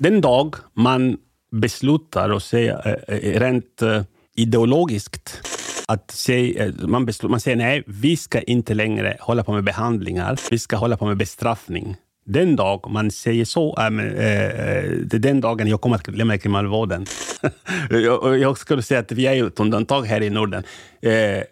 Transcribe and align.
Den 0.00 0.20
dag 0.20 0.54
man 0.74 1.16
beslutar 1.52 2.30
och 2.30 2.42
säger 2.42 3.00
eh, 3.08 3.40
rent 3.40 3.82
eh, 3.82 4.02
ideologiskt 4.36 5.40
att 5.88 6.10
säga, 6.10 6.66
eh, 6.66 6.72
man, 6.80 7.06
beslut, 7.06 7.30
man 7.30 7.40
säger 7.40 7.56
nej, 7.56 7.82
vi 7.86 8.16
ska 8.16 8.40
inte 8.40 8.74
längre 8.74 9.16
hålla 9.20 9.44
på 9.44 9.52
med 9.52 9.64
behandlingar, 9.64 10.38
vi 10.50 10.58
ska 10.58 10.76
hålla 10.76 10.96
på 10.96 11.06
med 11.06 11.16
bestraffning. 11.16 11.96
Den 12.24 12.56
dag 12.56 12.90
man 12.90 13.10
säger 13.10 13.44
så, 13.44 13.76
äh, 13.78 13.90
det 13.90 15.14
är 15.14 15.18
den 15.18 15.40
dagen 15.40 15.68
jag 15.68 15.80
kommer 15.80 15.96
att 15.96 16.16
lämna 16.16 16.38
kriminalvården. 16.38 17.06
jag, 17.90 18.38
jag 18.38 18.58
skulle 18.58 18.82
säga 18.82 19.00
att 19.00 19.12
vi 19.12 19.26
är 19.26 19.46
ett 19.46 19.60
undantag 19.60 20.02
här 20.02 20.22
i 20.22 20.30
Norden. 20.30 20.64
Eh, 21.02 21.42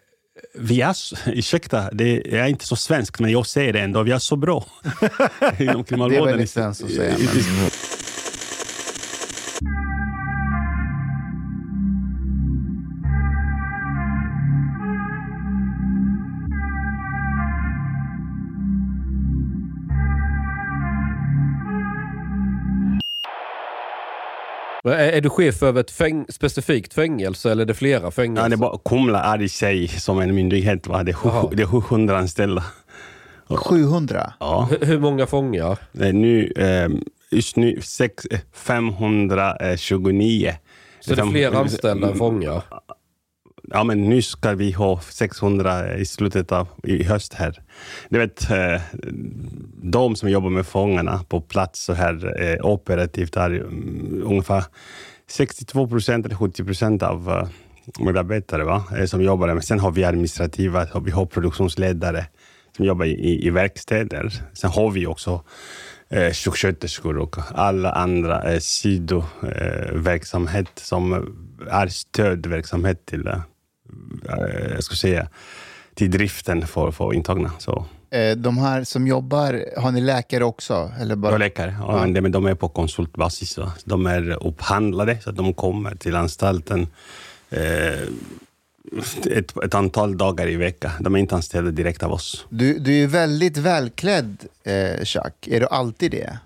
vi 0.55 0.81
är, 0.81 0.97
ursäkta, 1.27 1.91
det 1.93 2.39
är 2.39 2.47
inte 2.47 2.67
så 2.67 2.77
svenskt, 2.77 3.21
men 3.21 3.31
jag 3.31 3.47
säger 3.47 3.73
det 3.73 3.81
ändå, 3.81 4.03
vi 4.03 4.11
är 4.11 4.19
så 4.19 4.37
bra 4.37 4.65
inom 5.59 5.85
kriminalvården. 5.85 6.25
Det 6.25 6.31
är 6.31 6.33
väldigt 6.33 6.51
svenskt 6.51 6.85
att 6.85 6.91
säga. 6.91 7.15
Men... 7.19 7.71
Är, 24.85 24.91
är 24.91 25.21
du 25.21 25.31
chef 25.31 25.63
över 25.63 25.81
ett 25.81 25.91
fäng, 25.91 26.27
specifikt 26.29 26.95
fängelse 26.95 27.51
eller 27.51 27.63
är 27.63 27.67
det 27.67 27.75
flera 27.75 28.11
fängelser? 28.11 28.45
Ja, 28.45 28.49
det 28.49 28.55
är 28.55 28.57
bara, 28.57 28.79
Kumla 28.85 29.23
är 29.23 29.43
i 29.43 29.49
sig 29.49 29.89
som 29.89 30.21
en 30.21 30.35
myndighet. 30.35 30.87
Va? 30.87 31.03
Det, 31.03 31.11
är 31.11 31.57
det 31.57 31.63
är 31.63 31.67
700 31.67 32.19
anställda. 32.19 32.65
700? 33.49 34.33
Ja. 34.41 34.69
Hur, 34.71 34.87
hur 34.87 34.99
många 34.99 35.27
fångar? 35.27 35.79
Det 35.93 36.09
är 36.09 36.13
nu, 36.13 36.53
eh, 36.57 36.89
just 37.31 37.57
nu 37.57 37.81
sex, 37.81 38.27
529. 38.53 40.55
Så 41.01 41.15
det 41.15 41.23
är 41.23 41.27
fler 41.27 41.53
anställda 41.53 42.09
än 42.09 42.17
fångar? 42.17 42.63
Ja, 43.73 43.85
men 43.85 44.09
nu 44.09 44.23
ska 44.23 44.55
vi 44.55 44.73
ha 44.73 45.01
600 45.01 45.97
i 45.97 46.07
slutet 46.07 46.53
av 46.53 46.69
i 46.83 47.05
höst 47.05 47.35
här. 47.35 47.63
Du 48.09 48.19
vet, 48.19 48.51
eh, 48.51 48.81
de 49.83 50.17
som 50.17 50.31
jobbar 50.31 50.51
med 50.51 50.67
fångarna 50.67 51.25
på 51.29 51.41
plats 51.41 51.85
så 51.85 51.93
här 51.93 52.43
eh, 52.43 52.67
operativt 52.67 53.37
är 53.37 53.51
mm, 53.51 54.23
ungefär 54.25 54.65
62 55.31 55.89
procent 55.89 56.27
eller 56.27 56.37
70 56.37 56.65
procent 56.65 57.03
av 57.03 57.31
eh, 57.31 57.49
medarbetare 58.05 58.65
va? 58.65 58.85
som 59.07 59.23
jobbar 59.23 59.47
där. 59.47 59.55
Men 59.55 59.63
sen 59.63 59.81
har 59.81 59.91
vi 59.91 60.05
administrativa, 60.05 60.87
och 60.93 61.07
vi 61.07 61.11
har 61.11 61.27
produktionsledare 61.27 62.27
som 62.77 62.85
jobbar 62.85 63.05
i, 63.05 63.47
i 63.47 63.51
verkstäder. 63.51 64.33
Sen 64.53 64.71
har 64.71 64.91
vi 64.91 65.07
också 65.07 65.45
eh, 66.11 66.33
sjuksköterskor 66.33 67.19
och 67.19 67.37
alla 67.55 67.93
andra 67.93 68.53
eh, 68.53 68.59
sidoverksamhet 68.59 70.67
eh, 70.67 70.83
som 70.83 71.13
är 71.71 71.87
stödverksamhet 71.87 73.07
till 73.07 73.27
eh, 73.27 73.41
jag 74.71 74.85
ska 74.85 74.95
säga, 74.95 75.29
till 75.95 76.11
driften 76.11 76.67
för, 76.67 76.91
för 76.91 77.15
intagna. 77.15 77.53
Så. 77.59 77.85
De 78.37 78.59
här 78.59 78.85
som 78.85 79.07
jobbar, 79.07 79.65
har 79.77 79.91
ni 79.93 80.01
läkare 80.01 80.45
också? 80.45 80.93
Eller 81.01 81.17
bara? 81.17 81.33
Ja, 81.33 81.39
läkare. 81.39 81.77
Ja, 81.79 82.07
ja. 82.07 82.21
Men 82.21 82.33
de 82.33 82.47
är 82.47 82.55
på 82.55 82.69
konsultbasis. 82.69 83.51
Så. 83.51 83.73
De 83.85 84.07
är 84.07 84.47
upphandlade, 84.47 85.19
så 85.21 85.31
de 85.31 85.55
kommer 85.55 85.95
till 85.95 86.17
anstalten 86.17 86.87
eh, 87.51 88.01
ett, 89.27 89.57
ett, 89.65 89.75
antal 89.75 90.19
dagar 90.19 90.49
i 90.49 90.57
veckan. 90.57 90.91
De 91.01 91.15
är 91.15 91.19
inte 91.19 91.35
anställda 91.35 91.71
direkt 91.71 92.03
av 92.03 92.13
oss. 92.13 92.47
Du, 92.49 92.79
du 92.79 93.03
är 93.03 93.07
väldigt 93.07 93.57
välklädd, 93.57 94.37
eh, 94.65 94.75
Jacques. 94.75 95.55
Är 95.55 95.61
du 95.61 95.67
alltid 95.67 96.11
det? 96.11 96.39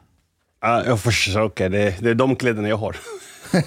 Ja, 0.60 0.84
jag 0.84 1.00
försöker. 1.00 1.68
Det, 1.68 1.94
det 2.00 2.10
är 2.10 2.14
de 2.14 2.36
kläderna 2.36 2.68
jag 2.68 2.76
har. 2.76 2.96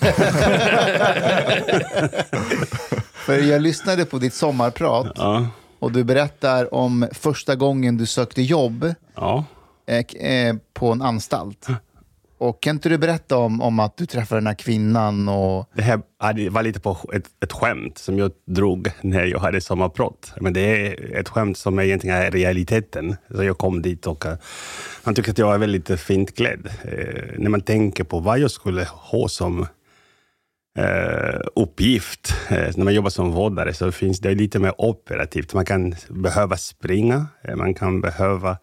För 3.14 3.38
jag 3.38 3.62
lyssnade 3.62 4.06
på 4.06 4.20
ditt 4.20 4.34
sommarprat 4.34 5.12
ja. 5.16 5.48
och 5.80 5.92
du 5.92 6.04
berättar 6.04 6.74
om 6.74 7.08
första 7.12 7.56
gången 7.56 7.98
du 7.98 8.06
sökte 8.06 8.42
jobb 8.42 8.94
ja. 9.16 9.46
eh, 9.86 10.56
på 10.74 10.92
en 10.92 11.02
anstalt. 11.02 11.68
Och 12.40 12.62
kan 12.62 12.76
inte 12.76 12.90
du 12.90 12.98
berätta 12.98 13.38
om, 13.38 13.62
om 13.62 13.80
att 13.80 13.98
du 13.98 14.06
träffade 14.06 14.42
den 14.42 14.48
här 14.48 14.54
kvinnan? 14.54 15.30
Och... 15.30 15.70
Det 15.74 15.82
här 15.82 16.02
var 16.50 16.64
lite 16.64 16.80
på 16.80 16.98
ett, 17.14 17.26
ett 17.44 17.54
skämt 17.54 17.98
som 17.98 18.20
jag 18.20 18.32
drog 18.46 18.92
när 19.02 19.26
jag 19.26 19.40
hade 19.40 19.62
sommarprat. 19.62 20.34
Men 20.42 20.54
det 20.54 20.62
är 20.62 21.16
ett 21.16 21.30
skämt 21.30 21.58
som 21.58 21.80
egentligen 21.80 22.18
är 22.18 22.32
realiteten. 22.32 23.16
Så 23.36 23.44
jag 23.44 23.58
kom 23.58 23.82
dit 23.82 24.08
och 24.08 24.26
uh, 24.26 24.34
han 25.04 25.16
tyckte 25.16 25.32
att 25.32 25.38
jag 25.38 25.48
var 25.48 25.58
väldigt 25.58 26.00
fint 26.00 26.36
klädd. 26.36 26.70
När 27.38 27.50
man 27.50 27.62
tänker 27.62 28.04
på 28.04 28.20
vad 28.20 28.40
jag 28.40 28.52
skulle 28.52 28.88
ha 28.90 29.28
som 29.28 29.68
eh, 30.78 31.40
uppgift 31.56 32.34
eh, 32.50 32.76
när 32.76 32.84
man 32.84 32.94
jobbar 32.94 33.10
som 33.10 33.32
vårdare 33.32 33.74
så 33.74 33.92
finns 33.92 34.20
det 34.20 34.36
lite 34.36 34.60
mer 34.60 34.82
operativt. 34.82 35.54
Man 35.54 35.66
kan 35.66 35.96
behöva 36.10 36.58
springa, 36.58 37.28
eh, 37.42 37.56
man 37.56 37.74
kan 37.74 38.02
behöva 38.02 38.58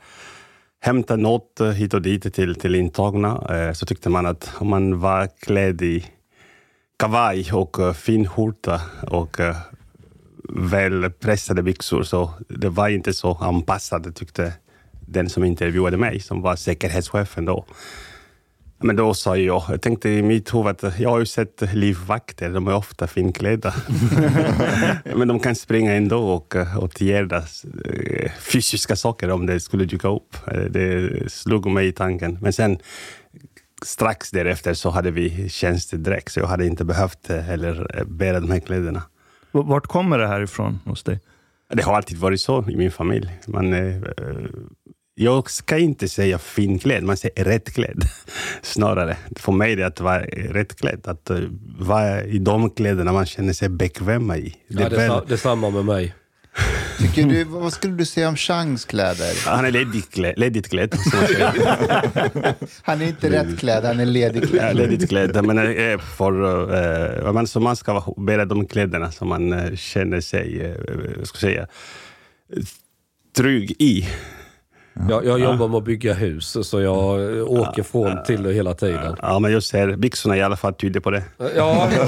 hämta 0.81 1.17
något 1.17 1.61
eh, 1.61 1.71
hit 1.71 1.95
och 1.95 2.03
dit 2.03 2.35
till, 2.35 2.55
till 2.55 2.75
intagna, 2.75 3.47
eh, 3.51 3.73
så 3.73 3.87
tyckte 3.87 4.11
man 4.11 4.27
att 4.27 4.51
om 4.59 4.69
man 4.69 5.01
var 5.01 5.29
klädd 5.41 5.83
i 5.83 6.05
kavaj 6.99 7.53
och 7.53 7.97
fin 7.97 8.29
skjorta 8.29 8.81
och 9.09 9.41
välpressade 10.49 11.01
väl 11.03 11.11
pressade 11.11 11.63
byxor, 11.63 12.03
så 12.03 12.31
det 12.49 12.69
var 12.69 12.89
inte 12.89 13.13
så 13.13 13.35
anpassat, 13.35 14.17
tyckte 14.17 14.53
den 15.07 15.29
som 15.29 15.45
intervjuade 15.45 15.97
mig, 15.97 16.21
som 16.21 16.43
var 16.43 16.57
säkerhetschefen 16.57 17.45
då. 17.45 17.65
Men 18.79 18.97
då 18.97 19.15
sa 19.15 19.37
jag, 19.37 19.63
jag 19.69 19.83
tänkte 19.83 20.09
i 20.09 20.23
mitt 20.23 20.55
huvud 20.55 20.85
att 20.85 21.01
jag 21.01 21.11
har 21.11 21.19
ju 21.19 21.27
sett 21.27 21.75
livvakter, 21.75 22.51
de 22.51 22.69
är 22.69 22.75
ofta 22.75 23.07
finklädda. 23.07 23.75
Men 25.17 25.29
de 25.29 25.41
kan 25.41 25.55
springa 25.55 25.93
ändå 25.93 26.19
och 26.19 26.57
åtgärda 26.79 27.37
eh, 27.85 28.33
fysiska 28.41 28.97
saker 28.97 29.31
om 29.31 29.47
det 29.47 29.61
skulle 29.61 29.85
dyka 29.85 30.09
upp. 30.09 30.37
Eh, 30.47 30.61
det 30.61 31.33
slog 31.33 31.67
mig 31.67 31.87
i 31.87 31.93
tanken. 31.93 32.39
Men 32.41 32.53
sen 32.53 32.79
strax 33.83 34.31
därefter 34.31 34.75
så 34.75 34.91
hade 34.91 35.11
vi 35.11 35.49
tjänstedräkt, 35.49 36.33
så 36.33 36.41
jag 36.41 36.47
hade 36.47 36.67
inte 36.67 36.85
behövt 36.85 37.31
eh, 37.31 37.39
heller 37.39 38.05
bära 38.07 38.41
de 38.41 38.51
här 38.51 38.61
kläderna. 38.61 39.03
Vart 39.53 39.87
kommer 39.87 40.19
det 40.19 40.27
här 40.27 40.41
ifrån 40.41 40.81
hos 40.85 41.03
dig? 41.03 41.21
Det 41.69 41.83
har 41.83 41.97
alltid 41.97 42.19
varit 42.19 42.41
så 42.41 42.71
i 42.71 42.77
min 42.77 42.91
familj. 42.91 43.31
Man, 43.47 43.75
jag 45.15 45.51
ska 45.51 45.79
inte 45.79 46.09
säga 46.09 46.39
finklädd, 46.39 47.03
man 47.03 47.17
säger 47.17 47.45
rättklädd 47.45 48.03
snarare. 48.63 49.17
För 49.37 49.53
mig 49.53 49.73
är 49.73 49.77
det 49.77 49.87
att 49.87 50.01
vara 50.01 50.25
rättklädd, 50.27 51.01
att 51.05 51.31
uh, 51.31 51.49
vara 51.79 52.25
i 52.25 52.39
de 52.39 52.71
kläderna 52.71 53.13
man 53.13 53.27
känner 53.27 53.53
sig 53.53 53.69
bekväma 53.69 54.37
i. 54.37 54.55
Ja, 54.69 54.89
det, 54.89 55.03
är 55.03 55.09
sa, 55.09 55.25
det 55.29 55.37
samma 55.37 55.71
med 55.71 55.85
mig. 55.85 56.15
Tycker 56.99 57.25
du, 57.25 57.45
vad 57.45 57.73
skulle 57.73 57.95
du 57.95 58.05
säga 58.05 58.29
om 58.29 58.37
Changs 58.37 58.85
kläder? 58.85 59.47
Han 59.47 59.65
är 59.65 59.71
ledigt 59.71 60.11
klädd. 60.11 60.39
Ledigt. 60.39 60.73
Han 62.83 63.03
är 63.03 63.07
inte 63.07 63.31
rätt 63.31 63.59
klädd, 63.59 63.85
han 63.85 64.01
är 64.01 64.07
ledigt 64.07 64.43
Ja, 64.43 64.49
klädd. 64.49 64.77
ledigt 64.77 65.09
klädd. 65.09 65.45
Men 65.45 65.59
eh, 65.59 65.99
för, 65.99 67.25
eh, 67.27 67.33
man, 67.33 67.47
så 67.47 67.61
man 67.61 67.77
ska 67.77 68.15
bära 68.17 68.45
de 68.45 68.67
kläderna 68.67 69.13
som 69.13 69.29
man 69.29 69.53
eh, 69.53 69.77
känner 69.77 70.21
sig 70.21 70.61
eh, 70.61 71.23
ska 71.23 71.39
säga, 71.39 71.67
trygg 73.37 73.77
i. 73.79 74.09
Jag, 75.09 75.27
jag 75.27 75.41
jobbar 75.41 75.69
med 75.69 75.77
att 75.79 75.85
bygga 75.85 76.15
hus, 76.15 76.57
så 76.69 76.81
jag 76.81 77.37
eh, 77.39 77.45
åker 77.45 77.83
från 77.83 78.25
till 78.27 78.43
det 78.43 78.53
hela 78.53 78.75
tiden. 78.75 79.17
Ja, 79.23 79.39
men 79.39 79.53
jag 79.53 79.63
ser 79.63 79.97
byxorna 79.97 80.37
i 80.37 80.43
alla 80.43 80.57
fall 80.57 80.75
tyder 80.75 81.01
på 81.01 81.11
det. 81.11 81.23
Ja, 81.57 81.89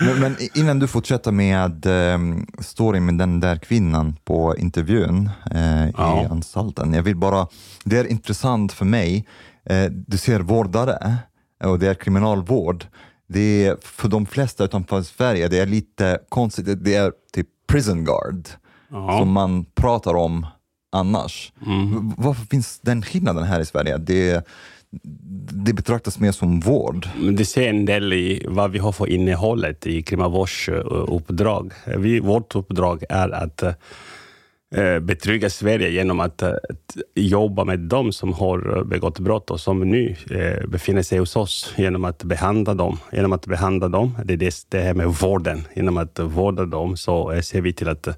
Men, 0.00 0.20
men 0.20 0.36
innan 0.54 0.78
du 0.78 0.86
fortsätter 0.86 1.32
med 1.32 1.86
um, 1.86 2.46
storyn 2.58 3.04
med 3.06 3.18
den 3.18 3.40
där 3.40 3.56
kvinnan 3.56 4.16
på 4.24 4.56
intervjun 4.56 5.30
eh, 5.54 5.88
i 5.88 5.92
Ja. 5.96 6.26
anstalten. 6.30 6.92
Jag 6.94 7.02
vill 7.02 7.16
bara, 7.16 7.46
det 7.84 7.98
är 7.98 8.04
intressant 8.06 8.72
för 8.72 8.84
mig. 8.84 9.26
Eh, 9.70 9.84
du 9.90 10.16
ser 10.18 10.40
vårdare 10.40 11.16
och 11.64 11.78
det 11.78 11.88
är 11.88 11.94
kriminalvård. 11.94 12.84
Det 13.28 13.66
är, 13.66 13.76
för 13.82 14.08
de 14.08 14.26
flesta 14.26 14.64
utanför 14.64 15.02
Sverige, 15.02 15.48
det 15.48 15.58
är 15.58 15.66
lite 15.66 16.18
konstigt. 16.28 16.66
Det- 16.66 16.74
Det 16.74 16.94
är 16.94 17.12
typ 17.32 17.46
prison 17.68 18.04
guard 18.04 18.48
Ja. 18.90 19.18
som 19.18 19.32
man 19.32 19.64
pratar 19.74 20.14
om 20.14 20.46
annars. 20.90 21.52
Mm. 21.66 22.12
Varför 22.16 22.46
finns 22.46 22.80
den 22.80 23.02
skillnaden 23.02 23.44
här 23.44 23.60
i 23.60 23.64
Sverige? 23.64 23.98
Det, 23.98 24.46
det 25.52 25.72
betraktas 25.72 26.18
mer 26.18 26.32
som 26.32 26.60
vård. 26.60 27.08
Men 27.16 27.36
det 27.36 27.44
ser 27.44 27.68
en 27.68 27.84
del 27.84 28.12
i 28.12 28.46
vad 28.48 28.70
vi 28.70 28.78
har 28.78 28.92
för 28.92 29.06
innehållet 29.06 29.86
i 29.86 30.02
kriminalvårdsuppdrag. 30.02 31.72
Vi, 31.96 32.20
vårt 32.20 32.54
uppdrag 32.54 33.04
är 33.08 33.28
att 33.28 33.62
eh, 33.62 34.98
betrygga 35.00 35.50
Sverige 35.50 35.90
genom 35.90 36.20
att, 36.20 36.42
eh, 36.42 36.48
att 36.48 36.96
jobba 37.14 37.64
med 37.64 37.78
de 37.78 38.12
som 38.12 38.32
har 38.32 38.84
begått 38.84 39.18
brott 39.18 39.50
och 39.50 39.60
som 39.60 39.80
nu 39.80 40.16
eh, 40.30 40.68
befinner 40.68 41.02
sig 41.02 41.18
hos 41.18 41.36
oss 41.36 41.72
genom 41.76 42.04
att 42.04 42.24
behandla 42.24 42.74
dem. 42.74 42.98
Genom 43.12 43.32
att 43.32 43.46
behandla 43.46 43.88
dem, 43.88 44.18
det 44.24 44.32
är 44.32 44.36
det, 44.36 44.54
det 44.68 44.80
här 44.80 44.94
med 44.94 45.08
vården. 45.08 45.66
Genom 45.74 45.96
att 45.96 46.18
vårda 46.18 46.64
dem 46.64 46.96
så 46.96 47.32
eh, 47.32 47.40
ser 47.40 47.60
vi 47.60 47.72
till 47.72 47.88
att 47.88 48.06
eh, 48.06 48.14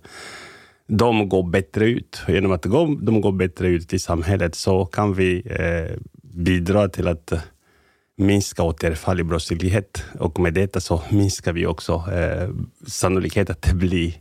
de 0.91 1.29
går 1.29 1.43
bättre 1.43 1.85
ut. 1.85 2.23
Genom 2.29 2.53
att 2.53 2.63
de 2.63 3.21
går 3.21 3.33
bättre 3.33 3.69
ut 3.69 3.93
i 3.93 3.99
samhället 3.99 4.55
så 4.55 4.85
kan 4.85 5.15
vi 5.15 5.43
eh, 5.45 5.97
bidra 6.23 6.89
till 6.89 7.09
att 7.09 7.33
eh, 7.33 7.39
minska 8.17 8.63
återfall 8.63 9.21
i 9.21 9.25
brottslighet. 9.25 10.05
Och 10.19 10.41
med 10.41 10.55
detta 10.55 10.81
så 10.81 11.03
minskar 11.11 11.53
vi 11.53 11.67
också 11.67 12.05
eh, 12.13 12.49
sannolikheten 12.87 13.53
att 13.53 13.63
det 13.63 13.75
blir 13.75 14.15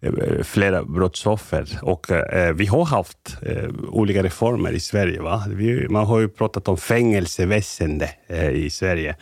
eh, 0.00 0.42
flera 0.42 0.84
brottsoffer. 0.84 1.78
Och, 1.82 2.10
eh, 2.10 2.54
vi 2.54 2.66
har 2.66 2.84
haft 2.84 3.36
eh, 3.42 3.68
olika 3.88 4.22
reformer 4.22 4.72
i 4.72 4.80
Sverige. 4.80 5.20
Va? 5.20 5.44
Vi, 5.48 5.88
man 5.88 6.06
har 6.06 6.20
ju 6.20 6.28
pratat 6.28 6.68
om 6.68 6.76
fängelseväsende 6.76 8.10
eh, 8.26 8.50
i 8.50 8.70
Sverige. 8.70 9.16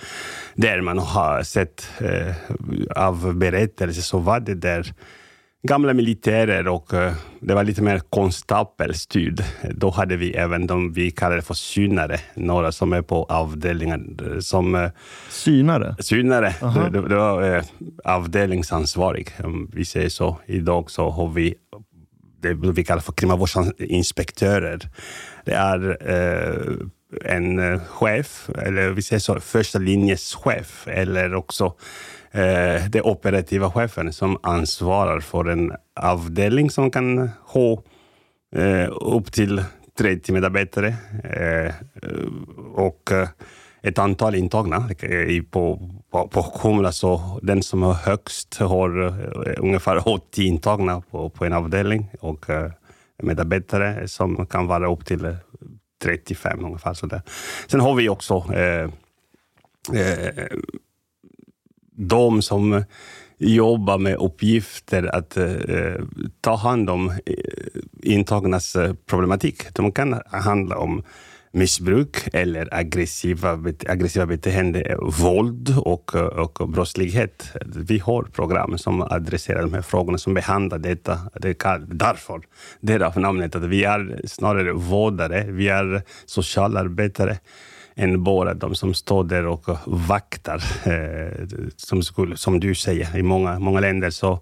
Där 0.55 0.81
man 0.81 0.99
har 0.99 1.43
sett 1.43 1.89
av 2.97 3.35
berättelser 3.35 4.03
så 4.03 4.19
var 4.19 4.41
det 4.41 4.55
där 4.55 4.95
gamla 5.63 5.95
militärer 5.95 6.69
och 6.69 6.95
eh, 6.95 7.13
det 7.41 7.55
var 7.55 7.65
lite 7.65 7.83
mer 7.83 7.99
konstapelstyrd. 7.99 9.43
Då 9.71 9.91
hade 9.91 10.17
vi 10.17 10.33
även 10.33 10.67
de 10.67 10.93
vi 10.93 11.11
kallade 11.11 11.43
för 11.43 11.55
synare, 11.55 12.21
några 12.35 12.73
som 12.73 12.93
är 12.93 13.03
på 13.03 13.25
avdelningen 13.25 14.19
eh, 14.23 14.39
som 14.39 14.75
eh, 14.75 14.91
Synare? 15.29 15.97
synare. 15.99 16.55
Det, 16.61 16.91
det, 16.91 17.09
det 17.09 17.17
var 17.17 17.65
avdelningsansvarig, 18.05 19.29
om 19.45 19.71
vi 19.73 19.85
säger 19.85 20.09
så. 20.09 20.37
Idag 20.47 20.91
så 20.91 21.11
har 21.11 21.29
vi 21.29 21.55
det 22.43 22.55
vi 22.55 22.85
kallar 22.85 23.03
för 23.03 23.13
kriminalvårdsinspektörer. 23.13 24.89
Det 25.45 25.53
är 25.53 25.99
eh, 26.11 26.77
en 27.25 27.81
chef, 27.81 28.51
eller 28.59 28.91
vi 28.91 29.03
säger 29.03 29.21
så, 29.21 29.41
första 29.41 29.79
linjes 29.79 30.35
chef, 30.35 30.89
eller 30.89 31.35
också 31.35 31.75
eh, 32.33 32.85
den 32.89 33.03
operativa 33.03 33.71
chefen 33.71 34.13
som 34.13 34.39
ansvarar 34.43 35.21
för 35.21 35.45
en 35.45 35.73
avdelning 36.01 36.71
som 36.71 36.91
kan 36.91 37.31
ha 37.45 37.83
eh, 38.57 38.89
upp 38.91 39.33
till 39.33 39.65
30 39.99 40.33
medarbetare 40.33 40.95
eh, 41.25 41.75
och 42.75 43.13
eh, 43.13 43.29
ett 43.83 43.99
antal 43.99 44.35
intagna. 44.35 44.91
På, 45.51 45.91
på, 46.11 46.29
på 46.29 46.43
Kumla 46.43 46.93
så 46.93 47.41
den 47.43 47.63
som 47.63 47.83
har 47.83 47.95
högst 47.95 48.57
har 48.57 49.07
eh, 49.07 49.55
ungefär 49.59 50.09
80 50.09 50.43
intagna 50.43 51.01
på, 51.01 51.29
på 51.29 51.45
en 51.45 51.53
avdelning 51.53 52.11
och 52.21 52.51
eh, 52.51 52.71
medarbetare 53.23 54.09
som 54.09 54.47
kan 54.47 54.67
vara 54.67 54.93
upp 54.93 55.07
till 55.07 55.37
35 56.03 56.65
ungefär. 56.65 56.95
Sådär. 56.95 57.23
Sen 57.67 57.81
har 57.81 57.95
vi 57.95 58.09
också 58.09 58.45
eh, 58.55 58.89
eh, 60.01 60.47
de 62.01 62.43
som 62.43 62.85
jobbar 63.39 63.99
med 63.99 64.17
uppgifter 64.17 65.15
att 65.17 65.37
eh, 65.37 66.05
ta 66.41 66.57
hand 66.57 66.91
om 66.91 67.09
eh, 67.09 67.15
intagnas 68.03 68.77
eh, 68.77 68.95
problematik. 69.07 69.75
De 69.75 69.93
kan 69.93 70.21
handla 70.31 70.77
om 70.77 71.03
missbruk 71.53 72.17
eller 72.33 72.75
aggressiva, 72.75 73.59
aggressiva 73.89 74.27
beteende, 74.27 74.97
våld 75.03 75.79
och, 75.79 76.15
eh, 76.15 76.23
och 76.23 76.69
brottslighet. 76.69 77.53
Vi 77.77 77.99
har 77.99 78.23
program 78.23 78.79
som 78.79 79.03
adresserar 79.03 79.63
de 79.63 79.75
här 79.75 79.83
frågorna, 79.83 80.19
som 80.19 80.35
behandlar 80.35 80.79
detta. 80.79 81.19
Det 81.41 81.65
är 81.65 81.79
därför, 81.95 82.41
därav 82.81 83.19
namnet, 83.19 83.57
att 83.57 83.65
vi 83.65 83.85
är 83.85 84.21
snarare 84.25 84.73
vårdare, 84.73 85.47
vi 85.51 85.69
är 85.69 86.03
socialarbetare 86.27 87.39
än 87.95 88.25
bara 88.25 88.55
de 88.55 88.75
som 88.75 88.95
står 88.95 89.25
där 89.25 89.47
och 89.47 89.69
vaktar. 89.87 90.63
Eh, 90.85 91.47
som, 91.77 92.03
skulle, 92.03 92.37
som 92.37 92.61
du 92.61 92.75
säger, 92.75 93.17
i 93.19 93.23
många, 93.23 93.59
många 93.59 93.81
länder 93.81 94.11
så 94.11 94.41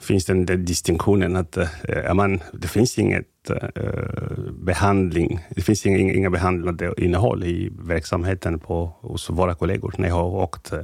finns 0.00 0.24
den 0.24 0.46
där 0.46 0.56
distinktionen 0.56 1.36
att 1.36 1.56
eh, 1.56 2.14
man, 2.14 2.40
det 2.52 2.68
finns 2.68 2.98
inget 2.98 3.50
eh, 3.50 4.38
behandling, 4.52 5.40
det 5.50 5.62
finns 5.62 5.86
inga, 5.86 6.12
inga 6.12 6.30
behandlande 6.30 6.94
innehåll 6.96 7.44
i 7.44 7.72
verksamheten 7.78 8.58
på, 8.58 8.96
hos 9.00 9.30
våra 9.30 9.54
kollegor. 9.54 9.94
När 9.98 10.08
jag 10.08 10.14
har 10.14 10.24
åkt 10.24 10.72
eh, 10.72 10.80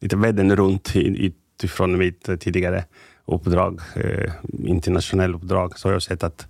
lite 0.00 0.16
världen 0.16 0.56
runt 0.56 0.96
utifrån 0.96 1.98
mitt 1.98 2.40
tidigare 2.40 2.84
uppdrag, 3.24 3.80
eh, 3.96 4.32
internationella 4.58 5.36
uppdrag, 5.36 5.78
så 5.78 5.88
har 5.88 5.92
jag 5.92 6.02
sett 6.02 6.22
att 6.22 6.46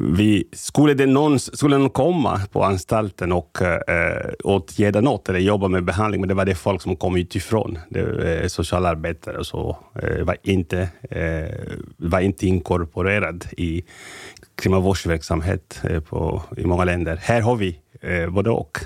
vi, 0.00 0.44
skulle, 0.52 0.94
det 0.94 1.06
någon, 1.06 1.38
skulle 1.38 1.78
någon 1.78 1.90
komma 1.90 2.40
på 2.52 2.64
anstalten 2.64 3.32
och 3.32 3.62
eh, 3.62 4.30
åtgärda 4.44 5.00
något 5.00 5.28
eller 5.28 5.38
jobba 5.38 5.68
med 5.68 5.84
behandling, 5.84 6.20
men 6.20 6.28
det 6.28 6.34
var 6.34 6.44
det 6.44 6.54
folk 6.54 6.82
som 6.82 6.96
kom 6.96 7.16
utifrån. 7.16 7.78
Det 7.90 8.40
eh, 8.40 8.46
socialarbetare 8.46 9.38
och 9.38 9.46
så. 9.46 9.76
Eh, 10.02 10.24
var, 10.24 10.36
inte, 10.42 10.88
eh, 11.10 11.74
var 11.96 12.20
inte 12.20 12.46
inkorporerad 12.46 13.46
i 13.56 13.82
kriminalvårdsverksamhet 14.54 15.80
eh, 15.84 16.00
på, 16.00 16.42
i 16.56 16.64
många 16.64 16.84
länder. 16.84 17.16
Här 17.22 17.40
har 17.40 17.56
vi 17.56 17.78
eh, 18.00 18.30
både 18.30 18.50
och. 18.50 18.78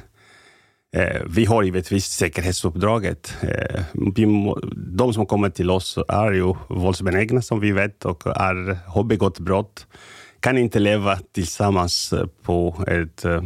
Eh, 0.96 1.22
vi 1.26 1.44
har 1.44 1.62
givetvis 1.62 2.06
säkerhetsuppdraget. 2.06 3.36
Eh, 3.42 3.82
vi 4.14 4.26
må, 4.26 4.60
de 4.76 5.14
som 5.14 5.26
kommer 5.26 5.50
till 5.50 5.70
oss 5.70 5.98
är 6.08 6.32
ju 6.32 6.54
våldsbenägna 6.68 7.42
som 7.42 7.60
vi 7.60 7.72
vet 7.72 8.04
och 8.04 8.26
är, 8.26 8.78
har 8.86 9.04
begått 9.04 9.38
brott. 9.38 9.86
Kan 10.42 10.58
inte 10.58 10.78
leva 10.78 11.18
tillsammans 11.32 12.12
eh, 12.12 12.26
på 12.42 12.84
ett 12.86 13.24
eh, 13.24 13.42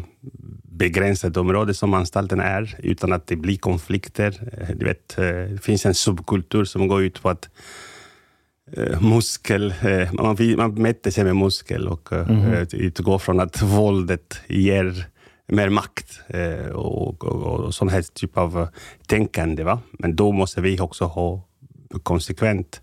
begränsat 0.62 1.36
område 1.36 1.74
som 1.74 1.94
anstalten 1.94 2.40
är 2.40 2.76
utan 2.78 3.12
att 3.12 3.26
det 3.26 3.36
blir 3.36 3.56
konflikter. 3.56 4.52
Eh, 4.52 4.76
Du 4.76 4.84
vet, 4.84 5.16
det 5.16 5.62
finns 5.62 5.86
en 5.86 5.94
subkultur 5.94 6.64
som 6.64 6.88
går 6.88 7.02
ut 7.02 7.22
på 7.22 7.28
att 7.28 7.48
muskel, 9.00 9.74
man, 10.12 10.36
man 10.56 10.74
mäter 10.74 11.10
sig 11.10 11.24
med 11.24 11.36
muskel 11.36 11.88
och 11.88 12.12
eh, 12.12 12.62
utgår 12.72 13.18
från 13.18 13.40
att 13.40 13.62
våldet 13.62 14.40
ger 14.48 15.06
mer 15.48 15.68
makt 15.68 16.20
och, 16.72 17.24
och, 17.24 17.64
och 17.64 17.74
sån 17.74 17.88
här 17.88 18.02
typ 18.02 18.36
av 18.36 18.68
tänkande. 19.06 19.64
Va? 19.64 19.80
Men 19.98 20.16
då 20.16 20.32
måste 20.32 20.60
vi 20.60 20.80
också 20.80 21.04
ha 21.04 21.42
konsekvent 22.02 22.82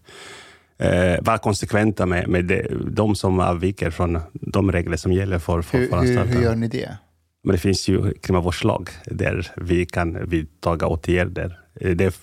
eh, 0.78 1.22
vara 1.22 1.38
konsekventa 1.38 2.06
med, 2.06 2.28
med 2.28 2.46
det, 2.46 2.68
de 2.92 3.16
som 3.16 3.40
avviker 3.40 3.90
från 3.90 4.20
de 4.34 4.72
regler 4.72 4.98
som 4.98 5.14
gäller 5.14 5.40
för, 5.40 5.62
för, 5.62 5.78
Hur, 5.78 5.88
för 5.88 5.96
hur, 5.96 6.02
anstalten. 6.02 6.38
hur 6.38 6.44
gör 6.44 6.56
ni 6.56 6.68
det? 6.68 6.98
Men 7.44 7.52
det 7.54 7.60
finns 7.60 7.88
ju 7.88 8.14
kriminalvårdslag 8.14 8.90
där 9.06 9.52
vi 9.58 9.86
kan 9.86 10.30
vidtaga 10.30 10.88
åtgärder. 10.88 11.60
Eh, 11.80 11.92
Det 11.96 12.06
är 12.06 12.14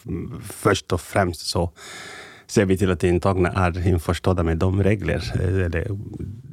först 0.42 0.92
och 0.92 1.00
främst 1.00 1.47
så 1.47 1.71
ser 2.47 2.64
vi 2.64 2.76
till 2.78 2.90
att 2.90 3.04
intagna 3.04 3.49
är 3.52 3.87
införstådda 3.88 4.42
med 4.42 4.59
de 4.59 4.83
regler, 4.83 5.33
eh, 5.35 5.64
eller 5.64 5.99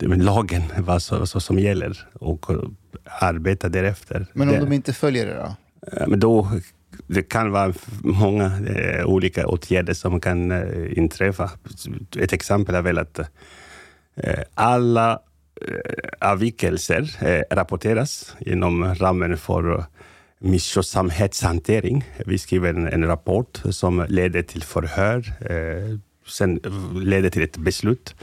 med 0.08 0.24
lagen, 0.24 0.64
vad 0.78 1.02
så, 1.02 1.26
så 1.26 1.40
som 1.40 1.60
gäller 1.60 2.08
och 2.14 2.50
eh, 2.52 2.58
arbetar 3.22 3.70
därefter. 3.70 4.26
Men 4.34 4.48
om 4.50 4.54
det, 4.54 4.60
de 4.60 4.74
inte 4.74 4.94
följer 4.94 5.26
det 5.26 5.34
då? 5.36 5.56
eh, 6.02 6.08
men 6.08 6.20
då 6.20 6.48
det 7.08 7.24
kan 7.24 7.52
vara 7.52 7.74
många 8.04 8.52
eh, 8.68 9.06
olika 9.06 9.48
åtgärder 9.48 9.94
som 9.94 10.20
kan 10.20 10.52
eh, 10.52 10.98
inträffa. 10.98 11.52
Ett 12.20 12.34
exempel 12.34 12.76
är 12.76 12.82
väl 12.82 12.98
att 12.98 13.20
eh, 14.16 14.40
alla 14.54 15.20
eh, 15.68 16.30
avvikelser 16.30 17.16
eh, 17.22 17.56
rapporteras 17.56 18.36
inom 18.40 18.96
ramen 18.96 19.38
för 19.38 19.86
misskötsamhetshantering. 20.40 22.04
Vi 22.26 22.38
skriver 22.38 22.70
en, 22.70 22.88
en 22.88 23.08
rapport 23.08 23.62
som 23.70 24.06
leder 24.10 24.42
till 24.42 24.64
förhör, 24.64 25.18
eh, 25.50 26.00
sen 26.28 26.60
leder 27.04 27.30
till 27.30 27.44
ett 27.44 27.58
beslut 27.58 28.16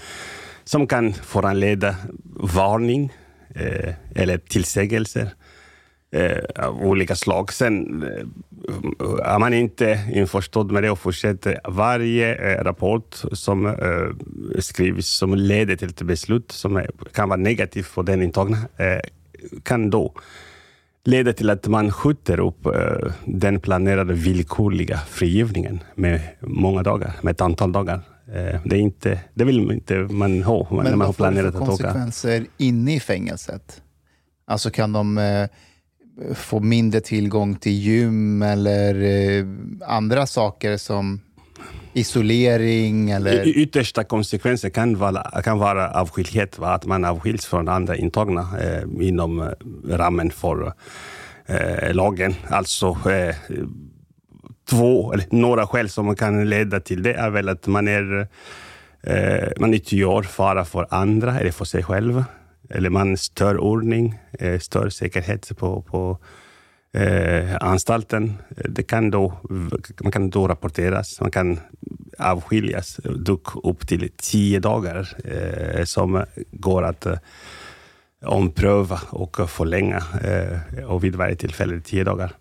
som 0.64 0.86
kan 0.86 1.12
föranleda 1.12 1.96
varning 2.36 3.12
eh, 3.54 3.94
eller 4.14 4.38
tillsägelser 4.38 5.30
eh, 6.14 6.66
av 6.66 6.82
olika 6.82 7.16
slag. 7.16 7.52
Sen 7.52 8.02
eh, 8.02 9.34
är 9.34 9.38
man 9.38 9.54
inte 9.54 10.00
införstådd 10.12 10.72
med 10.72 10.82
det 10.82 10.90
och 10.90 10.98
fortsätter 10.98 11.60
varje 11.64 12.34
eh, 12.34 12.64
rapport 12.64 13.22
som 13.32 13.66
eh, 13.66 14.60
skrivs 14.60 15.06
som 15.06 15.34
leder 15.34 15.76
till 15.76 15.88
ett 15.88 16.02
beslut 16.02 16.52
som 16.52 16.76
är, 16.76 16.90
kan 17.12 17.28
vara 17.28 17.40
negativt 17.40 17.86
för 17.86 18.02
den 18.02 18.22
intagna 18.22 18.58
kan 19.62 19.90
då 19.90 20.12
leda 21.04 21.32
till 21.32 21.50
att 21.50 21.66
man 21.66 21.92
skjuter 21.92 22.40
upp 22.40 22.66
den 23.24 23.60
planerade 23.60 24.14
villkorliga 24.14 24.98
frigivningen 24.98 25.80
med 25.94 26.20
många 26.40 26.82
dagar, 26.82 27.12
med 27.22 27.32
ett 27.32 27.40
antal 27.40 27.72
dagar. 27.72 28.00
Det, 28.64 28.76
är 28.76 28.80
inte, 28.80 29.20
det 29.34 29.44
vill 29.44 29.70
inte 29.70 29.98
man 29.98 30.42
ha 30.42 30.68
när 30.70 30.76
man 30.76 30.86
har 30.86 30.96
vad 30.96 31.06
får 31.06 31.12
planerat 31.12 31.54
att 31.54 31.54
åka. 31.54 31.66
konsekvenser 31.66 32.46
inne 32.56 32.94
i 32.94 33.00
fängelset? 33.00 33.82
Alltså 34.46 34.70
kan 34.70 34.92
de 34.92 35.18
får 36.18 36.34
få 36.34 36.60
mindre 36.60 37.00
tillgång 37.00 37.56
till 37.56 37.72
gym 37.72 38.42
eller 38.42 38.94
eh, 39.02 39.46
andra 39.86 40.26
saker 40.26 40.76
som 40.76 41.20
isolering 41.92 43.10
eller... 43.10 43.46
Y- 43.46 43.52
Yttersta 43.54 44.04
konsekvensen 44.04 44.70
kan 44.70 44.98
vara, 44.98 45.42
kan 45.42 45.58
vara 45.58 45.90
avskildhet, 45.90 46.58
va? 46.58 46.68
att 46.74 46.86
man 46.86 47.04
avskiljs 47.04 47.46
från 47.46 47.68
andra 47.68 47.96
intagna 47.96 48.48
eh, 48.60 49.06
inom 49.08 49.40
eh, 49.40 49.48
ramen 49.88 50.30
för 50.30 50.72
eh, 51.46 51.94
lagen. 51.94 52.34
Alltså 52.48 52.86
eh, 53.10 53.34
två, 54.70 55.12
eller 55.12 55.26
några 55.30 55.66
skäl 55.66 55.88
som 55.88 56.16
kan 56.16 56.48
leda 56.50 56.80
till 56.80 57.02
det 57.02 57.14
är 57.14 57.30
väl 57.30 57.48
att 57.48 57.66
man 57.66 57.88
är 57.88 58.28
eh, 59.02 59.48
man 59.60 59.74
utgör 59.74 60.22
fara 60.22 60.64
för 60.64 60.86
andra 60.90 61.40
eller 61.40 61.50
för 61.50 61.64
sig 61.64 61.82
själv. 61.82 62.24
Eller 62.70 62.90
man 62.90 63.16
stör 63.16 63.58
ordning, 63.58 64.18
eh, 64.32 64.58
stör 64.58 64.88
säkerhet 64.88 65.56
på, 65.56 65.82
på 65.82 66.18
eh, 66.92 67.56
anstalten. 67.60 68.32
Det 68.68 68.82
kan 68.82 69.10
då, 69.10 69.32
man 70.02 70.12
kan 70.12 70.30
då 70.30 70.48
rapporteras, 70.48 71.20
man 71.20 71.30
kan 71.30 71.60
avskiljas 72.18 73.00
dock 73.04 73.64
upp 73.64 73.88
till 73.88 74.10
tio 74.16 74.60
dagar 74.60 75.16
eh, 75.24 75.84
som 75.84 76.24
går 76.52 76.82
att 76.82 77.06
eh, 77.06 77.18
ompröva 78.24 79.00
och 79.10 79.50
förlänga 79.50 80.02
eh, 80.24 80.84
och 80.84 81.04
vid 81.04 81.16
varje 81.16 81.36
tillfälle 81.36 81.80
tio 81.80 82.04
dagar. 82.04 82.32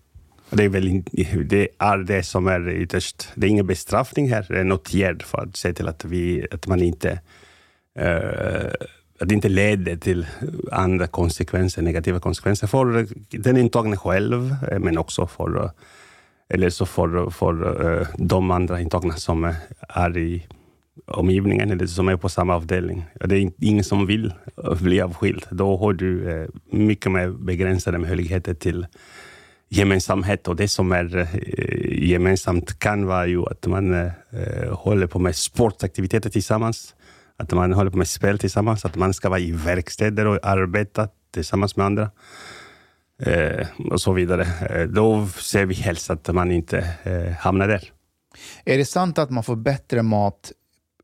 Det 0.50 0.64
är, 0.64 0.70
väl 0.70 1.04
det 1.46 1.68
är 1.78 1.98
det 1.98 2.24
som 2.24 2.48
är 2.48 2.70
ytterst. 2.70 3.30
Det 3.36 3.48
är 3.48 3.50
ingen 3.50 3.68
bestraffning 3.68 4.30
här, 4.30 4.46
det 4.50 4.56
är 4.56 4.62
en 4.62 4.72
åtgärd 4.72 5.24
för 5.24 5.38
att 5.38 5.58
se 5.58 5.74
till 5.74 5.88
att, 5.88 6.06
vi, 6.06 6.48
att 6.52 6.68
man 6.68 6.82
inte 6.82 7.20
eh, 8.00 8.74
att 9.20 9.30
det 9.30 9.36
inte 9.36 9.50
leder 9.50 9.96
till 9.96 10.28
andra 10.72 11.08
konsekvenser, 11.08 11.82
negativa 11.82 12.20
konsekvenser 12.20 12.68
för 12.68 13.08
den 13.30 13.58
intagne 13.58 13.98
själv, 13.98 14.56
eh, 14.72 14.80
men 14.80 14.98
också 14.98 15.28
för, 15.28 15.64
eh, 15.64 15.70
eller 16.50 16.70
så 16.70 16.86
för, 16.86 17.30
för 17.30 17.86
eh, 18.02 18.08
de 18.18 18.52
andra 18.52 18.82
intagna 18.82 19.14
som 19.14 19.54
är 19.80 20.18
i 20.18 20.48
omgivningen 21.06 21.72
eller 21.72 21.88
som 21.88 22.08
är 22.08 22.18
på 22.18 22.30
samma 22.30 22.56
avdelning. 22.56 23.06
Det 23.26 23.36
är 23.36 23.52
ingen 23.62 23.84
som 23.84 24.06
vill 24.06 24.34
bli 24.82 25.02
avskild. 25.02 25.46
Då 25.52 25.78
har 25.78 25.94
du 25.94 26.48
mycket 26.72 27.12
mer 27.12 27.30
begränsade 27.30 27.98
möjligheter 27.98 28.54
till 28.54 28.86
gemensamhet 29.70 30.48
och 30.48 30.56
det 30.56 30.68
som 30.68 30.92
är 30.92 31.28
gemensamt 31.92 32.80
kan 32.80 33.06
vara 33.06 33.28
ju 33.28 33.46
att 33.46 33.68
man 33.68 34.12
håller 34.72 35.08
på 35.08 35.20
med 35.20 35.36
sportaktiviteter 35.36 36.30
tillsammans, 36.30 36.96
att 37.44 37.52
man 37.52 37.74
håller 37.74 37.92
på 37.92 37.98
med 37.98 38.08
spel 38.08 38.40
tillsammans, 38.40 38.86
att 38.86 38.96
man 38.96 39.14
ska 39.14 39.30
vara 39.30 39.40
i 39.40 39.52
verkstäder 39.52 40.26
och 40.26 40.40
arbeta 40.44 41.08
tillsammans 41.34 41.76
med 41.76 41.86
andra 41.86 42.12
eh, 43.22 43.68
och 43.92 44.02
så 44.02 44.14
vidare. 44.14 44.48
Eh, 44.70 44.88
då 44.88 45.28
ser 45.28 45.66
vi 45.66 45.76
helst 45.76 46.10
att 46.10 46.28
man 46.28 46.52
inte 46.52 46.96
eh, 47.04 47.34
hamnar 47.34 47.68
där. 47.68 47.92
Är 48.66 48.78
det 48.78 48.86
sant 48.86 49.18
att 49.18 49.30
man 49.30 49.44
får 49.44 49.56
bättre 49.56 50.02
mat 50.02 50.52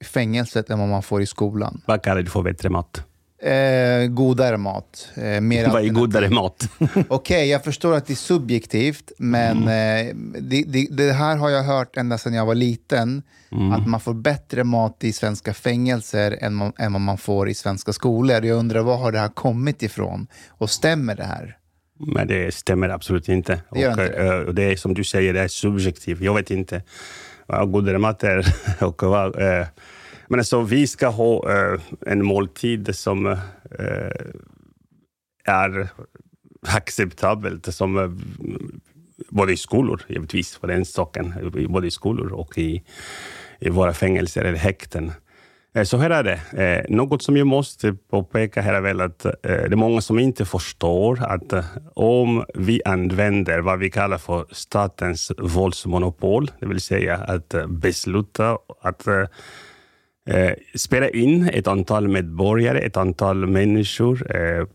i 0.01 0.03
fängelset 0.03 0.69
än 0.69 0.79
vad 0.79 0.89
man 0.89 1.03
får 1.03 1.21
i 1.21 1.25
skolan? 1.25 1.81
Vad 1.85 2.03
kallar 2.03 2.21
du 2.21 2.29
för 2.29 2.41
bättre 2.41 2.69
mat? 2.69 3.03
Eh, 3.41 4.07
godare 4.07 4.57
mat. 4.57 5.09
Eh, 5.15 5.41
mer 5.41 5.69
Vad 5.69 5.85
är 5.85 5.89
godare 5.89 6.29
mat? 6.29 6.69
Okej, 7.07 7.49
jag 7.49 7.63
förstår 7.63 7.93
att 7.95 8.05
det 8.07 8.13
är 8.13 8.15
subjektivt, 8.15 9.11
men 9.17 9.57
Mm. 9.57 10.07
eh, 10.09 10.15
det, 10.41 10.63
det, 10.67 10.87
det 10.91 11.13
här 11.13 11.35
har 11.37 11.49
jag 11.49 11.63
hört 11.63 11.97
ända 11.97 12.17
sedan 12.17 12.33
jag 12.33 12.45
var 12.45 12.55
liten. 12.55 13.23
Mm. 13.51 13.71
Att 13.71 13.87
man 13.87 13.99
får 13.99 14.13
bättre 14.13 14.63
mat 14.63 15.03
i 15.03 15.13
svenska 15.13 15.53
fängelser 15.53 16.37
än, 16.41 16.53
man, 16.53 16.73
än 16.77 16.93
vad 16.93 17.01
man 17.01 17.17
får 17.17 17.49
i 17.49 17.53
svenska 17.53 17.93
skolor. 17.93 18.45
Jag 18.45 18.57
undrar, 18.57 18.81
var 18.81 18.97
har 18.97 19.11
det 19.11 19.19
här 19.19 19.27
kommit 19.27 19.83
ifrån? 19.83 20.27
Och 20.49 20.69
stämmer 20.69 21.15
det 21.15 21.23
här? 21.23 21.57
Men 21.99 22.27
det 22.27 22.53
stämmer 22.53 22.89
absolut 22.89 23.29
inte. 23.29 23.61
Det 23.71 23.87
och, 23.87 23.91
inte 23.91 24.07
eh, 24.07 24.33
och 24.33 24.55
det 24.55 24.63
är 24.63 24.75
som 24.75 24.93
du 24.93 25.03
säger, 25.03 25.33
det 25.33 25.41
är 25.41 25.47
subjektivt. 25.47 26.21
Jag 26.21 26.35
vet 26.35 26.51
inte 26.51 26.81
vad 27.47 27.71
godare 27.71 27.97
mat 27.97 28.23
är. 28.23 28.45
och 28.83 29.03
vad, 29.03 29.41
eh, 29.41 29.67
men 30.29 30.39
alltså, 30.39 30.61
vi 30.61 30.87
ska 30.87 31.07
ha 31.07 31.51
eh, 31.51 31.79
en 32.05 32.25
måltid 32.25 32.95
som 32.95 33.25
eh, 33.25 33.37
är 35.45 35.89
acceptabelt, 36.67 37.73
som, 37.73 37.97
eh, 37.97 38.11
både 39.29 39.53
i 39.53 39.57
skolor, 39.57 40.01
givetvis, 40.07 40.57
på 40.57 40.67
den 40.67 40.85
saken, 40.85 41.33
både 41.69 41.87
i 41.87 41.91
skolor 41.91 42.31
och 42.31 42.57
i, 42.57 42.83
i 43.59 43.69
våra 43.69 43.93
fängelser 43.93 44.43
eller 44.45 44.57
häkten. 44.57 45.11
Eh, 45.75 45.83
så 45.83 45.97
här 45.97 46.09
är 46.09 46.23
det. 46.23 46.63
Eh, 46.63 46.95
Något 46.95 47.23
som 47.23 47.37
jag 47.37 47.47
måste 47.47 47.93
påpeka 47.93 48.61
här 48.61 48.73
är 48.73 48.81
väl 48.81 49.01
att 49.01 49.25
eh, 49.25 49.31
det 49.41 49.71
är 49.71 49.75
många 49.75 50.01
som 50.01 50.19
inte 50.19 50.45
förstår 50.45 51.23
att 51.23 51.53
eh, 51.53 51.65
om 51.93 52.45
vi 52.55 52.81
använder 52.85 53.59
vad 53.59 53.79
vi 53.79 53.89
kallar 53.89 54.17
för 54.17 54.45
statens 54.51 55.31
våldsmonopol, 55.37 56.51
det 56.59 56.65
vill 56.65 56.81
säga 56.81 57.15
att 57.15 57.53
eh, 57.53 57.67
besluta 57.67 58.57
att 58.81 59.07
eh, 59.07 59.23
Eh, 60.29 60.53
spela 60.75 61.09
in 61.09 61.49
ett 61.53 61.67
antal 61.67 62.07
medborgare, 62.07 62.79
ett 62.79 62.97
antal 62.97 63.47
människor 63.47 64.35
eh, 64.35 64.65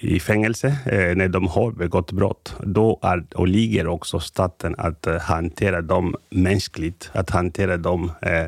i 0.00 0.20
fängelse 0.20 0.66
eh, 0.86 1.16
när 1.16 1.28
de 1.28 1.46
har 1.48 1.72
begått 1.72 2.12
brott. 2.12 2.54
Då 2.62 2.98
är, 3.02 3.24
och 3.34 3.48
ligger 3.48 3.86
också 3.86 4.20
staten 4.20 4.74
att 4.78 5.06
eh, 5.06 5.18
hantera 5.18 5.82
dem 5.82 6.16
mänskligt, 6.30 7.10
att 7.12 7.30
hantera 7.30 7.76
dem 7.76 8.12
eh, 8.22 8.46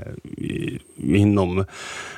inom 0.96 1.64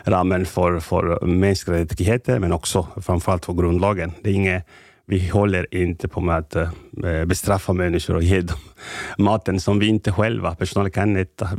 ramen 0.05 0.47
för, 0.47 0.81
för 0.81 1.27
mänskliga 1.27 1.79
rättigheter, 1.79 2.39
men 2.39 2.53
också 2.53 2.89
framförallt 3.03 3.45
för 3.45 3.53
grundlagen. 3.53 4.13
Det 4.23 4.31
är 4.31 4.35
inget, 4.35 4.67
vi 5.07 5.29
håller 5.29 5.75
inte 5.75 6.09
på 6.09 6.21
med 6.21 6.37
att 6.37 6.57
eh, 6.57 7.25
bestraffa 7.27 7.73
människor 7.73 8.15
och 8.17 8.23
ge 8.23 8.41
dem 8.41 8.57
maten 9.19 9.61
som 9.61 9.79
vi 9.79 9.87
inte 9.87 10.13
själva, 10.13 10.55
personalen, 10.55 10.91
kan 10.91 11.17
äta. 11.17 11.51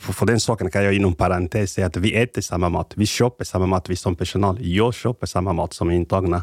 För 0.00 0.26
den 0.26 0.40
saken 0.40 0.70
kan 0.70 0.84
jag 0.84 0.94
inom 0.94 1.14
parentes 1.14 1.72
säga 1.72 1.86
att 1.86 1.96
vi 1.96 2.14
äter 2.14 2.42
samma 2.42 2.68
mat. 2.68 2.92
Vi 2.96 3.06
köper 3.06 3.44
samma 3.44 3.66
mat, 3.66 3.88
vi 3.90 3.96
som 3.96 4.16
personal. 4.16 4.56
Jag 4.60 4.94
köper 4.94 5.26
samma 5.26 5.52
mat 5.52 5.72
som 5.72 5.90
intagna 5.90 6.42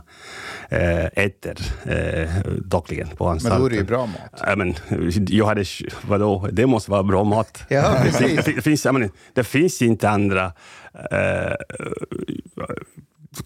eh, 0.69 1.05
äter 1.05 1.57
eh, 1.83 2.29
dagligen 2.65 3.07
på 3.07 3.23
Men 3.23 3.33
anstalten. 3.33 3.59
då 3.59 3.65
är 3.65 3.69
det 3.69 3.75
ju 3.75 3.83
bra 3.83 4.05
mat. 4.05 4.43
Ja, 4.47 4.55
men, 4.55 4.75
jag 5.27 5.45
hade, 5.45 5.63
vadå, 6.01 6.49
det 6.51 6.65
måste 6.65 6.91
vara 6.91 7.03
bra 7.03 7.23
mat. 7.23 7.63
Ja, 7.69 7.81
det, 7.81 8.11
precis. 8.11 8.27
finns, 8.27 8.45
det, 8.55 8.61
finns, 8.61 8.85
menar, 8.85 9.09
det 9.33 9.43
finns 9.43 9.81
inte 9.81 10.09
andra 10.09 10.53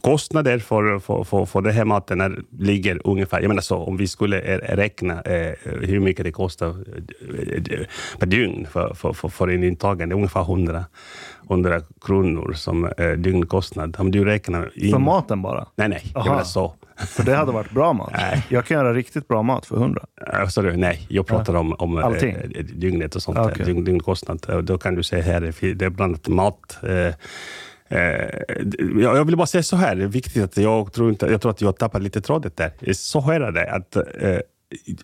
kostnader 0.02 0.60
för, 0.60 1.00
för, 1.00 1.24
för, 1.24 1.46
för 1.46 1.62
den 1.62 1.74
här 1.74 1.86
maten 1.86 2.22
är, 2.22 2.44
ligger 2.60 3.02
ungefär, 3.08 3.42
jag 3.42 3.48
menar 3.48 3.62
så, 3.62 3.78
om 3.78 3.98
vi 3.98 4.08
skulle 4.08 4.40
eh, 4.40 4.76
räkna 4.76 5.22
eh, 5.22 5.54
hur 5.64 6.00
mycket 6.00 6.26
det 6.26 6.32
kostar 6.32 6.70
eh, 6.70 7.86
per 8.20 8.26
dygn 8.26 8.68
för, 8.72 8.94
för, 8.94 9.14
för, 9.14 9.30
för 9.30 9.48
en 9.48 9.64
intagen, 9.64 10.10
det 10.10 10.14
är 10.14 10.18
ungefär 10.18 10.42
100, 10.42 10.86
100 11.50 11.82
kronor 12.02 12.54
som 12.54 12.86
eh, 12.86 13.12
dygnkostnad. 13.12 13.96
Om 14.00 14.12
du 14.12 14.26
räknar 14.26 14.72
in... 14.76 14.92
För 14.92 15.00
maten 15.00 15.42
bara? 15.42 15.68
Nej, 15.76 15.90
nej. 15.90 16.12
Jag 16.14 16.26
menar 16.26 16.44
så. 16.44 16.74
För 16.98 17.24
det 17.24 17.36
hade 17.36 17.52
varit 17.52 17.72
bra 17.72 17.94
mat. 17.94 18.12
Nej. 18.14 18.46
Jag 18.50 18.66
kan 18.66 18.78
göra 18.78 18.94
riktigt 18.94 19.28
bra 19.28 19.44
mat 19.44 19.66
för 19.66 19.76
100. 19.76 20.06
Äh, 20.34 20.48
sorry, 20.48 20.78
nej, 20.78 21.06
jag 21.10 21.28
pratar 21.28 21.56
om, 21.56 21.74
om 21.74 21.98
eh, 21.98 22.06
Allting? 22.06 22.36
dygnet 22.74 23.16
och 23.16 23.22
sånt. 23.22 23.38
Okej. 23.38 23.66
dygn, 23.66 23.84
dygnkostnad. 23.84 24.64
Då 24.64 24.78
kan 24.78 24.96
du 24.96 25.04
säga 25.04 25.24
här, 25.24 25.42
det 25.76 25.86
är 25.86 25.90
bland 25.90 26.12
annat 26.12 26.28
mat. 26.28 26.78
Eh, 26.84 26.94
eh, 27.08 27.14
Eh, 27.94 28.30
jag 29.04 29.18
jag 29.18 29.26
vill 29.26 29.38
bara 29.38 29.48
säga 29.48 29.64
så 29.64 29.76
här, 29.76 29.96
det 29.96 30.04
är 30.04 30.08
viktigt 30.08 30.44
att 30.44 30.58
jag 30.58 30.94
tror, 30.94 31.10
inte, 31.10 31.26
jag 31.26 31.42
tror 31.42 31.52
att 31.52 31.62
jag 31.62 31.78
tappar 31.78 32.00
lite 32.00 32.22
trådet 32.22 32.58
där. 32.58 32.94
Så 32.94 33.22
här 33.22 33.42
är 33.42 33.52
det, 33.52 33.72
att 33.72 33.96
eh, 33.96 34.40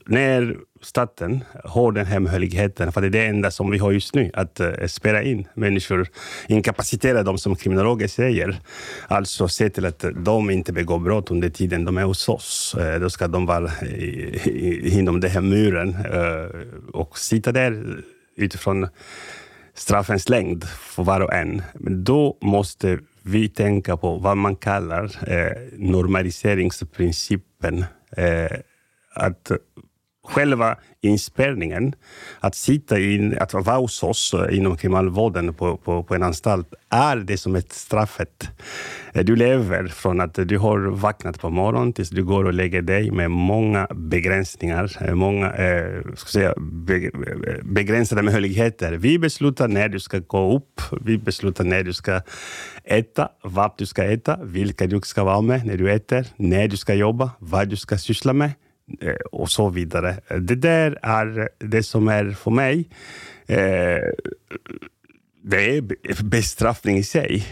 när 0.05 0.57
staten 0.81 1.43
har 1.63 1.91
den 1.91 2.05
här 2.05 2.19
möjligheten, 2.19 2.91
för 2.91 3.01
det 3.01 3.07
är 3.07 3.09
det 3.11 3.25
enda 3.25 3.51
som 3.51 3.71
vi 3.71 3.77
har 3.77 3.91
just 3.91 4.15
nu, 4.15 4.31
att 4.33 4.59
eh, 4.59 4.71
spärra 4.87 5.23
in 5.23 5.47
människor, 5.53 6.07
inkapacitera 6.47 7.23
dem 7.23 7.37
som 7.37 7.55
kriminologer 7.55 8.07
säger. 8.07 8.59
Alltså 9.07 9.47
se 9.47 9.69
till 9.69 9.85
att 9.85 10.05
de 10.15 10.49
inte 10.49 10.73
begår 10.73 10.99
brott 10.99 11.31
under 11.31 11.49
tiden 11.49 11.85
de 11.85 11.97
är 11.97 12.03
hos 12.03 12.29
oss. 12.29 12.75
Eh, 12.79 12.99
Då 12.99 13.09
ska 13.09 13.27
de 13.27 13.45
vara 13.45 13.71
i- 13.85 14.41
i- 14.45 14.99
inom 14.99 15.19
den 15.19 15.31
här 15.31 15.41
muren 15.41 15.89
eh, 15.89 16.61
och 16.93 17.17
sitta 17.17 17.51
där 17.51 17.83
utifrån 18.35 18.87
straffens 19.79 20.29
längd 20.29 20.63
för 20.63 21.03
var 21.03 21.21
och 21.21 21.33
en. 21.33 21.61
Men 21.73 22.03
då 22.03 22.37
måste 22.41 22.99
vi 23.23 23.49
tänka 23.49 23.97
på 23.97 24.17
vad 24.17 24.37
man 24.37 24.55
kallar 24.55 25.03
eh, 25.27 25.51
normaliseringsprincipen. 25.77 27.85
Eh, 28.17 28.57
att 29.15 29.51
själva 30.27 30.75
inspärrningen, 31.01 31.93
att 32.39 32.55
sitta 32.55 32.99
in, 32.99 33.37
att 33.39 33.53
vara 33.53 33.77
hos 33.77 34.03
oss 34.03 34.33
eh, 34.33 34.57
inom 34.57 34.77
kriminalvården 34.77 35.53
på, 35.53 35.77
på, 35.77 36.03
på 36.03 36.15
en 36.15 36.23
anstalt, 36.23 36.73
är 36.89 37.15
det 37.15 37.37
som 37.37 37.55
ett 37.55 37.71
straffet. 37.73 38.49
Eh, 39.13 39.25
du 39.25 39.35
lever 39.35 39.87
från 39.87 40.21
att 40.21 40.33
du 40.33 40.57
har 40.57 40.79
vaknat 40.79 41.39
på 41.39 41.49
morgonen 41.49 41.93
tills 41.93 42.09
du 42.09 42.23
går 42.23 42.45
och 42.45 42.53
lägger 42.53 42.81
dig 42.81 43.11
med 43.11 43.31
många 43.31 43.87
begränsningar, 43.95 44.97
eh, 45.01 45.15
många 45.15 45.53
eh, 45.53 46.01
ska 46.15 46.29
säga, 46.29 46.53
be, 46.57 47.11
begränsade 47.63 48.21
möjligheter. 48.21 48.93
Vi 48.93 49.19
beslutar 49.19 49.67
när 49.67 49.89
du 49.89 49.99
ska 49.99 50.19
gå 50.19 50.55
upp, 50.57 50.81
vi 51.01 51.17
beslutar 51.17 51.63
när 51.63 51.83
du 51.83 51.93
ska 51.93 52.21
äta, 52.83 53.29
vad 53.43 53.71
du 53.77 53.85
ska 53.85 54.03
äta, 54.03 54.39
vilka 54.43 54.87
du 54.87 55.01
ska 55.01 55.23
vara 55.23 55.41
med 55.41 55.65
när 55.65 55.77
du 55.77 55.91
äter, 55.91 56.25
när 56.35 56.67
du 56.67 56.77
ska 56.77 56.93
jobba, 56.93 57.31
vad 57.39 57.69
du 57.69 57.75
ska 57.75 57.97
syssla 57.97 58.33
med 58.33 58.51
Eh, 59.01 59.13
och 59.31 59.49
så 59.49 59.69
vidare. 59.69 60.15
Det 60.39 60.55
där 60.55 60.97
är 61.01 61.49
det 61.57 61.83
som 61.83 62.07
är 62.07 62.31
för 62.31 62.51
mig 62.51 62.89
eh, 63.47 64.13
det 65.41 65.77
är 65.77 66.23
bestraffning 66.23 66.97
i 66.97 67.03
sig. 67.03 67.45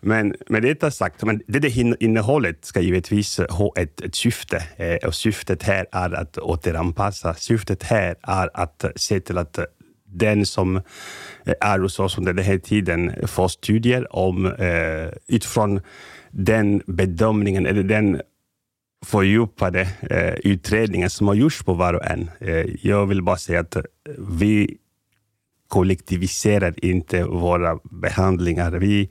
Men 0.00 0.34
med 0.48 0.62
detta 0.62 0.90
sagt, 0.90 1.24
men 1.24 1.42
det, 1.46 1.58
där 1.58 2.02
innehållet 2.02 2.64
ska 2.64 2.80
givetvis 2.80 3.38
ha 3.38 3.72
ett, 3.76 4.00
ett 4.00 4.14
syfte. 4.14 4.62
Eh, 4.76 5.08
och 5.08 5.14
syftet 5.14 5.62
här 5.62 5.86
är 5.92 6.12
att 6.14 6.38
återanpassa. 6.38 7.34
Syftet 7.34 7.82
här 7.82 8.16
är 8.22 8.50
att 8.54 8.84
se 8.96 9.20
till 9.20 9.38
att 9.38 9.58
den 10.06 10.46
som 10.46 10.76
eh, 10.76 11.54
är 11.60 11.78
hos 11.78 11.98
oss 11.98 12.18
under 12.18 12.32
den 12.32 12.44
här 12.44 12.58
tiden 12.58 13.12
får 13.26 13.48
studier 13.48 14.16
om 14.16 14.46
eh, 14.46 15.08
utifrån 15.28 15.80
den 16.30 16.82
bedömningen 16.86 17.66
eller 17.66 17.82
den 17.82 18.20
fördjupade 19.04 19.80
eh, 20.10 20.34
utredningar 20.34 21.08
som 21.08 21.28
har 21.28 21.34
gjorts 21.34 21.62
på 21.62 21.74
var 21.74 21.94
och 21.94 22.04
en. 22.04 22.30
Eh, 22.40 22.66
jag 22.82 23.06
vill 23.06 23.22
bara 23.22 23.36
säga 23.36 23.60
att 23.60 23.76
vi 24.18 24.76
kollektiviserar 25.68 26.84
inte 26.84 27.24
våra 27.24 27.78
behandlingar. 27.90 28.70
Vi, 28.70 29.10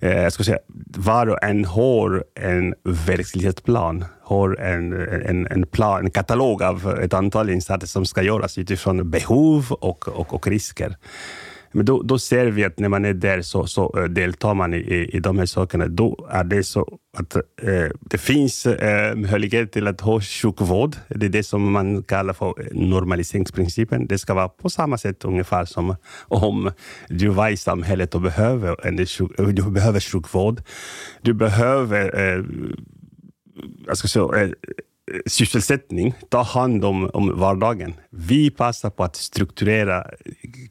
eh, 0.00 0.22
jag 0.22 0.32
ska 0.32 0.44
säga, 0.44 0.58
var 0.96 1.26
och 1.26 1.42
en 1.42 1.64
har 1.64 2.24
en 2.34 2.74
verklighetsplan, 2.84 4.04
har 4.22 4.60
en, 4.60 4.92
en, 5.26 5.46
en, 5.46 5.66
plan, 5.66 6.04
en 6.04 6.10
katalog 6.10 6.62
av 6.62 6.98
ett 7.02 7.14
antal 7.14 7.50
insatser 7.50 7.86
som 7.86 8.06
ska 8.06 8.22
göras 8.22 8.58
utifrån 8.58 9.10
behov 9.10 9.72
och, 9.72 10.08
och, 10.08 10.34
och 10.34 10.46
risker. 10.46 10.96
Men 11.76 11.84
då, 11.84 12.02
då 12.02 12.18
ser 12.18 12.46
vi 12.46 12.64
att 12.64 12.78
när 12.78 12.88
man 12.88 13.04
är 13.04 13.14
där 13.14 13.42
så, 13.42 13.66
så 13.66 13.98
eh, 13.98 14.04
deltar 14.04 14.54
man 14.54 14.74
i, 14.74 14.76
i, 14.76 15.16
i 15.16 15.20
de 15.20 15.38
här 15.38 15.46
sakerna. 15.46 15.86
Då 15.86 16.28
är 16.30 16.44
det 16.44 16.64
så 16.64 16.98
att 17.16 17.36
eh, 17.36 17.42
det 18.00 18.18
finns 18.18 18.66
eh, 18.66 19.16
möjlighet 19.16 19.72
till 19.72 19.86
att 19.86 20.00
ha 20.00 20.20
sjukvård. 20.20 20.96
Det 21.08 21.26
är 21.26 21.30
det 21.30 21.42
som 21.42 21.72
man 21.72 22.02
kallar 22.02 22.32
för 22.34 22.48
eh, 22.60 22.66
normaliseringsprincipen. 22.72 24.06
Det 24.06 24.18
ska 24.18 24.34
vara 24.34 24.48
på 24.48 24.70
samma 24.70 24.98
sätt 24.98 25.24
ungefär 25.24 25.64
som 25.64 25.96
om 26.28 26.70
du 27.08 27.28
var 27.28 27.48
i 27.48 27.56
samhället 27.56 28.14
och 28.14 28.20
behöver, 28.20 28.86
en, 28.86 28.96
du 29.54 29.70
behöver 29.70 30.00
sjukvård. 30.00 30.62
Du 31.22 31.34
behöver 31.34 32.20
eh, 32.20 32.44
jag 33.86 33.96
ska 33.96 34.08
säga, 34.08 34.42
eh, 34.42 34.50
sysselsättning, 35.26 36.14
ta 36.28 36.42
hand 36.42 36.84
om, 36.84 37.10
om 37.14 37.38
vardagen. 37.38 37.94
Vi 38.10 38.50
passar 38.50 38.90
på 38.90 39.04
att 39.04 39.16
strukturera 39.16 40.04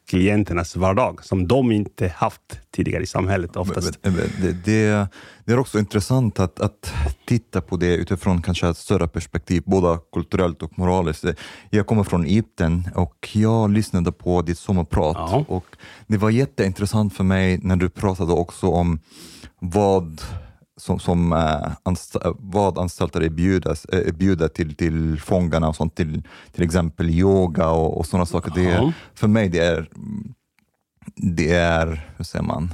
klienternas 0.10 0.76
vardag 0.76 1.26
som 1.26 1.48
de 1.48 1.72
inte 1.72 2.08
haft 2.08 2.60
tidigare 2.72 3.04
i 3.04 3.08
samhället 3.08 3.56
oftast. 3.56 4.04
Det, 4.04 4.66
det, 4.66 5.08
det 5.46 5.54
är 5.54 5.60
också 5.60 5.80
intressant 5.80 6.40
att, 6.40 6.60
att 6.60 6.94
titta 7.26 7.62
på 7.62 7.78
det 7.78 7.96
utifrån 7.96 8.42
kanske 8.42 8.68
ett 8.68 8.78
större 8.78 9.08
perspektiv, 9.08 9.64
både 9.66 10.00
kulturellt 10.12 10.64
och 10.64 10.80
moraliskt. 10.80 11.26
Jag 11.70 11.88
kommer 11.88 12.04
från 12.04 12.26
Egypten 12.26 12.90
och 12.96 13.30
jag 13.34 13.72
lyssnade 13.72 14.12
på 14.12 14.42
ditt 14.42 14.60
sommarprat 14.60 15.16
Ja. 15.18 15.46
och 15.48 15.66
det 16.08 16.18
var 16.18 16.30
jätteintressant 16.30 17.14
för 17.14 17.24
mig 17.24 17.60
när 17.64 17.76
du 17.76 17.90
pratade 17.90 18.34
också 18.34 18.68
om 18.68 19.00
vad 19.60 20.22
som, 20.78 21.00
som 21.00 21.34
eh, 21.34 21.72
anst 21.84 22.16
vad 22.40 22.78
anstalter 22.78 23.24
erbjuder, 23.24 23.78
eh, 23.94 24.00
erbjuder 24.00 24.48
till, 24.48 24.76
till 24.76 25.20
fångarna 25.22 25.68
och 25.70 25.76
sånt, 25.76 25.96
till, 25.96 26.24
till 26.52 26.64
exempel 26.64 27.10
yoga 27.10 27.70
och, 27.70 27.98
och 27.98 28.06
sådana 28.06 28.26
saker. 28.26 28.52
Det, 28.56 28.62
Ja. 28.64 28.92
för 29.14 29.28
mig 29.28 29.50
det 29.50 29.60
är, 29.60 29.90
det 31.16 31.52
är, 31.52 32.10
hur 32.18 32.26
säger 32.26 32.46
man, 32.46 32.74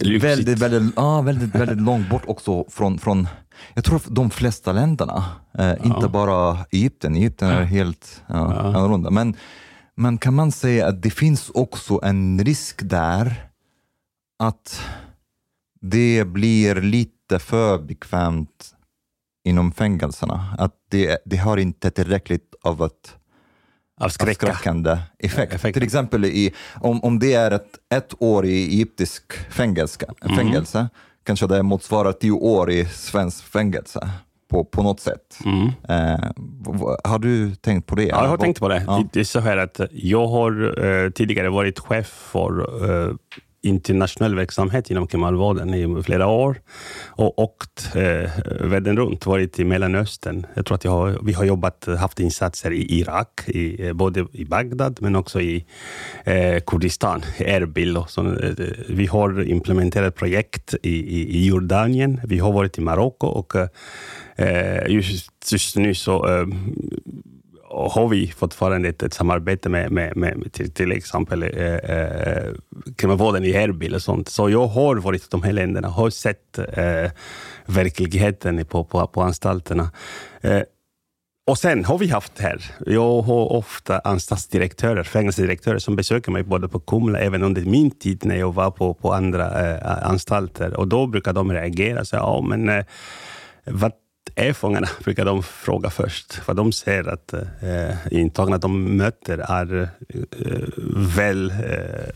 lyxigt. 0.00 0.24
väldigt, 0.24 0.58
väldigt, 0.58 0.92
ja, 0.96 1.20
väldigt, 1.22 1.54
väldigt 1.54 1.80
långt 1.82 2.10
bort 2.10 2.22
också 2.26 2.64
från, 2.68 2.98
från 2.98 3.28
jag 3.74 3.84
tror 3.84 4.02
de 4.08 4.30
flesta 4.30 4.72
länderna, 4.72 5.24
eh, 5.58 5.86
inte 5.86 6.08
bara 6.08 6.58
Egypten. 6.70 7.14
Egypten 7.14 7.48
är 7.50 7.62
helt 7.64 8.22
ja, 8.26 8.52
annorlunda. 8.52 9.10
Men, 9.10 9.34
men 9.94 10.18
kan 10.18 10.34
man 10.34 10.52
säga 10.52 10.86
att 10.86 11.02
det 11.02 11.10
finns 11.10 11.50
också 11.54 12.00
en 12.02 12.44
risk 12.44 12.80
där 12.82 13.50
att 14.38 14.82
det 15.80 16.24
blir 16.24 16.74
lite 16.74 17.38
för 17.38 17.78
bekvämt 17.78 18.74
inom 19.48 19.72
fängelserna? 19.72 20.54
Att 20.58 20.74
det, 20.90 21.18
det 21.24 21.36
har 21.36 21.56
inte 21.56 21.90
tillräckligt 21.90 22.54
av 22.62 22.82
Avskräcka. 24.00 24.46
avskräckande 24.46 24.98
effekt. 25.18 25.54
Effekt. 25.54 25.74
Till 25.74 25.82
exempel 25.82 26.24
i, 26.24 26.54
om, 26.80 27.04
om 27.04 27.18
det 27.18 27.32
är 27.34 27.50
ett, 27.50 27.78
ett 27.94 28.14
år 28.18 28.46
i 28.46 28.66
egyptisk 28.68 29.32
fängelse, 29.50 30.06
Mm. 30.24 30.36
fängelse 30.36 30.88
kanske 31.24 31.46
det 31.46 31.62
motsvarar 31.62 32.12
tio 32.12 32.30
år 32.32 32.70
i 32.70 32.84
svensk 32.86 33.44
fängelse 33.44 34.10
på, 34.50 34.64
på 34.64 34.82
något 34.82 35.00
sätt. 35.00 35.38
Eh, 35.88 36.20
v- 36.20 36.72
v- 36.72 36.96
har 37.04 37.18
du 37.18 37.54
tänkt 37.54 37.86
på 37.86 37.94
det? 37.94 38.02
Mm. 38.02 38.16
Ja, 38.16 38.22
jag 38.22 38.30
har 38.30 38.36
tänkt 38.38 38.60
på 38.60 38.68
det. 38.68 38.84
Ja. 38.86 39.04
Det 39.12 39.20
är 39.20 39.24
så 39.24 39.40
här 39.40 39.56
att 39.56 39.80
jag 39.90 40.26
har 40.26 40.84
eh, 40.86 41.10
tidigare 41.10 41.48
varit 41.48 41.78
chef 41.78 42.06
för 42.06 42.50
eh, 43.08 43.14
internationell 43.62 44.34
verksamhet 44.34 44.90
inom 44.90 45.06
kriminalvården 45.06 45.74
i 45.74 46.02
flera 46.02 46.26
år 46.26 46.60
och 47.06 47.38
åkt 47.38 47.90
eh, 47.94 48.30
världen 48.60 48.96
runt, 48.96 49.26
varit 49.26 49.58
i 49.58 49.64
Mellanöstern. 49.64 50.46
Jag 50.54 50.66
tror 50.66 50.74
att 50.74 50.84
jag 50.84 50.90
har, 50.90 51.18
vi 51.22 51.32
har 51.32 51.44
jobbat, 51.44 51.88
haft 51.98 52.20
insatser 52.20 52.72
i 52.72 52.98
Irak, 52.98 53.48
i, 53.48 53.86
eh, 53.86 53.92
både 53.92 54.26
i 54.32 54.44
Bagdad 54.44 54.98
men 55.00 55.16
också 55.16 55.40
i 55.40 55.64
eh, 56.24 56.60
Kurdistan, 56.66 57.22
Erbil. 57.38 57.96
Och 57.96 58.10
så, 58.10 58.26
eh, 58.26 58.52
vi 58.88 59.06
har 59.06 59.48
implementerat 59.48 60.14
projekt 60.14 60.74
i, 60.82 60.90
i, 60.90 61.36
i 61.36 61.46
Jordanien. 61.46 62.20
Vi 62.24 62.38
har 62.38 62.52
varit 62.52 62.78
i 62.78 62.80
Marocko 62.80 63.26
och 63.26 63.56
eh, 63.56 63.68
eh 64.36 64.86
just, 64.88 65.52
just 65.52 65.76
nu 65.76 65.94
så 65.94 66.28
eh, 66.28 66.46
har 67.70 68.08
vi 68.08 68.26
fortfarande 68.26 68.88
ett, 68.88 69.02
ett 69.02 69.14
samarbete 69.14 69.68
med, 69.68 69.92
med, 69.92 70.16
med 70.16 70.52
till, 70.52 70.72
till 70.72 70.92
exempel 70.92 71.42
eh, 71.42 71.74
eh 71.74 72.52
kriminalvården 72.96 73.44
i 73.44 73.50
Erbil 73.50 73.94
och 73.94 74.02
sånt. 74.02 74.28
Så 74.28 74.50
jag 74.50 74.66
har 74.66 74.96
varit 74.96 75.22
i 75.22 75.26
de 75.30 75.42
här 75.42 75.52
länderna, 75.52 75.88
har 75.88 76.10
sett 76.10 76.58
eh, 76.58 77.10
verkligheten 77.66 78.64
på, 78.64 78.84
på, 78.84 79.06
på 79.06 79.22
anstalterna. 79.22 79.90
Eh, 80.40 80.62
och 81.46 81.58
sen 81.58 81.84
har 81.84 81.98
vi 81.98 82.08
haft 82.08 82.38
här, 82.38 82.64
jag 82.86 83.22
har 83.22 83.52
ofta 83.52 83.98
anstaltsdirektörer, 83.98 85.02
fängelsedirektörer 85.02 85.78
som 85.78 85.96
besöker 85.96 86.32
mig 86.32 86.42
både 86.42 86.68
på 86.68 86.80
Kumla, 86.80 87.18
även 87.18 87.42
under 87.42 87.62
min 87.62 87.90
tid 87.90 88.24
när 88.24 88.36
jag 88.36 88.54
var 88.54 88.70
på, 88.70 88.94
på 88.94 89.12
andra 89.12 89.74
eh, 89.74 90.08
anstalter. 90.10 90.76
Och 90.76 90.88
då 90.88 91.06
brukar 91.06 91.32
de 91.32 91.52
reagera 91.52 92.00
och 92.00 92.08
säga, 92.08 92.20
ja 92.20 92.40
men 92.48 92.68
eh, 92.68 92.84
är 94.34 94.52
fångarna? 94.52 94.88
brukar 95.04 95.24
de 95.24 95.42
fråga 95.42 95.90
först. 95.90 96.32
För 96.32 96.54
de 96.54 96.72
ser 96.72 97.08
att 97.08 97.32
eh, 97.32 97.96
intagna 98.10 98.58
de 98.58 98.96
möter 98.96 99.38
är 99.38 99.82
eh, 100.08 100.18
väl 101.16 101.50
eh, 101.50 102.10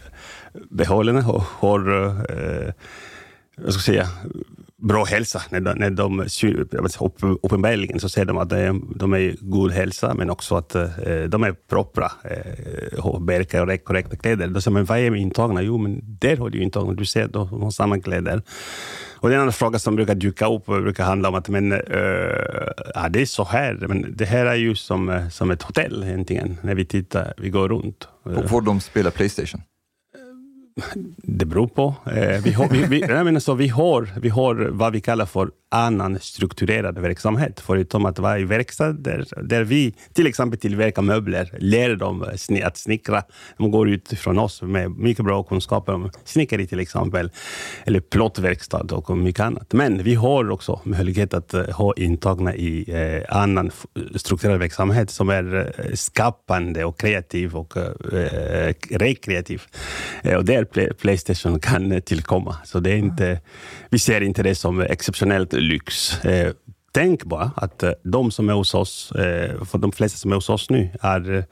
behållna 0.71 1.29
och 1.29 1.43
har 1.43 1.89
eh, 2.31 2.73
jag 3.57 3.73
ska 3.73 3.83
säga, 3.83 4.09
bra 4.77 5.05
hälsa. 5.05 5.43
När 5.51 5.61
de, 5.61 5.79
när 5.79 5.91
de 5.91 6.29
uppenbarligen 7.43 8.01
så 8.01 8.09
ser 8.09 8.25
de 8.25 8.39
att 8.39 8.49
de, 8.49 9.13
är 9.13 9.37
god 9.41 9.71
hälsa, 9.71 10.15
men 10.15 10.31
också 10.31 10.57
att 10.57 10.75
eh, 10.75 10.89
de 11.29 11.43
är 11.45 11.53
propra, 11.69 12.13
eh, 12.25 13.21
bär 13.21 13.41
och 13.41 13.85
korrekta 13.85 14.17
kläder. 14.17 14.49
Då 14.49 14.61
säger 14.61 14.73
man, 14.73 14.85
vad 14.85 14.99
är 14.99 15.11
med 15.11 15.21
intagna? 15.21 15.63
Jo, 15.63 15.79
men 15.79 16.01
där 16.03 16.37
har 16.37 16.51
du 16.51 16.63
intagna. 16.63 16.93
Du 16.93 17.05
ser, 17.05 17.29
de 17.29 17.63
har 17.63 17.71
samma 17.71 18.01
kläder. 18.01 18.43
Och 19.25 19.33
en 19.33 19.41
andra 19.41 19.53
fråga 19.53 19.79
som 19.79 19.97
brukar 19.97 20.15
dyka 20.15 20.49
upp 20.49 20.67
brukar 20.67 21.05
handla 21.05 21.29
om 21.29 21.35
att 21.35 21.49
men, 21.49 21.73
uh, 21.73 21.79
ja, 22.95 23.09
det 23.11 23.21
är 23.21 23.27
så 23.27 23.45
här, 23.45 23.75
men 23.89 24.17
det 24.17 24.25
här 24.25 24.47
är 24.47 24.55
ju 24.55 24.75
som, 24.75 25.09
eh, 25.09 25.29
som 25.29 25.51
ett 25.51 25.63
hotell 25.63 26.05
egentligen, 26.05 26.59
när 26.63 26.75
vi 26.75 26.85
tittar, 26.85 27.35
vi 27.37 27.51
går 27.51 27.69
runt. 27.69 28.09
Och 28.23 28.51
får 28.51 28.61
de 28.61 28.81
spela 28.81 29.11
Playstation? 29.11 29.61
Det 31.17 31.45
beror 31.45 31.67
på. 31.67 31.95
Eh, 32.07 32.43
vi, 32.45 32.53
har, 32.53 32.69
vi, 32.69 32.85
vi, 32.87 33.01
jag 33.01 33.25
menar 33.25 33.41
så, 33.41 33.55
vi, 33.55 33.69
har, 33.69 34.09
vi 34.21 34.29
har 34.29 34.55
vad 34.55 34.93
vi 34.93 35.01
kallar 35.01 35.27
för 35.27 35.51
annan 35.75 36.19
strukturerad 36.21 36.99
verksamhet. 36.99 37.61
Förutom 37.61 38.07
att 38.07 38.19
vara 38.19 38.39
i 38.39 38.45
verkstad 38.45 38.93
där, 38.93 39.27
där 39.43 39.65
vi 39.65 39.95
till 40.13 40.27
exempel 40.27 40.59
tillverkar 40.59 41.03
möbler, 41.03 41.59
lär 41.59 41.97
dem 41.97 42.25
att 42.65 42.77
snickra. 42.77 43.23
De 43.59 43.71
går 43.71 43.89
ut 43.89 44.09
från 44.09 44.39
oss 44.39 44.63
med 44.63 44.91
mycket 44.91 45.25
bra 45.25 45.43
kunskaper 45.43 45.95
om 45.95 46.11
snickeri 46.25 46.67
till 46.67 46.81
exempel, 46.81 47.31
eller 47.85 48.01
plåtverkstad 48.01 48.87
och 48.93 49.19
mycket 49.19 49.41
annat. 49.41 49.73
Men 49.73 50.03
vi 50.03 50.15
har 50.15 50.51
också 50.51 50.81
möjlighet 50.85 51.35
att 51.35 51.55
uh, 51.55 51.71
ha 51.71 51.95
intagna 51.97 52.55
i 52.55 52.95
uh, 52.95 53.37
annan 53.37 53.71
strukturerad 54.15 54.59
verksamhet 54.59 55.11
som 55.11 55.29
är 55.29 55.73
skapande 55.95 56.85
och 56.85 57.01
kreativ 57.01 57.57
och 57.57 57.75
rekreativ. 58.91 59.63
och 60.37 60.45
där 60.45 60.64
Playstation 60.99 61.61
kan 61.61 61.93
eh, 61.93 62.01
tillkomma. 62.01 62.57
Så 62.65 62.81
det 62.81 62.91
är 62.91 62.97
inte, 62.97 63.41
vi 63.91 63.99
ser 63.99 64.21
inte 64.21 64.43
det 64.43 64.55
som 64.55 64.81
exceptionellt 64.81 65.53
lyx. 65.53 66.25
Eh, 66.25 66.53
tänk 66.93 67.25
bara 67.25 67.51
att 67.57 67.83
eh, 67.83 67.93
de 68.03 68.31
som 68.31 68.49
är 68.49 68.53
hos 68.53 68.75
oss, 68.75 69.13
för 69.65 69.79
de 69.79 69.93
flesta 69.93 70.19
som 70.19 70.31
är 70.31 70.35
hos 70.35 70.49
oss 70.49 70.71
nu, 70.71 70.91
är 71.03 71.47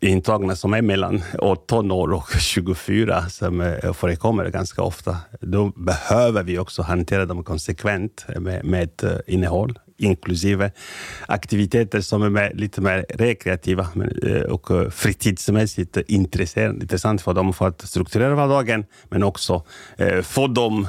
intagna 0.00 0.56
som 0.56 0.74
är 0.74 0.82
mellan 0.82 1.22
18 1.38 1.90
år 1.90 2.12
och 2.12 2.28
24, 2.38 3.28
som 3.28 3.76
förekommer 3.94 4.50
ganska 4.50 4.82
ofta. 4.82 5.16
Då 5.40 5.68
behöver 5.68 6.42
vi 6.42 6.58
också 6.58 6.82
hantera 6.82 7.26
dem 7.26 7.44
konsekvent 7.44 8.26
med, 8.38 8.64
med 8.64 8.90
innehåll, 9.26 9.78
inklusive 10.02 10.70
aktiviteter 11.26 12.00
som 12.00 12.22
är 12.22 12.30
mer, 12.30 12.52
lite 12.54 12.80
mer 12.80 13.06
rekreativa 13.08 13.88
eh, 14.22 14.42
och 14.42 14.70
eh, 14.70 14.90
fritidsmässigt 14.90 15.96
intresserande, 15.96 16.82
intressant 16.82 17.22
för 17.22 17.34
dem 17.34 17.52
för 17.52 17.68
att 17.68 17.82
strukturera 17.82 18.34
vardagen, 18.34 18.84
men 19.08 19.22
också 19.22 19.64
eh, 19.96 20.22
få 20.22 20.46
dem 20.46 20.86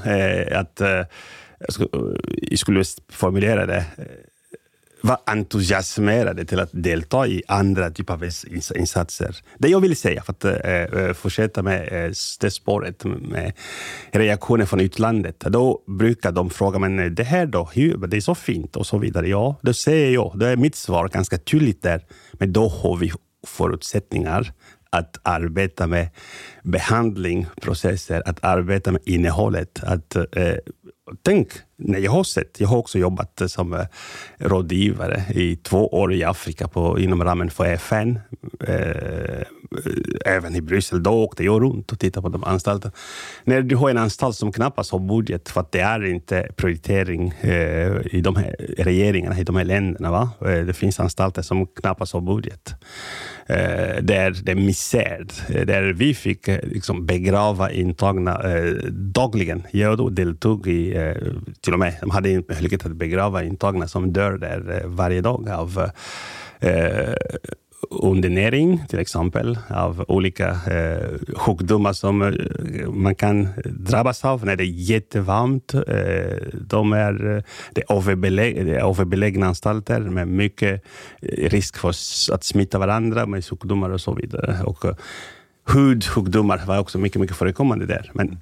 att 0.51 0.81
jag 2.49 2.59
skulle 2.59 2.83
formulera 3.09 3.65
det, 3.65 3.85
var 5.03 5.17
entusiasmerade 5.25 6.45
till 6.45 6.59
att 6.59 6.69
delta 6.71 7.27
i 7.27 7.43
andra 7.47 7.89
typer 7.89 8.13
av 8.13 8.23
insatser. 8.75 9.35
Det 9.57 9.67
jag 9.67 9.79
vill 9.79 9.95
säga, 9.95 10.23
för 10.23 10.33
att 10.33 10.45
äh, 10.45 11.13
fortsätta 11.13 11.61
med 11.63 12.05
äh, 12.05 12.11
det 12.39 12.51
spåret 12.51 13.05
med 13.05 13.53
reaktioner 14.11 14.65
från 14.65 14.79
utlandet, 14.79 15.39
då 15.39 15.81
brukar 15.87 16.31
de 16.31 16.49
fråga, 16.49 16.79
men 16.79 17.15
det 17.15 17.23
här 17.23 17.45
då, 17.45 17.69
det 18.07 18.17
är 18.17 18.21
så 18.21 18.35
fint 18.35 18.75
och 18.75 18.87
så 18.87 18.97
vidare. 18.97 19.27
Ja, 19.27 19.55
då 19.61 19.73
säger 19.73 20.13
jag, 20.13 20.31
då 20.35 20.45
är 20.45 20.55
mitt 20.55 20.75
svar 20.75 21.07
ganska 21.07 21.37
tydligt 21.37 21.81
där, 21.81 22.05
men 22.33 22.53
då 22.53 22.67
har 22.67 22.97
vi 22.97 23.11
förutsättningar 23.47 24.53
att 24.89 25.17
arbeta 25.23 25.87
med 25.87 26.09
behandling, 26.63 27.47
processer, 27.61 28.23
att 28.25 28.43
arbeta 28.43 28.91
med 28.91 29.01
innehållet, 29.05 29.83
att 29.83 30.15
eh, 30.15 30.55
tänk, 31.21 31.49
Nej, 31.85 32.03
jag 32.03 32.11
har 32.11 32.23
sett, 32.23 32.59
jag 32.59 32.67
har 32.67 32.77
också 32.77 32.99
jobbat 32.99 33.41
som 33.47 33.73
eh, 33.73 33.85
rådgivare 34.37 35.23
i 35.35 35.55
två 35.55 35.87
år 35.87 36.13
i 36.13 36.23
Afrika 36.23 36.67
på, 36.67 36.99
inom 36.99 37.23
ramen 37.23 37.49
för 37.49 37.65
FN. 37.65 38.19
Eh, 38.67 39.41
även 40.25 40.55
i 40.55 40.61
Bryssel. 40.61 41.03
Då 41.03 41.11
åkte 41.11 41.43
jag 41.43 41.61
runt 41.61 41.91
och 41.91 41.99
tittade 41.99 42.21
på 42.21 42.29
de 42.29 42.43
anstalterna. 42.43 42.93
När 43.43 43.61
du 43.61 43.75
har 43.75 43.89
en 43.89 43.97
anstalt 43.97 44.35
som 44.35 44.51
knappast 44.51 44.91
har 44.91 44.99
budget, 44.99 45.49
för 45.49 45.61
att 45.61 45.71
det 45.71 45.79
är 45.79 46.05
inte 46.05 46.47
prioritering 46.55 47.29
eh, 47.41 48.15
i 48.15 48.21
de 48.23 48.35
här 48.35 48.55
regeringarna 48.77 49.39
i 49.39 49.43
de 49.43 49.55
här 49.55 49.65
länderna. 49.65 50.11
Va? 50.11 50.29
Eh, 50.41 50.65
det 50.65 50.73
finns 50.73 50.99
anstalter 50.99 51.41
som 51.41 51.67
knappast 51.67 52.13
har 52.13 52.21
budget. 52.21 52.75
Eh, 53.47 54.01
är, 54.15 54.43
det 54.43 54.51
är 54.51 54.55
misär. 54.55 55.25
Eh, 55.49 55.65
Där 55.65 55.93
vi 55.93 56.13
fick 56.13 56.47
liksom 56.47 57.05
begrava 57.05 57.71
intagna 57.71 58.41
eh, 58.55 58.73
dagligen. 58.91 59.63
Jag 59.71 60.13
deltog 60.13 60.67
i, 60.67 60.95
eh, 60.95 61.15
till 61.73 61.75
och 61.75 61.79
med, 61.79 61.97
de 62.01 62.09
hade 62.09 62.29
inte 62.29 62.53
möjlighet 62.53 62.85
att 62.85 62.91
begrava 62.91 63.43
intagna 63.43 63.87
som 63.87 64.13
dör 64.13 64.37
där 64.37 64.81
eh, 64.81 64.87
varje 64.87 65.21
dag 65.21 65.49
av 65.49 65.89
eh, 66.59 67.13
undernäring 67.89 68.83
till 68.89 68.99
exempel, 68.99 69.57
av 69.69 70.05
olika 70.07 70.49
eh, 70.49 71.35
sjukdomar 71.35 71.93
som 71.93 72.21
eh, 72.21 72.89
man 72.89 73.15
kan 73.15 73.47
drabbas 73.65 74.25
av 74.25 74.45
när 74.45 74.55
det 74.55 74.63
är 74.63 74.91
jättevarmt. 74.91 75.73
Eh, 75.73 75.81
de 76.53 76.93
är, 76.93 77.43
det 77.73 77.81
är 77.81 77.97
överbeläg, 77.97 78.57
överbelägna 78.69 79.47
anstalter 79.47 79.99
med 79.99 80.27
mycket 80.27 80.83
risk 81.21 81.77
för 81.77 81.89
att 82.33 82.43
smitta 82.43 82.79
varandra 82.79 83.25
med 83.25 83.45
sjukdomar 83.45 83.89
och 83.89 84.01
så 84.01 84.13
vidare. 84.13 84.63
Och, 84.63 84.85
hudsjukdomar 85.65 86.65
var 86.65 86.79
också 86.79 86.97
mycket, 86.97 87.21
mycket 87.21 87.37
förekommande 87.37 87.85
där. 87.85 88.11
Men 88.13 88.37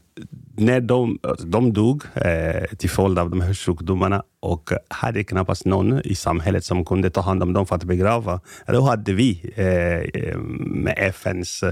när 0.56 0.82
de, 0.82 1.20
de 1.46 1.74
dog 1.74 2.04
eh, 2.14 2.76
till 2.78 2.90
följd 2.90 3.20
av 3.20 3.30
de 3.30 3.42
här 3.42 3.54
sjukdomarna 3.54 4.24
och 4.40 4.70
hade 4.88 5.24
knappast 5.24 5.66
någon 5.66 6.02
i 6.02 6.16
samhället 6.16 6.66
som 6.66 6.86
kunde 6.86 7.10
ta 7.10 7.22
hand 7.22 7.44
om 7.44 7.54
dem 7.54 7.66
för 7.66 7.76
att 7.76 7.84
begrava. 7.84 8.40
Då 8.68 8.82
hade 8.82 9.14
vi 9.14 9.54
eh, 9.56 10.22
eh 10.22 10.38
med 10.58 10.94
FNs 10.98 11.64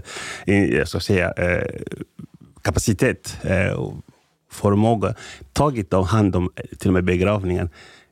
eh, 0.46 0.56
jag 0.56 0.88
säga, 0.88 1.32
eh, 1.32 1.68
kapacitet 2.62 3.38
eh, 3.44 3.72
och 3.72 3.94
förmåga 4.52 5.16
tagit 5.54 5.94
hand 5.94 6.36
om 6.36 6.50
till 6.80 6.90
och 6.90 6.94
med 6.94 7.04
begravningen. 7.04 7.70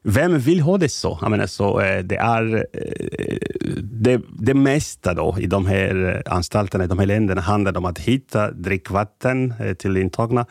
Vem 0.09 0.39
vill 0.39 0.59
ha 0.59 0.77
det 0.77 0.89
så? 0.89 1.17
Jag 1.21 1.31
menar, 1.31 1.47
så 1.47 1.81
eh, 1.81 2.03
det 2.03 2.15
är 2.15 2.55
eh, 2.55 3.37
det, 3.81 4.21
det 4.39 4.53
mesta 4.53 5.13
då 5.13 5.35
i 5.39 5.47
de 5.47 5.65
här 5.65 6.23
eh, 6.25 6.33
anstalterna, 6.33 6.83
i 6.83 6.87
de 6.87 6.99
här 6.99 7.05
länderna, 7.05 7.41
handlar 7.41 7.77
om 7.77 7.85
att 7.85 7.99
hitta 7.99 8.51
drickvatten 8.51 9.53
till 9.77 9.97
intagna. 9.97 10.45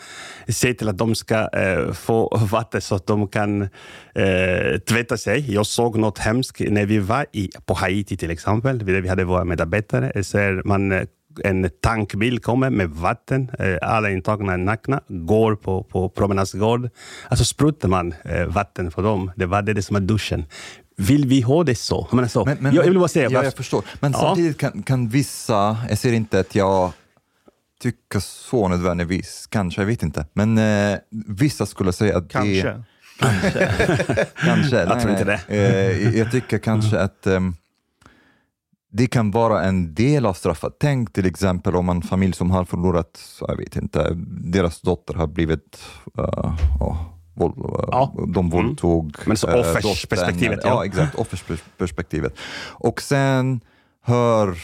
Se 0.48 0.74
till 0.74 0.88
att 0.88 0.98
de 0.98 1.14
ska 1.14 1.48
få 1.94 2.38
vatten 2.50 2.80
så 2.80 2.94
att 2.94 3.06
de 3.06 3.28
kan 3.28 3.62
eh, 3.62 4.78
tvätta 4.88 5.16
sig. 5.16 5.54
Jag 5.54 5.66
såg 5.66 5.98
något 5.98 6.18
hemskt 6.18 6.60
när 6.60 6.86
vi 6.86 6.98
var 6.98 7.26
i, 7.32 7.50
på 7.66 7.74
Haiti 7.74 8.16
till 8.16 8.30
exempel. 8.30 8.82
Vi 8.84 9.08
hade 9.08 9.24
våra 9.24 9.44
medarbetare. 9.44 10.24
Så 10.24 10.60
man 10.64 11.06
en 11.44 11.70
tankbil 11.80 12.38
kommer 12.38 12.70
med 12.70 12.90
vatten, 12.90 13.50
eh, 13.58 13.76
alla 13.82 14.10
intagna 14.10 14.52
är 14.52 14.56
nakna, 14.56 15.00
går 15.08 15.56
på, 15.56 15.82
på 15.82 16.08
promenadsgård. 16.08 16.90
Alltså 17.28 17.44
sprutar 17.44 17.88
man 17.88 18.14
eh, 18.24 18.46
vatten 18.46 18.90
på 18.90 19.02
dem. 19.02 19.30
Det 19.36 19.46
var 19.46 19.62
det 19.62 19.82
som 19.82 19.96
är 19.96 20.00
duschen. 20.00 20.44
Vill 20.96 21.26
vi 21.26 21.40
ha 21.40 21.64
det 21.64 21.74
så? 21.74 22.08
Men, 22.12 22.28
så 22.28 22.44
men, 22.44 22.56
men, 22.60 22.74
jag, 22.74 22.82
vill 22.82 22.98
bara 22.98 23.08
säga... 23.08 23.30
Ja, 23.30 23.44
jag 23.44 23.54
förstår. 23.54 23.84
Men 24.00 24.12
ja. 24.12 24.18
samtidigt 24.18 24.58
kan, 24.58 24.82
kan 24.82 25.08
vissa, 25.08 25.76
jag 25.88 25.98
ser 25.98 26.12
inte 26.12 26.40
att 26.40 26.54
jag 26.54 26.92
tycker 27.80 28.20
så 28.20 28.68
nödvändigtvis, 28.68 29.46
kanske, 29.50 29.80
jag 29.80 29.86
vet 29.86 30.02
inte. 30.02 30.26
Men 30.32 30.58
eh, 30.58 30.98
vissa 31.10 31.66
skulle 31.66 31.92
säga 31.92 32.18
att 32.18 32.28
kanske. 32.28 32.62
det... 32.62 32.82
Kanske. 33.18 33.68
kanske. 34.34 34.76
Jag 34.76 35.00
tror 35.00 35.12
inte 35.12 35.24
det. 35.24 35.40
Eh, 35.48 36.18
jag 36.18 36.30
tycker 36.30 36.58
kanske 36.58 36.98
att 36.98 37.26
um, 37.26 37.56
det 38.96 39.06
kan 39.06 39.30
vara 39.30 39.64
en 39.64 39.94
del 39.94 40.26
av 40.26 40.34
straffet. 40.34 40.72
Tänk 40.80 41.12
till 41.12 41.26
exempel 41.26 41.76
om 41.76 41.88
en 41.88 42.02
familj 42.02 42.32
som 42.32 42.50
har 42.50 42.64
förlorat, 42.64 43.20
jag 43.40 43.56
vet 43.56 43.76
inte, 43.76 44.10
deras 44.40 44.80
dotter 44.80 45.14
har 45.14 45.26
blivit 45.26 45.80
uh, 46.18 46.54
oh, 46.80 47.02
våld, 47.34 47.54
ja. 47.88 48.14
de 48.16 48.46
mm. 48.46 48.50
våldtog 48.50 49.04
mm. 49.04 49.24
Men 49.26 49.36
så 49.36 49.60
offersperspektivet. 49.60 50.60
Ja. 50.62 50.68
ja, 50.68 50.84
exakt, 50.84 51.14
offersperspektivet. 51.14 52.34
Och 52.70 53.02
sen 53.02 53.60
hör 54.02 54.58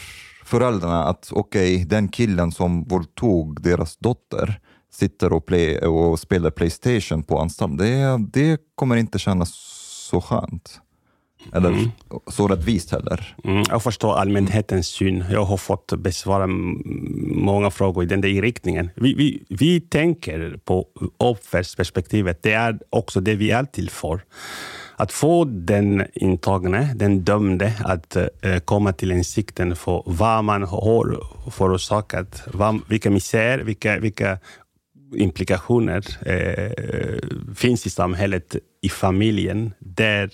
föräldrarna 0.45 1.03
att 1.03 1.29
okej, 1.31 1.75
okay, 1.75 1.85
den 1.85 2.07
killen 2.07 2.51
som 2.51 2.83
våldtog 2.83 3.61
deras 3.61 3.97
dotter 3.97 4.59
sitter 4.93 5.33
och, 5.33 5.45
play, 5.45 5.77
och 5.77 6.19
spelar 6.19 6.51
Playstation 6.51 7.23
på 7.23 7.39
anstalten. 7.39 7.77
Det, 7.77 8.17
det 8.33 8.59
kommer 8.75 8.95
inte 8.95 9.19
kännas 9.19 9.53
så 10.09 10.21
skönt. 10.21 10.81
Eller 11.53 11.69
mm. 11.69 11.91
så 12.27 12.47
rättvist 12.47 12.91
heller. 12.91 13.35
Mm, 13.43 13.63
jag 13.69 13.83
förstår 13.83 14.13
allmänhetens 14.15 14.87
syn. 14.87 15.23
Jag 15.31 15.43
har 15.43 15.57
fått 15.57 15.93
besvara 15.97 16.47
många 16.47 17.71
frågor 17.71 18.03
i 18.03 18.07
den 18.07 18.21
där 18.21 18.41
riktningen. 18.41 18.89
Vi, 18.95 19.13
vi, 19.13 19.43
vi 19.49 19.81
tänker 19.81 20.59
på 20.65 20.87
offersperspektivet. 21.17 22.43
Det 22.43 22.53
är 22.53 22.79
också 22.89 23.21
det 23.21 23.35
vi 23.35 23.51
är 23.51 23.63
till 23.63 23.89
för. 23.89 24.21
Att 24.95 25.11
få 25.11 25.45
den 25.45 26.05
intagne, 26.13 26.93
den 26.95 27.23
dömde, 27.23 27.73
att 27.83 28.17
uh, 28.17 28.59
komma 28.59 28.93
till 28.93 29.11
insikten 29.11 29.75
för 29.75 30.03
vad 30.05 30.43
man 30.43 30.63
har 30.63 31.23
förorsakat, 31.51 32.41
vad, 32.53 32.81
vilka 32.87 33.09
misär, 33.09 33.59
vilka, 33.59 33.99
vilka 33.99 34.37
implikationer 35.15 36.03
eh, 36.25 37.53
finns 37.55 37.85
i 37.85 37.89
samhället, 37.89 38.55
i 38.81 38.89
familjen, 38.89 39.73
där 39.79 40.31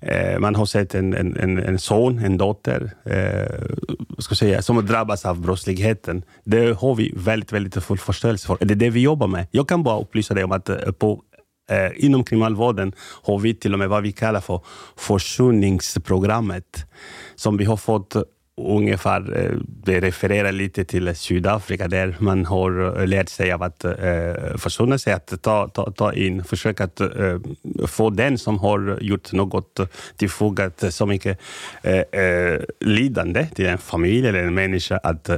eh, 0.00 0.38
man 0.38 0.54
har 0.54 0.66
sett 0.66 0.94
en, 0.94 1.14
en, 1.14 1.36
en, 1.36 1.58
en 1.58 1.78
son, 1.78 2.18
en 2.18 2.38
dotter, 2.38 2.90
eh, 3.04 4.18
ska 4.18 4.34
säga, 4.34 4.62
som 4.62 4.86
drabbas 4.86 5.24
av 5.24 5.40
brottsligheten. 5.40 6.22
Det 6.44 6.78
har 6.78 6.94
vi 6.94 7.12
väldigt, 7.16 7.52
väldigt 7.52 7.84
full 7.84 7.98
förståelse 7.98 8.46
för. 8.46 8.58
Det 8.60 8.74
är 8.74 8.76
det 8.76 8.90
vi 8.90 9.00
jobbar 9.00 9.26
med. 9.26 9.46
Jag 9.50 9.68
kan 9.68 9.82
bara 9.82 10.00
upplysa 10.00 10.34
dig 10.34 10.44
om 10.44 10.52
att 10.52 10.68
eh, 10.68 10.76
på 10.76 11.22
Eh, 11.70 12.04
inom 12.04 12.24
kriminalvården 12.24 12.92
har 13.22 13.38
vi 13.38 13.54
till 13.54 13.72
och 13.72 13.78
med 13.78 13.88
vad 13.88 14.02
vi 14.02 14.12
kallar 14.12 14.40
för 14.40 14.60
försoningsprogrammet, 14.96 16.86
som 17.34 17.56
vi 17.56 17.64
har 17.64 17.76
fått 17.76 18.16
ungefär, 18.56 19.38
eh, 19.38 19.58
det 19.66 20.00
refererar 20.00 20.52
lite 20.52 20.84
till 20.84 21.16
Sydafrika, 21.16 21.88
där 21.88 22.16
man 22.18 22.44
har 22.44 23.00
eh, 23.00 23.06
lärt 23.06 23.28
sig 23.28 23.52
av 23.52 23.62
att 23.62 23.84
eh, 23.84 24.56
försona 24.56 24.98
sig, 24.98 25.12
att 25.12 25.42
ta, 25.42 25.68
ta, 25.68 25.90
ta 25.90 26.12
in, 26.12 26.44
försöka 26.44 26.84
att 26.84 27.00
eh, 27.00 27.38
få 27.86 28.10
den 28.10 28.38
som 28.38 28.58
har 28.58 28.98
gjort 29.00 29.32
något 29.32 29.80
tillfogat 30.16 30.82
eh, 30.82 30.90
så 30.90 31.06
mycket 31.06 31.38
eh, 31.82 32.20
eh, 32.22 32.60
lidande 32.80 33.46
till 33.54 33.66
en 33.66 33.78
familj 33.78 34.28
eller 34.28 34.44
en 34.44 34.54
människa, 34.54 34.96
att 35.02 35.28
eh, 35.28 35.36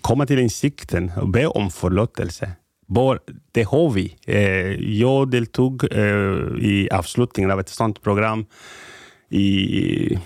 komma 0.00 0.26
till 0.26 0.38
insikten 0.38 1.12
och 1.16 1.28
be 1.28 1.46
om 1.46 1.70
förlåtelse. 1.70 2.50
Bara, 2.86 3.18
det 3.52 3.62
har 3.62 3.90
vi. 3.90 4.16
Eh, 4.26 4.96
jag 5.00 5.30
deltog 5.30 5.92
eh, 5.92 6.00
i 6.58 6.88
avslutningen 6.92 7.50
av 7.50 7.60
ett 7.60 7.68
sådant 7.68 8.02
program 8.02 8.46
i 9.30 10.18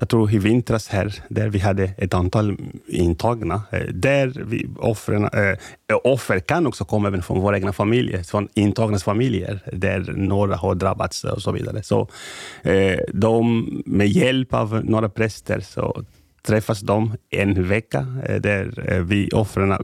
jag 0.00 0.08
tror 0.08 0.34
i 0.34 0.38
vintras 0.38 0.88
här, 0.88 1.14
där 1.28 1.48
vi 1.48 1.58
hade 1.58 1.84
ett 1.84 2.14
antal 2.14 2.56
intagna. 2.86 3.62
Eh, 3.70 3.80
där 3.80 4.44
vi, 4.46 4.68
offren, 4.78 5.24
äh, 5.24 5.96
offer 6.04 6.38
kan 6.38 6.66
också 6.66 6.84
komma 6.84 7.08
även 7.08 7.22
från 7.22 7.40
våra 7.40 7.56
egna 7.56 7.72
familjer, 7.72 8.22
från 8.22 8.48
intagnas 8.54 9.04
familjer, 9.04 9.60
där 9.72 10.12
några 10.16 10.56
har 10.56 10.74
drabbats 10.74 11.24
och 11.24 11.42
så 11.42 11.52
vidare. 11.52 11.82
Så 11.82 12.08
äh, 12.62 12.98
de, 13.12 13.66
med 13.86 14.08
hjälp 14.08 14.54
av 14.54 14.84
några 14.84 15.08
präster 15.08 15.60
så 15.60 16.04
träffas 16.46 16.80
de 16.80 17.16
en 17.30 17.68
vecka, 17.68 18.06
där 18.40 19.00
vi 19.00 19.28
offren 19.28 19.74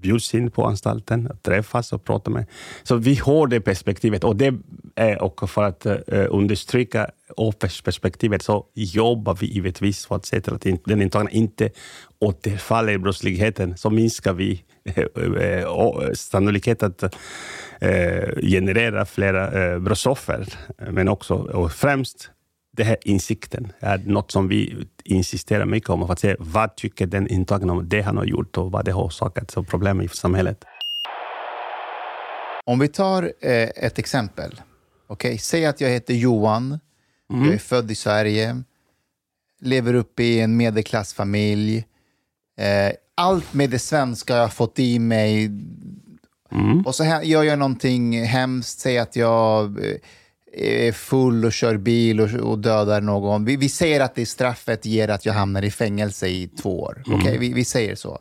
bjuds 0.00 0.34
in 0.34 0.50
på 0.50 0.66
anstalten, 0.66 1.28
träffas 1.42 1.92
och 1.92 2.04
prata 2.04 2.30
med. 2.30 2.46
Så 2.82 2.96
vi 2.96 3.14
har 3.14 3.46
det 3.46 3.60
perspektivet 3.60 4.24
och 4.24 4.36
det 4.36 4.54
är 4.94 5.22
också 5.22 5.46
för 5.46 5.64
att 5.64 5.86
eh, 5.86 6.00
understryka 6.30 7.10
offersperspektivet 7.36 8.42
så 8.42 8.66
jobbar 8.74 9.34
vi 9.40 9.46
givetvis 9.46 10.06
för 10.06 10.16
att 10.16 10.26
se 10.26 10.40
till 10.40 10.54
att 10.54 10.66
den 10.84 11.02
intagna 11.02 11.30
inte 11.30 11.70
återfaller 12.18 12.92
i 12.92 12.98
brottsligheten. 12.98 13.76
Så 13.76 13.90
minskar 13.90 14.32
vi 14.32 14.64
uh, 14.98 16.12
sannolikheten 16.14 16.94
att 17.00 17.14
generera 18.42 19.06
flera 19.06 19.74
uh, 19.74 19.78
brottsoffer. 19.78 20.46
Men 20.90 21.08
också 21.08 21.34
och 21.34 21.72
främst 21.72 22.30
den 22.72 22.86
här 22.86 22.96
insikten 23.04 23.72
är 23.80 23.98
något 23.98 24.30
som 24.30 24.48
vi 24.48 24.86
insisterar 25.04 25.66
mycket 25.66 25.90
om, 25.90 26.06
för 26.06 26.12
att 26.12 26.20
se 26.20 26.36
vad 26.38 26.76
tycker 26.76 27.06
den 27.06 27.28
intagna 27.28 27.72
om 27.72 27.88
det 27.88 28.02
han 28.02 28.16
har 28.16 28.24
gjort 28.24 28.58
och 28.58 28.72
vad 28.72 28.84
det 28.84 28.92
har 28.92 29.02
orsakat 29.02 29.50
som 29.50 29.64
problem 29.64 30.00
i 30.00 30.08
samhället. 30.08 30.64
Om 32.64 32.78
vi 32.78 32.88
tar 32.88 33.22
eh, 33.40 33.68
ett 33.76 33.98
exempel. 33.98 34.60
Okay? 35.08 35.38
Säg 35.38 35.66
att 35.66 35.80
jag 35.80 35.88
heter 35.88 36.14
Johan, 36.14 36.78
mm. 37.32 37.44
jag 37.44 37.54
är 37.54 37.58
född 37.58 37.90
i 37.90 37.94
Sverige, 37.94 38.62
lever 39.60 39.94
upp 39.94 40.20
i 40.20 40.40
en 40.40 40.56
medelklassfamilj. 40.56 41.84
Eh, 42.58 42.92
allt 43.14 43.54
med 43.54 43.70
det 43.70 43.78
svenska 43.78 44.34
har 44.34 44.40
jag 44.40 44.52
fått 44.52 44.78
i 44.78 44.98
mig. 44.98 45.44
Mm. 46.52 46.86
Och 46.86 46.94
så 46.94 47.20
gör 47.22 47.42
jag 47.42 47.58
någonting 47.58 48.24
hemskt, 48.24 48.80
säg 48.80 48.98
att 48.98 49.16
jag 49.16 49.84
eh, 49.84 49.96
är 50.52 50.92
full 50.92 51.44
och 51.44 51.52
kör 51.52 51.76
bil 51.76 52.20
och, 52.20 52.34
och 52.34 52.58
dödar 52.58 53.00
någon. 53.00 53.44
Vi, 53.44 53.56
vi, 53.56 53.68
säger 53.68 54.00
att 54.00 54.14
det 54.14 54.26
straffet 54.26 54.86
ger 54.86 55.08
att 55.08 55.26
jag 55.26 55.32
hamnar 55.32 55.62
i 55.62 55.70
fängelse 55.70 56.28
i 56.28 56.48
två 56.48 56.80
år. 56.80 57.02
Mm. 57.06 57.18
Okay? 57.18 57.38
Vi, 57.38 57.52
vi, 57.52 57.64
säger 57.64 57.94
så. 57.94 58.18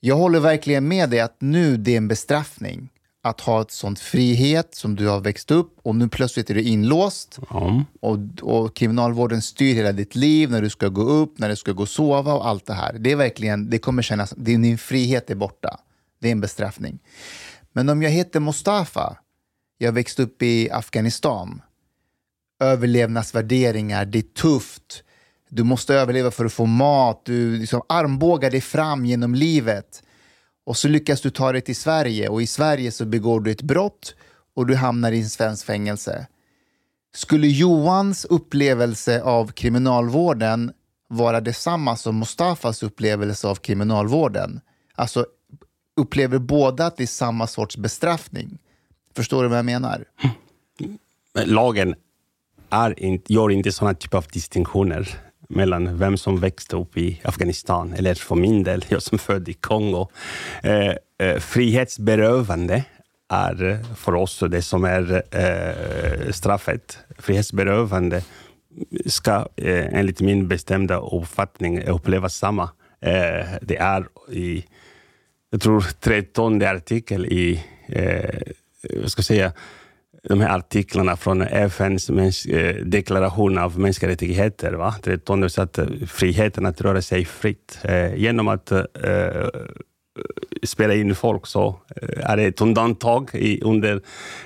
Jag 0.00 0.16
håller 0.16 0.40
verkligen 0.40 0.88
med 0.88 1.10
dig 1.10 1.20
att 1.20 1.36
nu 1.38 1.76
det 1.76 1.92
är 1.92 1.96
en 1.96 2.08
bestraffning 2.08 2.88
att 3.22 3.40
ha 3.40 3.62
ett 3.62 3.70
sånt 3.70 4.00
frihet 4.00 4.74
som 4.74 4.96
du 4.96 5.08
har 5.08 5.20
växt 5.20 5.50
upp 5.50 5.78
och 5.82 5.96
nu 5.96 6.08
plötsligt 6.08 6.50
är 6.50 6.54
du 6.54 6.62
inlåst 6.62 7.38
mm. 7.50 7.84
och, 8.00 8.18
och 8.42 8.76
kriminalvården 8.76 9.42
styr 9.42 9.74
hela 9.74 9.92
ditt 9.92 10.14
liv 10.14 10.50
när 10.50 10.62
du 10.62 10.70
ska 10.70 10.88
gå 10.88 11.02
upp, 11.02 11.38
när 11.38 11.48
du 11.48 11.56
ska 11.56 11.72
gå 11.72 11.82
och 11.82 11.88
sova 11.88 12.34
och 12.34 12.48
allt 12.48 12.66
det 12.66 12.74
här. 12.74 12.92
Det 12.98 13.12
är 13.12 13.16
verkligen, 13.16 13.70
det 13.70 13.78
kommer 13.78 14.02
kännas, 14.02 14.34
din 14.36 14.78
frihet 14.78 15.30
är 15.30 15.34
borta. 15.34 15.80
Det 16.20 16.28
är 16.28 16.32
en 16.32 16.40
bestraffning. 16.40 16.98
Men 17.72 17.88
om 17.88 18.02
jag 18.02 18.10
heter 18.10 18.40
Mustafa 18.40 19.16
jag 19.82 19.92
växte 19.92 20.22
upp 20.22 20.42
i 20.42 20.70
Afghanistan. 20.70 21.62
Överlevnadsvärderingar, 22.60 24.04
det 24.04 24.18
är 24.18 24.22
tufft. 24.22 25.02
Du 25.48 25.64
måste 25.64 25.94
överleva 25.94 26.30
för 26.30 26.44
att 26.44 26.52
få 26.52 26.66
mat. 26.66 27.22
Du 27.24 27.56
liksom 27.58 27.82
armbågar 27.88 28.50
dig 28.50 28.60
fram 28.60 29.06
genom 29.06 29.34
livet. 29.34 30.02
Och 30.66 30.76
så 30.76 30.88
lyckas 30.88 31.20
du 31.20 31.30
ta 31.30 31.52
dig 31.52 31.60
till 31.60 31.76
Sverige 31.76 32.28
och 32.28 32.42
i 32.42 32.46
Sverige 32.46 32.92
så 32.92 33.04
begår 33.04 33.40
du 33.40 33.50
ett 33.50 33.62
brott 33.62 34.14
och 34.54 34.66
du 34.66 34.74
hamnar 34.74 35.12
i 35.12 35.20
en 35.20 35.30
svensk 35.30 35.66
fängelse. 35.66 36.26
Skulle 37.14 37.46
Johans 37.46 38.24
upplevelse 38.24 39.22
av 39.22 39.52
kriminalvården 39.52 40.72
vara 41.08 41.40
detsamma 41.40 41.96
som 41.96 42.18
Mustafas 42.18 42.82
upplevelse 42.82 43.48
av 43.48 43.54
kriminalvården? 43.54 44.60
Alltså, 44.94 45.26
upplever 45.96 46.38
båda 46.38 46.86
att 46.86 46.96
det 46.96 47.02
är 47.02 47.06
samma 47.06 47.46
sorts 47.46 47.76
bestraffning? 47.76 48.58
Förstår 49.16 49.42
du 49.42 49.48
vad 49.48 49.58
jag 49.58 49.64
menar? 49.64 50.04
Lagen 51.44 51.94
är 52.70 53.02
in, 53.02 53.22
gör 53.26 53.50
inte 53.50 53.72
sådana 53.72 53.94
typer 53.94 54.18
av 54.18 54.26
distinktioner 54.32 55.08
mellan 55.48 55.98
vem 55.98 56.16
som 56.16 56.40
växte 56.40 56.76
upp 56.76 56.96
i 56.96 57.20
Afghanistan, 57.24 57.92
eller 57.92 58.14
för 58.14 58.34
min 58.34 58.62
del, 58.62 58.84
jag 58.88 59.02
som 59.02 59.18
född 59.18 59.48
i 59.48 59.52
Kongo. 59.52 60.08
Eh, 60.62 60.94
eh, 61.18 61.38
frihetsberövande 61.38 62.84
är 63.28 63.64
eh, 63.64 63.94
för 63.94 64.14
oss 64.14 64.42
det 64.50 64.62
som 64.62 64.84
är 64.84 65.22
eh, 65.30 66.32
straffet. 66.32 66.98
Frihetsberövande 67.18 68.22
ska 69.06 69.48
eh, 69.56 69.94
enligt 69.94 70.20
min 70.20 70.48
bestämda 70.48 70.96
uppfattning 70.96 71.82
upplevas 71.82 72.36
samma. 72.36 72.62
Eh, 73.00 73.46
det 73.62 73.76
är 73.76 74.08
i, 74.32 74.64
jag 75.50 75.60
tror, 75.60 75.80
13 76.00 76.62
artikel 76.62 77.26
i 77.26 77.64
eh, 77.88 78.40
Eh, 78.88 79.00
jag 79.00 79.10
ska 79.10 79.22
säga, 79.22 79.52
de 80.22 80.40
här 80.40 80.58
artiklarna 80.58 81.16
från 81.16 81.42
FNs 81.42 82.10
eh, 82.46 82.76
deklaration 82.84 83.58
av 83.58 83.78
mänskliga 83.78 84.10
rättigheter. 84.10 84.72
Va? 84.72 84.94
13 85.02 85.50
så 85.50 85.62
att 85.62 85.78
eh, 85.78 85.86
friheten 86.06 86.66
att 86.66 86.80
röra 86.80 87.02
sig 87.02 87.24
fritt. 87.24 87.78
Eh, 87.82 88.14
genom 88.14 88.48
att 88.48 88.72
eh, 88.72 88.86
spela 90.62 90.94
in 90.94 91.14
folk 91.14 91.46
så 91.46 91.80
är 92.16 92.36
det 92.36 92.42
ett 92.42 92.60
undantag 92.60 93.30
i, 93.32 93.60
under 93.62 94.00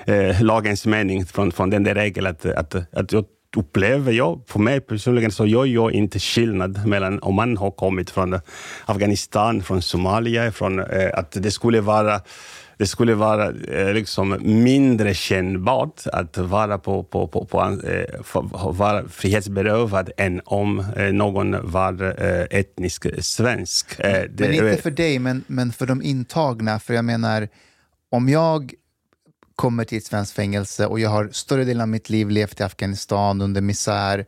eh, 0.05 0.41
lagens 0.41 0.85
mening 0.85 1.25
från, 1.25 1.51
från 1.51 1.69
den 1.69 1.83
där 1.83 1.95
regeln 1.95 2.27
att, 2.27 2.45
att, 2.45 2.75
att 2.93 3.11
jag 3.11 3.25
upplever 3.55 4.11
jag, 4.11 4.41
för 4.47 4.59
mig 4.59 4.81
personligen, 4.81 5.31
så 5.31 5.45
gör 5.45 5.65
jag 5.65 5.91
inte 5.91 6.19
skillnad 6.19 6.87
mellan 6.87 7.19
om 7.19 7.35
man 7.35 7.57
har 7.57 7.71
kommit 7.71 8.09
från 8.09 8.39
Afghanistan, 8.85 9.63
från 9.63 9.81
Somalia, 9.81 10.51
från 10.51 10.79
eh, 10.79 11.09
att 11.13 11.31
det 11.31 11.51
skulle 11.51 11.81
vara 11.81 12.21
det 12.77 12.87
skulle 12.87 13.15
vara 13.15 13.47
eh, 13.47 13.93
liksom 13.93 14.37
mindre 14.41 15.13
kännbart 15.13 16.07
att 16.07 16.37
vara, 16.37 16.77
på, 16.77 17.03
på, 17.03 17.27
på, 17.27 17.45
på 17.45 17.79
eh, 17.83 18.71
vara 18.71 19.09
frihetsberövad 19.09 20.11
än 20.17 20.41
om 20.45 20.79
eh, 20.79 21.13
någon 21.13 21.71
var 21.71 22.15
etnisk 22.53 23.05
svensk. 23.19 23.99
Men, 23.99 24.35
det, 24.35 24.47
men 24.47 24.53
inte 24.53 24.81
för 24.81 24.91
dig, 24.91 25.19
men, 25.19 25.43
men 25.47 25.71
för 25.71 25.85
de 25.85 26.01
intagna. 26.01 26.79
För 26.79 26.93
jag 26.93 27.05
menar, 27.05 27.47
om 28.09 28.29
jag 28.29 28.73
kommer 29.55 29.83
till 29.83 29.97
ett 29.97 30.05
svenskt 30.05 30.33
fängelse 30.33 30.85
och 30.85 30.99
jag 30.99 31.09
har 31.09 31.29
större 31.31 31.63
delen 31.63 31.81
av 31.81 31.87
mitt 31.87 32.09
liv 32.09 32.29
levt 32.29 32.59
i 32.59 32.63
Afghanistan 32.63 33.41
under 33.41 33.61
misär 33.61 34.25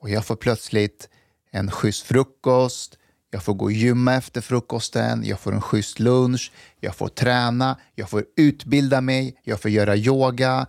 och 0.00 0.10
jag 0.10 0.26
får 0.26 0.36
plötsligt 0.36 1.08
en 1.50 1.70
schysst 1.70 2.06
frukost, 2.06 2.97
jag 3.30 3.42
får 3.42 3.54
gå 3.54 3.64
och 3.64 3.72
gymma 3.72 4.14
efter 4.14 4.40
frukosten, 4.40 5.24
jag 5.24 5.40
får 5.40 5.52
en 5.52 5.60
schysst 5.60 6.00
lunch, 6.00 6.52
jag 6.80 6.96
får 6.96 7.08
träna, 7.08 7.76
jag 7.94 8.10
får 8.10 8.24
utbilda 8.36 9.00
mig, 9.00 9.40
jag 9.44 9.60
får 9.60 9.70
göra 9.70 9.96
yoga. 9.96 10.66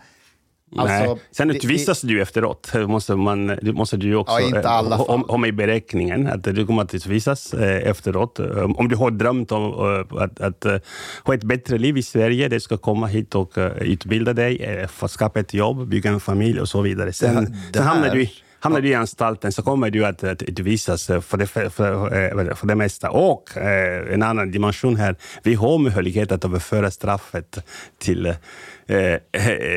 Alltså, 0.78 1.14
Nej. 1.14 1.16
Sen 1.32 1.50
utvisas 1.50 2.02
det, 2.02 2.08
du 2.08 2.22
efteråt. 2.22 2.72
Måste 2.88 3.16
man, 3.16 3.60
måste 3.62 3.98
du 3.98 4.16
också 4.16 4.40
ja, 4.40 4.46
inte 4.46 4.70
alla 4.70 4.96
ha, 4.96 5.18
ha 5.28 5.38
med 5.38 5.48
i 5.48 5.52
beräkningen. 5.52 6.28
Att 6.28 6.44
du 6.44 6.66
kommer 6.66 6.82
att 6.82 6.94
utvisas 6.94 7.54
eh, 7.54 7.90
efteråt. 7.90 8.40
Om 8.76 8.88
du 8.90 8.96
har 8.96 9.12
drömt 9.12 9.52
om 9.52 9.64
eh, 9.64 10.22
att, 10.22 10.42
att, 10.42 10.66
att 10.66 10.84
ha 11.24 11.34
ett 11.34 11.44
bättre 11.44 11.78
liv 11.78 11.98
i 11.98 12.04
Sverige, 12.04 12.48
du 12.48 12.60
ska 12.60 12.78
komma 12.78 13.08
hit 13.08 13.36
och 13.36 13.54
utbilda 13.82 14.34
dig, 14.34 14.88
skapa 15.08 15.40
ett 15.40 15.54
jobb, 15.54 15.88
bygga 15.88 16.12
en 16.12 16.20
familj 16.20 16.60
och 16.62 16.70
så 16.70 16.82
vidare. 16.82 17.14
Sen, 17.14 17.58
sen 17.74 17.84
hamnar 17.84 18.16
du 18.16 18.28
Hamnar 18.62 18.82
du 18.82 18.90
i 18.90 18.94
anstalten 18.94 19.52
så 19.52 19.62
kommer 19.62 19.90
du 19.90 20.06
att, 20.06 20.24
att 20.24 20.42
utvisas 20.42 21.08
för 21.08 21.38
det, 21.38 21.48
för, 21.48 21.70
för, 21.70 22.50
eh, 22.50 22.56
för 22.56 22.68
det 22.68 22.76
mesta. 22.76 23.10
Och 23.10 23.58
eh, 23.58 24.14
en 24.14 24.24
annan 24.24 24.52
dimension 24.52 24.96
här, 24.96 25.16
vi 25.44 25.54
har 25.54 25.78
möjlighet 25.78 26.32
att 26.32 26.46
överföra 26.46 26.92
straffet 26.92 27.58
till 27.98 28.26
eh, 28.26 29.14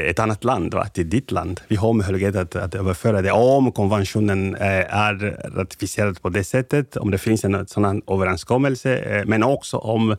ett 0.08 0.18
annat 0.18 0.44
land, 0.44 0.74
va? 0.74 0.86
till 0.86 1.10
ditt 1.10 1.30
land. 1.30 1.60
Vi 1.68 1.76
har 1.76 1.92
möjlighet 1.92 2.36
att, 2.36 2.56
att 2.56 2.74
överföra 2.74 3.22
det 3.22 3.32
om 3.32 3.72
konventionen 3.72 4.54
eh, 4.54 4.96
är 4.96 5.14
ratificerad 5.56 6.22
på 6.22 6.28
det 6.28 6.44
sättet, 6.44 6.96
om 6.96 7.10
det 7.10 7.18
finns 7.18 7.44
en 7.44 7.66
sådan 7.66 8.02
överenskommelse, 8.08 8.96
eh, 8.98 9.24
men 9.26 9.42
också 9.42 9.76
om 9.76 10.16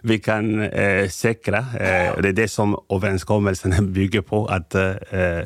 vi 0.00 0.18
kan 0.18 0.62
eh, 0.62 1.08
säkra, 1.08 1.58
eh, 1.58 2.20
det 2.22 2.28
är 2.28 2.32
det 2.32 2.48
som 2.48 2.76
överenskommelsen 2.88 3.92
bygger 3.92 4.20
på, 4.20 4.46
att 4.46 4.74
eh, 4.74 4.92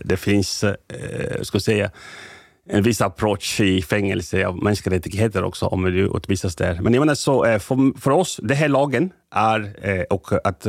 det 0.04 0.16
finns, 0.16 0.64
eh, 0.64 0.74
ska 1.42 1.60
säga, 1.60 1.90
en 2.68 2.82
viss 2.82 3.00
approach 3.00 3.60
i 3.60 3.82
fängelse 3.82 4.46
av 4.46 4.62
mänskliga 4.62 4.96
rättigheter 4.96 5.44
också, 5.44 5.66
om 5.66 5.82
du 5.82 6.10
utvisas 6.16 6.56
där. 6.56 6.80
Men 6.80 6.94
jag 6.94 7.00
menar 7.00 7.14
så, 7.14 7.44
eh, 7.44 7.58
för, 7.58 8.00
för 8.00 8.10
oss, 8.10 8.40
det 8.42 8.54
här 8.54 8.68
lagen 8.68 9.12
är 9.34 9.88
eh, 9.88 10.02
och 10.02 10.46
att 10.46 10.66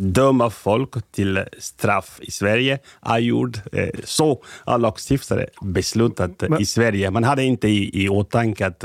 döma 0.00 0.50
folk 0.50 0.90
till 1.12 1.44
straff 1.58 2.18
i 2.22 2.30
Sverige 2.30 2.78
är 3.02 3.18
gjord 3.18 3.60
eh, 3.72 3.88
så 4.04 4.42
har 4.64 4.78
lagstiftare 4.78 5.46
beslutat 5.62 6.30
Men, 6.48 6.60
i 6.60 6.66
Sverige. 6.66 7.10
Man 7.10 7.24
hade 7.24 7.44
inte 7.44 7.68
i, 7.68 8.04
i 8.04 8.08
åtanke 8.08 8.66
att 8.66 8.84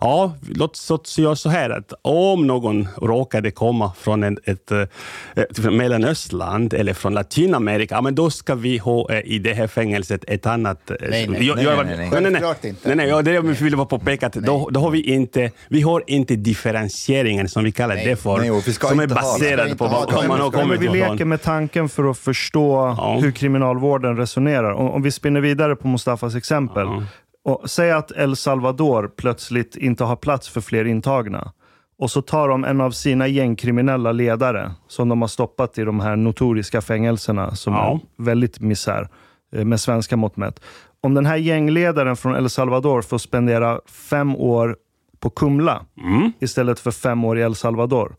ja, 0.00 0.34
låt 0.48 0.90
oss 0.90 1.18
göra 1.18 1.36
så 1.36 1.48
här 1.48 1.70
att 1.70 1.92
om 2.02 2.46
någon 2.46 2.88
råkade 2.96 3.50
komma 3.50 3.92
från 3.98 4.22
en, 4.22 4.38
ett, 4.44 4.70
ett, 4.70 4.90
ett 5.34 5.58
mellanöstland 5.58 6.74
eller 6.74 6.94
från 6.94 7.14
Latinamerika, 7.14 7.94
ja, 7.94 8.00
men 8.00 8.14
då 8.14 8.30
ska 8.30 8.54
vi 8.54 8.78
ha 8.78 9.12
i 9.12 9.38
det 9.38 9.54
här 9.54 9.66
fängelset 9.66 10.24
ett 10.28 10.46
annat... 10.46 10.80
Nej, 10.88 10.98
nej, 11.10 11.26
nej. 11.28 11.54
nej, 11.56 11.64
nej, 11.64 11.96
nej. 11.96 12.20
nej, 12.20 12.30
nej. 12.30 12.54
inte. 12.62 12.88
Nej, 12.88 12.96
nej, 12.96 13.08
ja, 13.08 13.22
det 13.22 13.40
vill 13.40 13.72
jag 13.72 13.88
påpeka, 13.88 14.26
att 14.26 14.32
då, 14.32 14.68
då 14.70 14.80
har 14.80 14.90
vi 14.90 15.00
inte, 15.00 15.50
vi 15.68 15.80
har 15.80 16.04
inte 16.06 16.36
differentieringen 16.36 17.48
som 17.48 17.64
vi 17.64 17.72
kallar 17.72 17.94
nej, 17.94 18.06
det 18.06 18.16
för, 18.16 18.38
nej, 18.38 18.62
som 18.72 19.00
är 19.00 19.06
baserad 19.06 19.78
på 19.78 19.86
vad 19.86 20.28
man 20.28 20.40
kommit 20.54 20.80
Vi 20.80 20.88
leker 20.88 21.24
med 21.24 21.42
tanken 21.42 21.88
för 21.88 22.10
att 22.10 22.18
förstå 22.18 22.94
ja. 22.98 23.18
hur 23.20 23.30
kriminalvården 23.30 24.16
resonerar. 24.16 24.72
Om, 24.72 24.90
om, 24.90 25.02
vi 25.02 25.10
spinner 25.10 25.40
vidare 25.40 25.76
på 25.76 25.88
Mustafas 25.88 26.34
exempel. 26.34 26.86
Ja. 26.86 27.02
Och, 27.44 27.70
säg 27.70 27.92
att 27.92 28.10
El 28.10 28.36
Salvador 28.36 29.10
plötsligt 29.16 29.76
inte 29.76 30.04
har 30.04 30.16
plats 30.16 30.48
för 30.48 30.60
fler 30.60 30.84
intagna. 30.84 31.52
Och 31.98 32.10
så 32.10 32.22
tar 32.22 32.48
de 32.48 32.64
en 32.64 32.80
av 32.80 32.90
sina 32.90 33.26
gängkriminella 33.26 34.12
ledare, 34.12 34.72
som 34.88 35.08
de 35.08 35.20
har 35.20 35.28
stoppat 35.28 35.78
i 35.78 35.84
de 35.84 36.00
här 36.00 36.16
notoriska 36.16 36.80
fängelserna, 36.80 37.54
som 37.54 37.72
ja. 37.72 37.92
är 37.92 38.24
väldigt 38.24 38.60
misär 38.60 39.08
eh, 39.52 39.64
med 39.64 39.80
svenska 39.80 40.16
mått 40.16 40.36
mätt. 40.36 40.60
Om 41.00 41.14
den 41.14 41.26
här 41.26 41.36
gängledaren 41.36 42.16
från 42.16 42.36
El 42.36 42.50
Salvador 42.50 43.02
får 43.02 43.18
spendera 43.18 43.80
fem 43.86 44.36
år 44.36 44.76
på 45.20 45.30
Kumla 45.30 45.84
mm. 45.98 46.32
istället 46.40 46.80
för 46.80 46.90
fem 46.90 47.24
år 47.24 47.38
i 47.38 47.42
El 47.42 47.54
Salvador. 47.54 48.16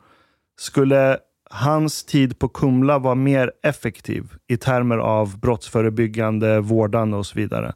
Skulle 0.60 1.18
hans 1.50 2.04
tid 2.04 2.40
på 2.40 2.48
Kumla 2.48 3.00
var 3.00 3.16
mer 3.16 3.52
effektiv 3.64 4.34
i 4.48 4.58
termer 4.58 4.98
av 4.98 5.40
brottsförebyggande, 5.40 6.60
vårdande 6.60 7.18
och 7.18 7.26
så 7.26 7.36
vidare. 7.36 7.74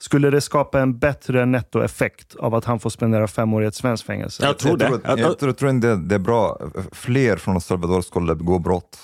Skulle 0.00 0.30
det 0.30 0.40
skapa 0.40 0.80
en 0.80 0.98
bättre 0.98 1.46
nettoeffekt 1.46 2.36
av 2.36 2.54
att 2.54 2.64
han 2.64 2.80
får 2.80 2.90
spendera 2.90 3.28
fem 3.28 3.54
år 3.54 3.64
i 3.64 3.66
ett 3.66 3.74
svenskt 3.74 4.06
fängelse? 4.06 4.46
Jag 4.46 4.58
tror 4.58 4.76
det. 4.76 4.84
Jag 4.84 5.02
tror, 5.02 5.18
jag 5.18 5.38
tror, 5.38 5.48
jag 5.48 5.56
tror 5.56 5.70
inte 5.70 5.96
det 5.96 6.14
är 6.14 6.18
bra. 6.18 6.58
Fler 6.92 7.36
från 7.36 7.54
El 7.54 7.60
Salvador 7.60 8.02
skulle 8.02 8.34
begå 8.34 8.58
brott. 8.58 8.98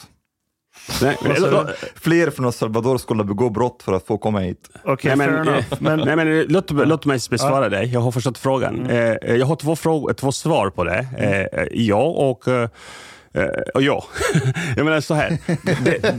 Nej, 1.02 1.18
men, 1.22 1.68
Fler 1.94 2.30
från 2.30 2.46
El 2.46 2.52
Salvador 2.52 2.98
skulle 2.98 3.24
begå 3.24 3.50
brott 3.50 3.82
för 3.82 3.92
att 3.92 4.06
få 4.06 4.18
komma 4.18 4.38
hit. 4.38 4.70
Okay, 4.84 5.16
nej, 5.16 5.28
men, 5.28 5.48
eh, 5.48 5.64
men, 5.78 5.98
nej, 5.98 6.16
men, 6.16 6.42
låt, 6.48 6.70
låt 6.70 7.04
mig 7.04 7.18
besvara 7.30 7.64
ja. 7.64 7.68
dig. 7.68 7.92
Jag 7.92 8.00
har 8.00 8.12
förstått 8.12 8.38
frågan. 8.38 8.80
Mm. 8.80 9.18
Eh, 9.22 9.36
jag 9.36 9.46
har 9.46 9.56
två, 9.56 9.76
frågor, 9.76 10.12
två 10.12 10.32
svar 10.32 10.70
på 10.70 10.84
det. 10.84 11.06
Mm. 11.18 11.68
ja 11.72 12.02
och 12.02 12.48
Eh, 13.34 13.44
och 13.74 13.82
ja, 13.82 14.04
jag 14.76 14.84
menar 14.84 15.00
så 15.00 15.14
här. 15.14 15.38
Det, 15.84 16.18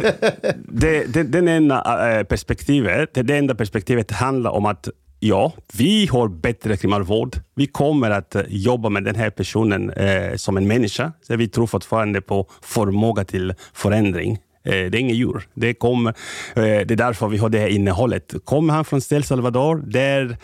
det, 0.67 1.13
det, 1.13 1.23
den 1.23 1.47
ena 1.47 2.09
eh, 2.11 2.23
perspektivet, 2.23 3.09
det 3.13 3.37
enda 3.37 3.55
perspektivet 3.55 4.11
handlar 4.11 4.51
om 4.51 4.65
att 4.65 4.89
Ja, 5.19 5.53
vi 5.73 6.07
har 6.11 6.27
bättre 6.27 6.77
kriminalvård. 6.77 7.37
Vi 7.55 7.67
kommer 7.67 8.09
att 8.11 8.35
eh, 8.35 8.43
jobba 8.47 8.89
med 8.89 9.03
den 9.03 9.15
här 9.15 9.29
personen 9.29 9.89
eh, 9.89 10.35
som 10.35 10.57
en 10.57 10.67
människa. 10.67 11.11
Så 11.21 11.35
vi 11.35 11.47
tror 11.47 11.67
fortfarande 11.67 12.21
på 12.21 12.47
förmåga 12.61 13.23
till 13.23 13.53
förändring. 13.73 14.31
Eh, 14.65 14.71
det 14.71 14.77
är 14.77 14.95
inget 14.95 15.15
djur. 15.15 15.47
Det, 15.53 15.73
kom, 15.73 16.07
eh, 16.07 16.13
det 16.55 16.91
är 16.91 16.95
därför 16.95 17.27
vi 17.27 17.37
har 17.37 17.49
det 17.49 17.59
här 17.59 17.67
innehållet. 17.67 18.33
Kommer 18.43 18.73
han 18.73 18.85
från 18.85 19.01
El 19.11 19.23
Salvador, 19.23 19.83
där 19.87 20.37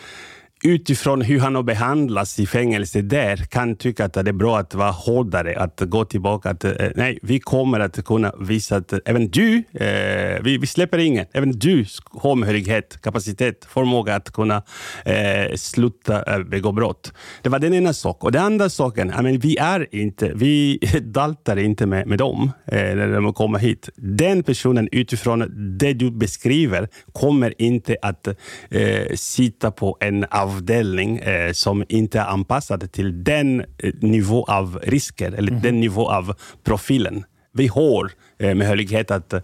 utifrån 0.62 1.22
hur 1.22 1.40
han 1.40 1.54
har 1.54 1.62
behandlats 1.62 2.38
i 2.40 2.46
fängelse 2.46 3.02
där 3.02 3.36
kan 3.36 3.76
tycka 3.76 4.04
att 4.04 4.12
det 4.12 4.20
är 4.20 4.32
bra 4.32 4.58
att 4.58 4.74
vara 4.74 4.90
hårdare, 4.90 5.56
att 5.58 5.80
gå 5.80 6.04
tillbaka. 6.04 6.50
Att, 6.50 6.64
eh, 6.64 6.72
nej, 6.94 7.18
vi 7.22 7.40
kommer 7.40 7.80
att 7.80 8.04
kunna 8.04 8.32
visa 8.40 8.76
att 8.76 8.92
även 9.04 9.28
du, 9.28 9.56
eh, 9.56 10.42
vi, 10.42 10.58
vi 10.58 10.66
släpper 10.66 10.98
ingen, 10.98 11.26
även 11.32 11.52
du 11.52 11.84
har 12.10 12.34
möjlighet, 12.34 12.98
kapacitet, 13.02 13.64
förmåga 13.68 14.14
att 14.14 14.32
kunna 14.32 14.62
eh, 15.04 15.54
sluta 15.56 16.34
eh, 16.34 16.42
begå 16.42 16.72
brott. 16.72 17.12
Det 17.42 17.48
var 17.48 17.58
den 17.58 17.74
ena 17.74 17.92
saken. 17.92 18.26
Och 18.26 18.32
den 18.32 18.44
andra 18.44 18.68
saken, 18.68 19.08
I 19.18 19.22
mean, 19.22 19.38
vi 19.38 19.56
är 19.56 19.94
inte, 19.94 20.32
vi 20.34 20.78
daltar 21.02 21.56
inte 21.56 21.86
med, 21.86 22.06
med 22.06 22.18
dem 22.18 22.52
eh, 22.66 22.94
när 22.96 23.20
de 23.20 23.34
kommer 23.34 23.58
hit. 23.58 23.88
Den 23.96 24.42
personen 24.42 24.88
utifrån 24.92 25.78
det 25.78 25.92
du 25.92 26.10
beskriver 26.10 26.88
kommer 27.12 27.62
inte 27.62 27.96
att 28.02 28.28
eh, 28.70 29.14
sitta 29.14 29.70
på 29.70 29.96
en 30.00 30.24
av 30.24 30.51
avdelning 30.52 31.18
eh, 31.18 31.52
som 31.52 31.84
inte 31.88 32.18
är 32.18 32.26
anpassad 32.26 32.92
till 32.92 33.24
den 33.24 33.60
eh, 33.60 33.92
nivå 34.00 34.44
av 34.44 34.80
risker 34.82 35.32
eller 35.32 35.50
mm. 35.50 35.62
den 35.62 35.80
nivå 35.80 36.10
av 36.10 36.34
profilen. 36.64 37.24
Vi 37.54 37.66
har 37.66 38.10
eh, 38.38 38.54
möjlighet 38.54 39.10
att 39.10 39.34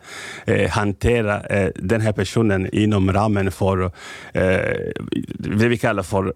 eh, 0.47 0.71
hantera 0.71 1.41
eh, 1.41 1.71
den 1.77 2.01
här 2.01 2.13
personen 2.13 2.69
inom 2.73 3.13
ramen 3.13 3.51
för 3.51 3.85
eh, 4.33 4.93
det 5.39 5.69
vi 5.69 5.79
kallar 5.79 6.03
för 6.03 6.35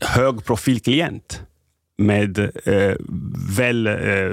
högprofilklient 0.00 1.42
med 1.98 2.38
eh, 2.64 2.96
väl 3.56 3.86
eh, 3.86 4.32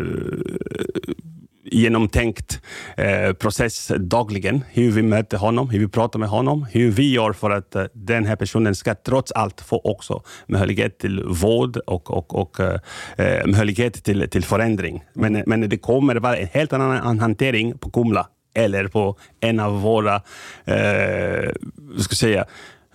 genomtänkt 1.76 2.62
eh, 2.98 3.34
process 3.34 3.92
dagligen. 3.98 4.64
Hur 4.72 4.92
vi 4.92 5.02
möter 5.02 5.38
honom, 5.38 5.70
hur 5.70 5.80
vi 5.80 5.88
pratar 5.88 6.20
med 6.20 6.30
honom, 6.30 6.66
hur 6.72 6.92
vi 6.92 7.14
gör 7.14 7.34
för 7.34 7.52
att 7.52 7.76
eh, 7.76 7.84
den 7.94 8.26
här 8.26 8.36
personen 8.36 8.76
ska 8.76 8.96
trots 8.96 9.32
allt 9.32 9.62
få 9.62 9.82
också 9.84 10.24
möjlighet 10.48 11.00
till 11.00 11.24
vård 11.24 11.78
och, 11.78 12.12
och, 12.12 12.36
och 12.36 12.60
eh, 12.60 12.80
eh 13.18 13.46
möjlighet 13.46 14.04
till, 14.04 14.30
till 14.30 14.44
förändring. 14.44 15.04
Men, 15.14 15.36
eh, 15.36 15.44
men 15.46 15.70
det 15.70 15.78
kommer 15.78 16.16
vara 16.16 16.38
en 16.38 16.48
helt 16.48 16.74
annan 16.74 17.20
hantering 17.20 17.78
på 17.78 17.92
Kumla 17.92 18.28
eller 18.56 18.88
på 18.88 19.18
en 19.40 19.60
av 19.60 19.82
våra 19.82 20.16
eh, 20.66 21.52
ska 22.00 22.16
säga, 22.16 22.46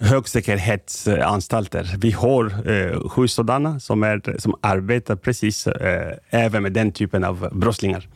högsäkerhetsanstalter. 0.00 1.96
Vi 1.98 2.10
har 2.10 2.70
eh, 2.70 3.08
sju 3.08 3.28
sådana 3.28 3.80
som, 3.80 4.02
är, 4.02 4.38
som 4.38 4.54
arbetar 4.60 5.16
precis 5.16 5.66
eh, 5.66 6.16
även 6.30 6.62
med 6.62 6.72
den 6.72 6.92
typen 6.92 7.24
av 7.24 7.48
brottslingar. 7.52 8.08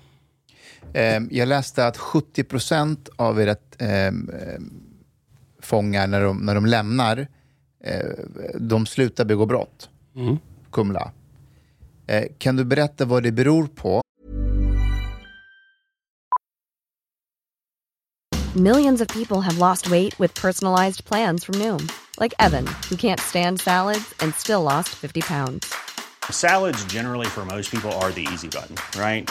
Ehm, 0.94 1.28
jag 1.30 1.48
läste 1.48 1.86
att 1.86 1.96
70 1.96 2.44
procent 2.44 3.08
av 3.16 3.40
era 3.40 3.56
eh, 3.78 4.12
fångar, 5.60 6.06
när 6.06 6.20
de, 6.20 6.38
när 6.38 6.54
de 6.54 6.66
lämnar, 6.66 7.26
eh, 7.84 7.98
de 8.54 8.86
slutar 8.86 9.24
begå 9.24 9.46
brott. 9.46 9.88
Mm. 10.16 10.38
Kumla. 10.70 11.12
Eh, 12.06 12.24
kan 12.38 12.56
du 12.56 12.64
berätta 12.64 13.04
vad 13.04 13.22
det 13.22 13.32
beror 13.32 13.66
på? 13.66 14.00
Millions 18.56 19.00
of 19.00 19.08
people 19.08 19.40
have 19.40 19.58
lost 19.58 19.90
weight 19.90 20.20
with 20.20 20.40
personalized 20.42 21.04
plans 21.04 21.44
from 21.44 21.58
Noom. 21.58 21.88
Like 22.20 22.34
Evan, 22.38 22.66
who 22.90 22.96
can't 22.96 23.20
stand 23.20 23.60
salads 23.60 24.14
and 24.20 24.34
still 24.34 24.62
lost 24.62 24.88
50 24.88 25.22
pounds. 25.22 25.66
Salads 26.30 26.84
generally 26.92 27.26
for 27.26 27.44
most 27.44 27.70
people 27.70 27.90
are 27.92 28.12
the 28.12 28.26
easy 28.32 28.48
button, 28.48 28.76
right? 28.96 29.30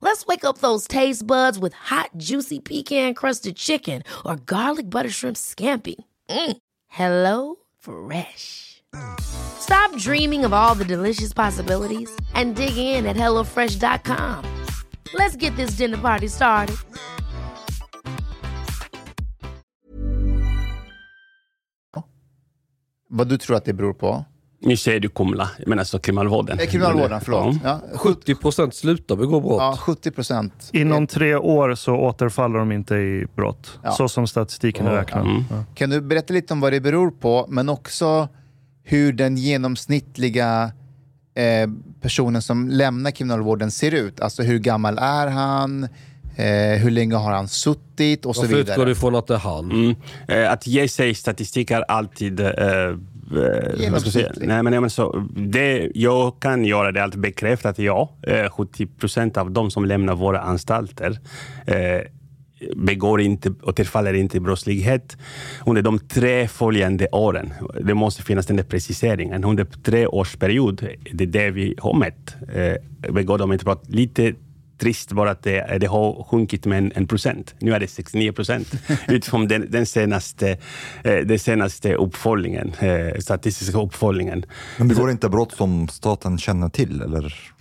Let's 0.00 0.26
wake 0.26 0.44
up 0.44 0.58
those 0.58 0.88
taste 0.88 1.26
buds 1.26 1.58
with 1.58 1.74
hot, 1.74 2.10
juicy 2.16 2.58
pecan 2.58 3.14
crusted 3.14 3.56
chicken 3.56 4.02
or 4.24 4.36
garlic 4.36 4.88
butter 4.88 5.10
shrimp 5.10 5.36
scampi. 5.36 5.96
Mm. 6.28 6.56
Hello 6.88 7.56
Fresh. 7.78 8.82
Stop 9.20 9.96
dreaming 9.96 10.44
of 10.44 10.52
all 10.52 10.74
the 10.74 10.84
delicious 10.84 11.32
possibilities 11.32 12.10
and 12.34 12.56
dig 12.56 12.76
in 12.76 13.06
at 13.06 13.16
hellofresh.com. 13.16 14.44
Let's 15.14 15.36
get 15.36 15.54
this 15.56 15.72
dinner 15.76 15.98
party 15.98 16.28
started. 16.28 16.76
Vad 23.12 23.28
du 23.28 23.38
tror 23.38 23.56
att 23.56 23.64
det 23.64 23.72
beror 23.72 23.94
på? 23.94 24.24
Nu 24.62 24.76
säger 24.76 25.00
du 25.00 25.08
Kumla, 25.08 25.50
men 25.66 25.78
alltså 25.78 25.98
kriminalvården. 25.98 26.58
Eh, 26.58 26.66
kriminalvården, 26.66 27.20
förlåt. 27.20 27.56
Ja. 27.64 27.80
Ja, 27.92 27.98
70 27.98 28.34
procent 28.34 28.74
slutar 28.74 29.16
begå 29.16 29.40
brott. 29.40 29.58
ja, 29.60 29.76
70 29.80 30.10
procent. 30.10 30.70
Inom 30.72 31.06
tre 31.06 31.34
år 31.36 31.74
så 31.74 31.94
återfaller 31.96 32.58
de 32.58 32.72
inte 32.72 32.94
i 32.94 33.26
brott. 33.36 33.78
Ja. 33.82 33.92
Så 33.92 34.08
som 34.08 34.26
statistiken 34.26 34.86
är 34.86 34.90
räknad. 34.92 35.26
Mm. 35.26 35.44
Ja. 35.50 35.64
Kan 35.74 35.90
du 35.90 36.00
berätta 36.00 36.34
lite 36.34 36.52
om 36.54 36.60
vad 36.60 36.72
det 36.72 36.80
beror 36.80 37.10
på, 37.10 37.46
men 37.48 37.68
också 37.68 38.28
hur 38.84 39.12
den 39.12 39.36
genomsnittliga 39.36 40.72
eh, 41.34 41.70
personen 42.00 42.42
som 42.42 42.68
lämnar 42.68 43.10
kriminalvården 43.10 43.70
ser 43.70 43.94
ut? 43.94 44.20
Alltså 44.20 44.42
hur 44.42 44.58
gammal 44.58 44.98
är 44.98 45.26
han? 45.26 45.88
Eh, 46.36 46.78
hur 46.82 46.90
länge 46.90 47.14
har 47.14 47.32
han 47.32 47.48
suttit? 47.48 48.26
Och 48.26 48.34
så 48.36 48.42
Varför 48.42 48.54
utgår 48.56 48.72
du 48.74 48.78
vidare. 48.80 48.90
ifrån 48.92 49.14
att 49.14 49.26
det 49.26 49.34
är 49.34 49.38
han? 49.38 49.70
Mm. 49.70 49.94
Eh, 50.28 50.52
Att 50.52 50.66
ge 50.66 50.88
sig 50.88 51.14
statistik 51.14 51.70
är 51.70 51.80
alltid... 51.90 52.40
Eh, 52.40 52.48
eh, 53.30 53.96
säga? 53.96 54.32
Nej, 54.36 54.62
men, 54.62 54.72
ja, 54.72 54.80
men 54.80 54.90
så, 54.90 55.26
det, 55.36 55.90
jag 55.94 56.40
kan 56.40 56.64
göra 56.64 56.92
det 56.92 57.02
alltid 57.02 57.20
bekräftat, 57.20 57.78
ja. 57.78 58.16
Eh, 58.22 58.50
70 58.50 58.86
procent 58.86 59.36
av 59.36 59.50
de 59.50 59.70
som 59.70 59.84
lämnar 59.84 60.14
våra 60.14 60.40
anstalter 60.40 61.18
eh, 61.66 62.00
begår 62.76 63.20
inte, 63.20 63.52
återfaller 63.62 64.14
inte 64.14 64.36
i 64.36 64.40
brottslighet 64.40 65.16
under 65.66 65.82
de 65.82 65.98
tre 65.98 66.48
följande 66.48 67.08
åren. 67.12 67.52
Det 67.80 67.94
måste 67.94 68.22
finnas 68.22 68.46
den 68.46 68.56
där 68.56 68.64
preciseringen. 68.64 69.44
Under 69.44 69.64
tre 69.64 70.06
års 70.06 70.36
period, 70.36 70.88
det 71.12 71.24
är 71.24 71.28
det 71.28 71.50
vi 71.50 71.74
har 71.78 71.94
mätt, 71.94 72.36
eh, 72.54 73.12
begår 73.12 73.38
de 73.38 73.52
inte 73.52 73.64
brott. 73.64 73.84
Lite 73.88 74.34
trist 74.80 75.12
bara 75.12 75.30
att 75.30 75.42
det, 75.42 75.78
det 75.80 75.86
har 75.86 76.24
sjunkit 76.30 76.66
med 76.66 76.78
en, 76.78 76.92
en 76.94 77.06
procent. 77.06 77.54
Nu 77.58 77.74
är 77.74 77.80
det 77.80 77.88
69 77.88 78.32
procent 78.32 78.68
utifrån 79.08 79.48
den, 79.48 79.70
den, 79.70 79.86
senaste, 79.86 80.50
eh, 81.04 81.16
den 81.16 81.38
senaste 81.38 81.94
uppföljningen, 81.94 82.72
eh, 82.78 83.18
statistiska 83.18 83.78
uppföljningen. 83.78 84.44
Men 84.78 84.88
det 84.88 84.94
går 84.94 85.10
inte 85.10 85.28
brott 85.28 85.52
som 85.52 85.88
staten 85.88 86.38
känner 86.38 86.68
till? 86.68 87.02
Eller? 87.02 87.52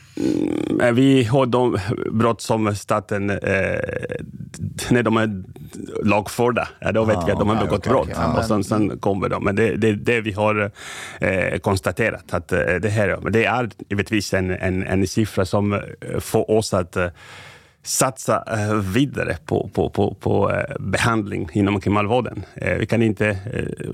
Men 0.70 0.96
Vi 0.96 1.24
har 1.24 1.46
de 1.46 1.78
brott 2.12 2.42
som 2.42 2.76
staten, 2.76 3.30
eh, 3.30 3.38
när 4.90 5.04
de 5.04 5.18
är 5.18 5.44
lagförda, 6.04 6.68
då 6.94 7.04
vet 7.04 7.18
Ah, 7.18 7.24
vi 7.26 7.32
att 7.32 7.40
de 7.40 7.50
har 7.50 7.56
begått 7.56 7.80
okej, 7.80 7.92
brott. 7.92 8.10
Ja, 8.16 8.38
och 8.38 8.46
sen, 8.46 8.64
sen 8.64 9.00
kommer 9.00 9.30
de. 9.30 9.44
Men 9.44 9.56
det 9.56 9.68
är 9.68 9.78
det, 9.78 9.94
det 9.94 10.22
vi 10.22 10.32
har 10.32 10.72
eh, 11.20 11.60
konstaterat. 11.60 12.34
att 12.34 12.52
eh, 12.52 12.60
det, 12.82 12.90
här, 12.90 13.18
det 13.32 13.46
är 13.46 13.70
givetvis 13.90 14.34
en, 14.34 14.52
en, 14.52 14.84
en 14.84 15.08
siffra 15.08 15.46
som 15.46 15.74
eh, 15.74 15.80
får 16.20 16.52
oss 16.52 16.74
att 16.74 16.96
eh, 16.96 17.08
satsa 17.84 18.44
eh, 18.48 18.74
vidare 18.76 19.38
på, 19.46 19.70
på, 19.74 19.90
på, 19.90 20.14
på 20.14 20.52
eh, 20.52 20.76
behandling 20.80 21.50
inom 21.54 21.82
kriminalvården. 21.82 22.44
Eh, 22.56 22.78
Vi 22.78 22.86
kan 22.86 23.02
inte, 23.02 23.38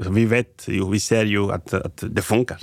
vi 0.10 0.26
vet 0.26 0.64
ju, 0.68 0.90
vi 0.92 1.00
ser 1.00 1.26
ju 1.26 1.52
att, 1.52 1.74
att 1.74 2.04
det 2.10 2.22
funkar. 2.22 2.58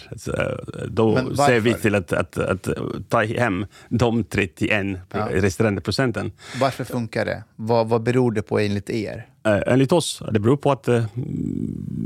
Då 0.89 1.35
ser 1.37 1.61
vi 1.61 1.75
till 1.75 1.95
att, 1.95 2.13
att, 2.13 2.39
att 2.39 2.69
ta 3.09 3.25
hem 3.25 3.67
de 3.89 4.25
31 4.25 4.87
Ja. 5.13 5.29
resterande 5.33 5.81
procenten. 5.81 6.33
Varför 6.61 6.85
funkar 6.85 7.25
det? 7.25 7.45
Vad, 7.57 7.89
vad 7.89 8.03
beror 8.03 8.33
det 8.33 8.43
på 8.43 8.59
enligt 8.59 8.91
er? 8.91 9.27
Eh, 9.45 9.61
enligt 9.67 9.93
oss, 9.93 10.23
det 10.31 10.41
beror 10.41 10.57
på 10.57 10.73
att 10.73 10.89
eh, 10.89 11.05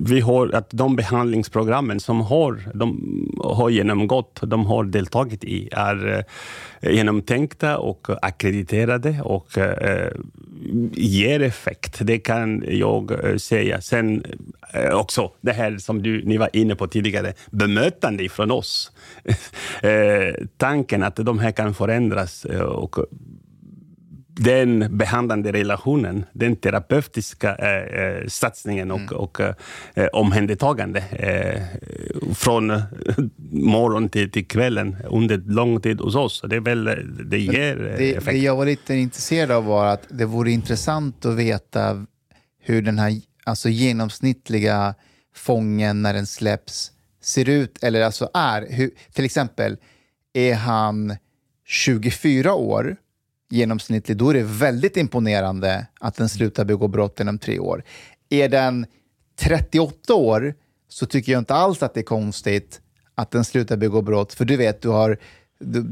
vi 0.04 0.20
har 0.20 0.54
att 0.54 0.70
de 0.70 0.96
behandlingsprogrammen 0.96 2.00
som 2.00 2.20
har, 2.20 2.60
de 2.74 3.00
har 3.44 3.70
genomgått, 3.70 4.40
de 4.42 4.66
har 4.66 4.84
deltagit 4.84 5.44
i, 5.44 5.68
är 5.72 6.24
eh, 6.80 6.92
genomtänkta 6.94 7.78
och 7.78 8.06
akkrediterade 8.22 9.20
och 9.22 9.48
ger 10.92 11.42
effekt. 11.42 11.98
Det 12.00 12.18
kan 12.18 12.64
jag 12.68 13.12
säga. 13.40 13.80
Sen 13.80 14.24
också 14.92 15.30
det 15.40 15.52
här 15.52 15.78
som 15.78 16.02
du, 16.02 16.24
ni 16.24 16.36
var 16.36 16.48
inne 16.52 16.74
på 16.74 16.86
tidigare, 16.86 17.32
bemötande 17.50 18.28
från 18.28 18.50
oss. 18.50 18.92
tanken 20.56 21.02
att 21.02 21.16
de 21.16 21.38
här 21.38 21.50
kan 21.50 21.74
förändras 21.74 22.44
och 22.44 22.96
den 24.38 24.96
behandlande 24.98 25.52
relationen, 25.52 26.24
den 26.32 26.56
terapeutiska 26.56 27.54
eh, 27.56 28.00
eh, 28.02 28.26
satsningen 28.28 28.90
och, 28.90 29.12
och 29.12 29.40
eh, 29.40 30.06
omhändertagande 30.12 31.00
eh, 31.00 31.62
från 32.34 32.70
eh, 32.70 32.82
morgon 33.50 34.08
till, 34.08 34.30
till 34.30 34.46
kvällen 34.46 34.96
under 35.10 35.38
lång 35.38 35.80
tid 35.80 36.00
hos 36.00 36.14
oss. 36.14 36.42
Det, 36.48 36.56
är 36.56 36.60
väl, 36.60 36.84
det 37.30 37.38
ger 37.38 37.90
eh, 37.90 37.98
Det, 37.98 38.10
effekt. 38.10 38.26
det 38.26 38.38
jag 38.38 38.56
var 38.56 38.66
lite 38.66 38.94
intresserad 38.94 39.50
av 39.50 39.64
var 39.64 39.86
att 39.86 40.02
det 40.08 40.24
vore 40.24 40.50
intressant 40.50 41.24
att 41.24 41.34
veta 41.36 42.06
hur 42.62 42.82
den 42.82 42.98
här 42.98 43.12
alltså 43.44 43.68
genomsnittliga 43.68 44.94
fången 45.34 46.02
när 46.02 46.14
den 46.14 46.26
släpps 46.26 46.92
ser 47.22 47.48
ut, 47.48 47.82
eller 47.82 48.02
alltså 48.02 48.30
är. 48.34 48.66
Hur, 48.70 48.90
till 49.12 49.24
exempel, 49.24 49.76
är 50.34 50.54
han 50.54 51.16
24 51.66 52.54
år 52.54 52.96
genomsnittlig, 53.50 54.16
då 54.16 54.30
är 54.30 54.34
det 54.34 54.42
väldigt 54.42 54.96
imponerande 54.96 55.86
att 56.00 56.16
den 56.16 56.28
slutar 56.28 56.64
begå 56.64 56.88
brott 56.88 57.20
inom 57.20 57.38
tre 57.38 57.58
år. 57.58 57.84
Är 58.28 58.48
den 58.48 58.86
38 59.40 60.14
år 60.14 60.54
så 60.88 61.06
tycker 61.06 61.32
jag 61.32 61.38
inte 61.38 61.54
alls 61.54 61.82
att 61.82 61.94
det 61.94 62.00
är 62.00 62.04
konstigt 62.04 62.80
att 63.14 63.30
den 63.30 63.44
slutar 63.44 63.76
begå 63.76 64.02
brott, 64.02 64.32
för 64.32 64.44
du 64.44 64.56
vet, 64.56 64.82
du 64.82 64.88
har 64.88 65.18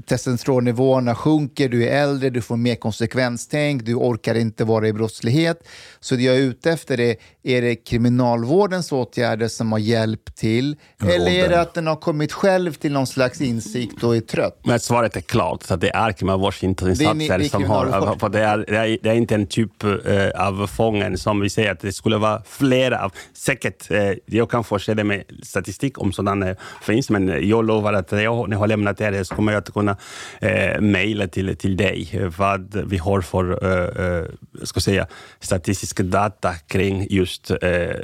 testosteronnivåerna 0.07 1.15
sjunker, 1.15 1.69
du 1.69 1.89
är 1.89 2.03
äldre, 2.03 2.31
du 2.31 2.41
får 2.41 2.57
mer 2.57 2.75
konsekvenstänk, 2.75 3.85
du 3.85 3.95
orkar 3.95 4.35
inte 4.35 4.65
vara 4.65 4.89
i 4.89 4.93
brottslighet. 4.93 5.69
Så 6.01 6.15
det 6.15 6.23
jag 6.23 6.35
är 6.37 6.41
ute 6.41 6.71
efter 6.71 7.01
är, 7.01 7.17
är 7.43 7.63
det 7.63 7.77
kriminalvårdens 7.77 8.93
åtgärder 8.93 9.49
som 9.49 9.73
har 9.73 9.79
hjälpt 9.79 10.37
till? 10.37 10.77
eller 11.01 11.31
är 11.31 11.49
det 11.49 11.61
att 11.61 11.75
den 11.75 11.87
har 11.87 11.97
kommit 11.97 12.33
själv 12.33 12.73
till 12.73 12.93
någon 12.93 13.07
slags 13.07 13.41
insikt 13.41 14.05
och 14.05 14.17
är 14.17 14.21
trött? 14.21 14.61
Men 14.65 14.81
svaret 14.81 15.17
är 15.17 15.21
klart, 15.21 15.63
så 15.63 15.77
det 15.77 15.95
är 15.95 16.13
kriminalvårdsinsatser 16.13 17.49
som 17.49 17.65
har... 17.65 18.19
För 18.19 18.29
det, 18.29 18.41
är, 18.41 18.59
det, 18.59 18.77
är, 18.77 18.99
det 19.03 19.11
är 19.11 19.15
inte 19.15 19.35
en 19.35 19.47
typ 19.47 19.85
eh, 19.85 20.47
av 20.47 20.67
fången 20.67 21.19
som 21.19 21.41
vi 21.41 21.51
säger 21.51 21.73
att 21.73 21.81
det 21.81 21.93
skulle 21.93 22.17
vara 22.17 22.43
flera 22.47 23.05
av. 23.05 23.13
Säkert, 23.33 23.91
eh, 23.91 24.13
jag 24.27 24.51
kan 24.51 24.65
det 24.87 25.05
med 25.05 25.25
statistik 25.43 25.99
om 25.99 26.13
sådana 26.13 26.57
finns, 26.83 27.11
men 27.11 27.49
jag 27.49 27.67
lovar 27.67 27.93
att 27.93 28.13
jag, 28.13 28.49
när 28.49 28.55
jag 28.55 28.59
har 28.59 28.67
lämnat 28.67 28.97
det 28.97 29.25
så 29.25 29.35
kommer 29.35 29.54
kommer 29.55 29.93
att 29.93 30.01
kunna 30.41 30.51
eh, 30.53 30.81
mejla 30.81 31.27
till, 31.27 31.57
till 31.57 31.77
dig 31.77 32.29
vad 32.39 32.89
vi 32.89 32.99
har 32.99 33.21
för 33.21 33.65
eh, 33.65 34.07
eh, 34.07 34.25
ska 34.63 34.81
säga, 34.81 35.07
statistisk 35.41 36.01
data 36.01 36.55
kring 36.67 37.07
just 37.11 37.51
eh, 37.51 38.01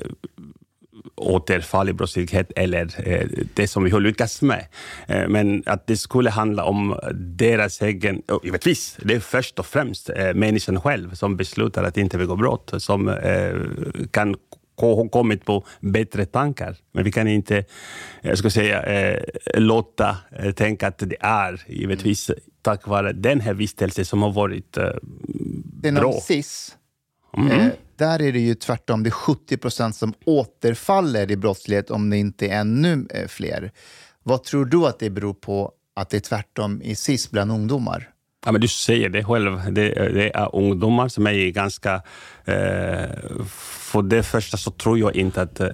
återfall 1.16 1.88
i 1.88 1.92
brottslighet 1.92 2.53
eller 2.57 3.09
eh, 3.09 3.26
det 3.55 3.68
som 3.68 3.84
vi 3.84 3.90
har 3.90 4.01
lyckats 4.01 4.42
med. 4.42 4.66
Eh, 5.09 5.28
men 5.28 5.62
att 5.66 5.86
det 5.86 5.96
skulle 5.96 6.30
handla 6.30 6.64
om 6.64 6.98
deras 7.14 7.82
egen... 7.82 8.22
Och 8.28 8.44
givetvis, 8.44 8.96
det 9.03 9.14
är 9.14 9.20
först 9.20 9.59
och 9.59 9.66
främst 9.66 10.11
eh, 10.11 10.34
människan 10.34 10.80
själv 10.80 11.14
som 11.14 11.36
beslutar 11.36 11.84
att 11.84 11.96
inte 11.96 12.18
begå 12.18 12.36
brott, 12.36 12.72
som 12.78 13.09
eh, 13.09 13.55
kan 14.11 14.36
kommit 15.11 15.45
på 15.45 15.64
bättre 15.81 16.26
tankar. 16.26 16.76
Men 16.93 17.05
vi 17.05 17.12
kan 17.12 17.28
inte 17.28 17.64
jag 18.22 18.39
ska 18.39 18.51
säga, 18.51 18.83
eh, 18.83 19.22
låta 19.55 20.16
eh, 20.39 20.53
tänka 20.53 20.87
att 20.89 20.99
det 20.99 21.16
är 21.20 21.62
givetvis 21.66 22.31
tack 22.62 22.87
vare 22.87 23.12
den 23.12 23.41
här 23.41 23.55
vistelsen 23.55 24.05
som 24.05 24.22
har 24.22 24.33
varit 24.33 24.76
eh, 24.76 24.91
bra. 25.93 26.12
SIS, 26.12 26.76
Mm. 27.37 27.61
eh, 27.61 27.72
där 27.97 28.22
är 28.22 28.33
det 28.33 28.41
ju 28.41 28.55
tvärtom. 28.55 29.03
Det 29.03 29.09
är 29.09 29.11
70 29.11 29.57
procent 29.57 29.97
som 29.97 30.14
återfaller 30.24 31.31
i 31.31 31.37
brottslighet 31.37 31.91
om 31.91 32.11
det 32.11 32.16
inte 32.16 32.47
är 32.49 32.61
ännu 32.61 33.07
fler. 33.28 33.72
Vad 34.22 34.45
tror 34.45 34.64
du 34.64 34.87
att 34.87 34.99
det 34.99 35.11
beror 35.11 35.35
på 35.35 35.72
att 35.97 36.11
det 36.11 36.16
är 36.16 36.20
tvärtom 36.20 36.83
i 36.83 36.95
SIS 36.95 37.31
bland 37.31 37.53
ungdomar? 37.53 38.11
Ja, 38.45 38.53
men 38.53 38.61
du 38.61 38.68
säger 38.68 39.09
det 39.09 39.24
själv. 39.24 39.72
Det, 39.72 39.88
det 39.95 40.36
är 40.36 40.57
ungdomar 40.57 41.09
som 41.09 41.26
är 41.26 41.51
ganska... 41.51 42.03
Eh, 42.45 43.11
för 43.91 44.03
det 44.03 44.22
första 44.22 44.57
så 44.57 44.70
tror 44.70 44.99
jag 44.99 45.16
inte 45.16 45.43
att 45.43 45.61
eh, 45.61 45.68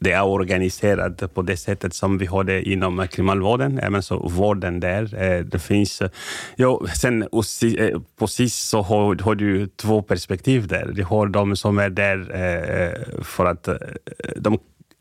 det 0.00 0.12
är 0.12 0.24
organiserat 0.24 1.34
på 1.34 1.42
det 1.42 1.56
sättet 1.56 1.94
som 1.94 2.18
vi 2.18 2.26
har 2.26 2.44
det 2.44 2.62
inom 2.62 3.06
kriminalvården, 3.08 3.78
även 3.78 4.02
så 4.02 4.28
vården 4.28 4.80
där. 4.80 5.22
Eh, 5.22 5.44
det 5.44 5.58
finns... 5.58 6.00
Eh, 6.00 6.10
ja, 6.56 6.80
sen 6.94 7.22
och 7.22 7.44
si- 7.44 7.78
eh, 7.78 8.00
på 8.18 8.26
SIS 8.26 8.56
så 8.56 8.82
har, 8.82 9.22
har 9.22 9.34
du 9.34 9.66
två 9.66 10.02
perspektiv 10.02 10.66
där. 10.66 10.90
Du 10.92 11.04
har 11.04 11.26
de 11.26 11.56
som 11.56 11.78
är 11.78 11.90
där 11.90 12.30
eh, 12.34 12.86
eh 12.86 13.22
för 13.22 13.46
att 13.46 13.68
eh, 13.68 13.76
de 14.36 14.58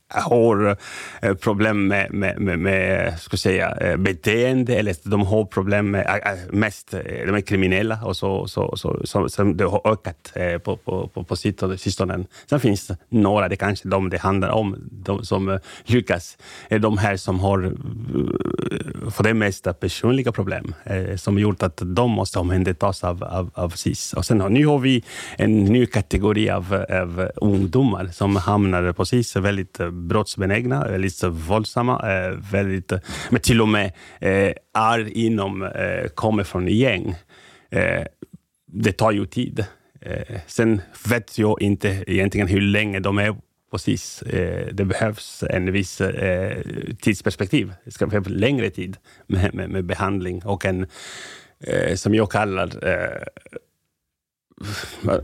har 0.08 0.78
eh, 1.22 1.34
problem 1.34 1.88
med, 1.88 2.14
med, 2.14 2.41
med, 2.41 2.60
med 2.60 3.20
ska 3.20 3.38
säga, 3.38 3.72
eh, 3.82 3.97
beteende 3.97 4.76
eller 4.76 4.95
de 5.03 5.22
har 5.22 5.45
problem 5.45 5.91
med, 5.91 6.22
eh, 6.26 6.56
mest, 6.56 6.91
de 6.91 7.36
är 7.36 7.41
kriminella 7.41 7.99
och 8.03 8.18
så, 8.18 8.47
så, 8.47 8.78
så, 8.78 9.01
så, 9.03 9.30
så 9.30 9.43
det 9.43 9.64
har 9.64 9.82
ökat 9.91 10.34
på, 10.64 10.78
på, 10.78 11.08
på, 11.08 11.24
på 11.24 11.36
sistone. 11.36 12.26
Sen 12.49 12.60
finns 12.60 12.88
det 12.88 12.97
några, 13.10 13.49
det 13.49 13.56
kanske 13.56 13.88
de 13.88 14.10
det 14.10 14.18
handlar 14.18 14.49
om, 14.49 14.76
de 14.91 15.26
som 15.26 15.60
lyckas, 15.86 16.38
är 16.70 16.80
de 16.80 16.97
här 16.97 17.18
som 17.18 17.39
har 17.39 17.74
för 19.12 19.24
det 19.24 19.34
mesta 19.34 19.74
personliga 19.74 20.32
problem 20.32 20.76
som 21.18 21.39
gjort 21.39 21.64
att 21.64 21.82
de 21.86 22.12
måste 22.12 22.39
omhändertas 22.39 23.03
av, 23.03 23.24
av, 23.24 23.51
av 23.53 23.70
SIS. 23.70 24.14
Och 24.14 24.26
sen 24.26 24.38
nu 24.38 24.66
har 24.66 24.80
vi 24.80 25.03
en 25.38 25.66
ny 25.66 25.86
kategori 25.86 26.49
av, 26.49 26.86
av 26.89 27.30
ungdomar 27.36 28.10
som 28.14 28.36
hamnar 28.36 28.91
på 28.91 29.06
SIS, 29.06 29.36
väldigt 29.36 29.80
brottsbenägna, 29.95 30.89
eh, 30.89 30.97
väldigt 30.97 31.23
våldsamma, 31.23 32.11
eh, 32.11 32.31
väldigt, 32.51 32.91
eh, 32.91 32.99
men 33.29 33.41
till 33.41 33.61
och 33.61 33.67
med 33.67 33.85
eh, 34.19 34.53
är 34.73 35.17
inom, 35.17 35.63
eh, 35.63 36.07
kommer 36.15 36.43
från 36.43 36.67
gäng. 36.67 37.15
Eh, 37.69 38.03
det 38.67 38.91
tar 38.91 39.11
ju 39.11 39.25
tid. 39.25 39.65
Sen 40.47 40.81
vet 41.09 41.37
jag 41.37 41.61
inte 41.61 42.03
egentligen 42.07 42.47
hur 42.47 42.61
länge 42.61 42.99
de 42.99 43.17
är 43.17 43.35
precis. 43.71 44.23
Det 44.71 44.85
behövs 44.85 45.43
en 45.49 45.71
viss 45.71 46.01
tidsperspektiv. 47.01 47.73
Det 47.85 47.91
ska 47.91 48.07
behövas 48.07 48.29
längre 48.29 48.69
tid 48.69 48.97
med, 49.27 49.53
med, 49.53 49.69
med 49.69 49.85
behandling 49.85 50.45
och 50.45 50.65
en, 50.65 50.87
som 51.95 52.15
jag 52.15 52.31
kallar 52.31 52.69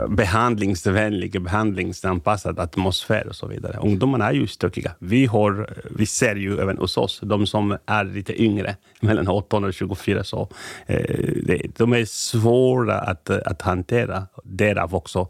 behandlingsvänlig, 0.07 1.41
behandlingsanpassad 1.41 2.59
atmosfär 2.59 3.27
och 3.27 3.35
så 3.35 3.47
vidare. 3.47 3.77
Ungdomarna 3.81 4.27
är 4.27 4.33
ju 4.33 4.47
stökiga. 4.47 4.91
Vi, 4.99 5.25
har, 5.25 5.69
vi 5.89 6.05
ser 6.05 6.35
ju 6.35 6.59
även 6.59 6.77
hos 6.77 6.97
oss, 6.97 7.19
de 7.23 7.47
som 7.47 7.77
är 7.85 8.03
lite 8.03 8.41
yngre, 8.41 8.75
mellan 8.99 9.27
18 9.27 9.63
och 9.63 9.73
24, 9.73 10.23
så, 10.23 10.49
eh, 10.85 11.59
de 11.77 11.93
är 11.93 12.05
svåra 12.05 12.99
att, 12.99 13.29
att 13.29 13.61
hantera. 13.61 14.27
Därav 14.43 14.95
också 14.95 15.27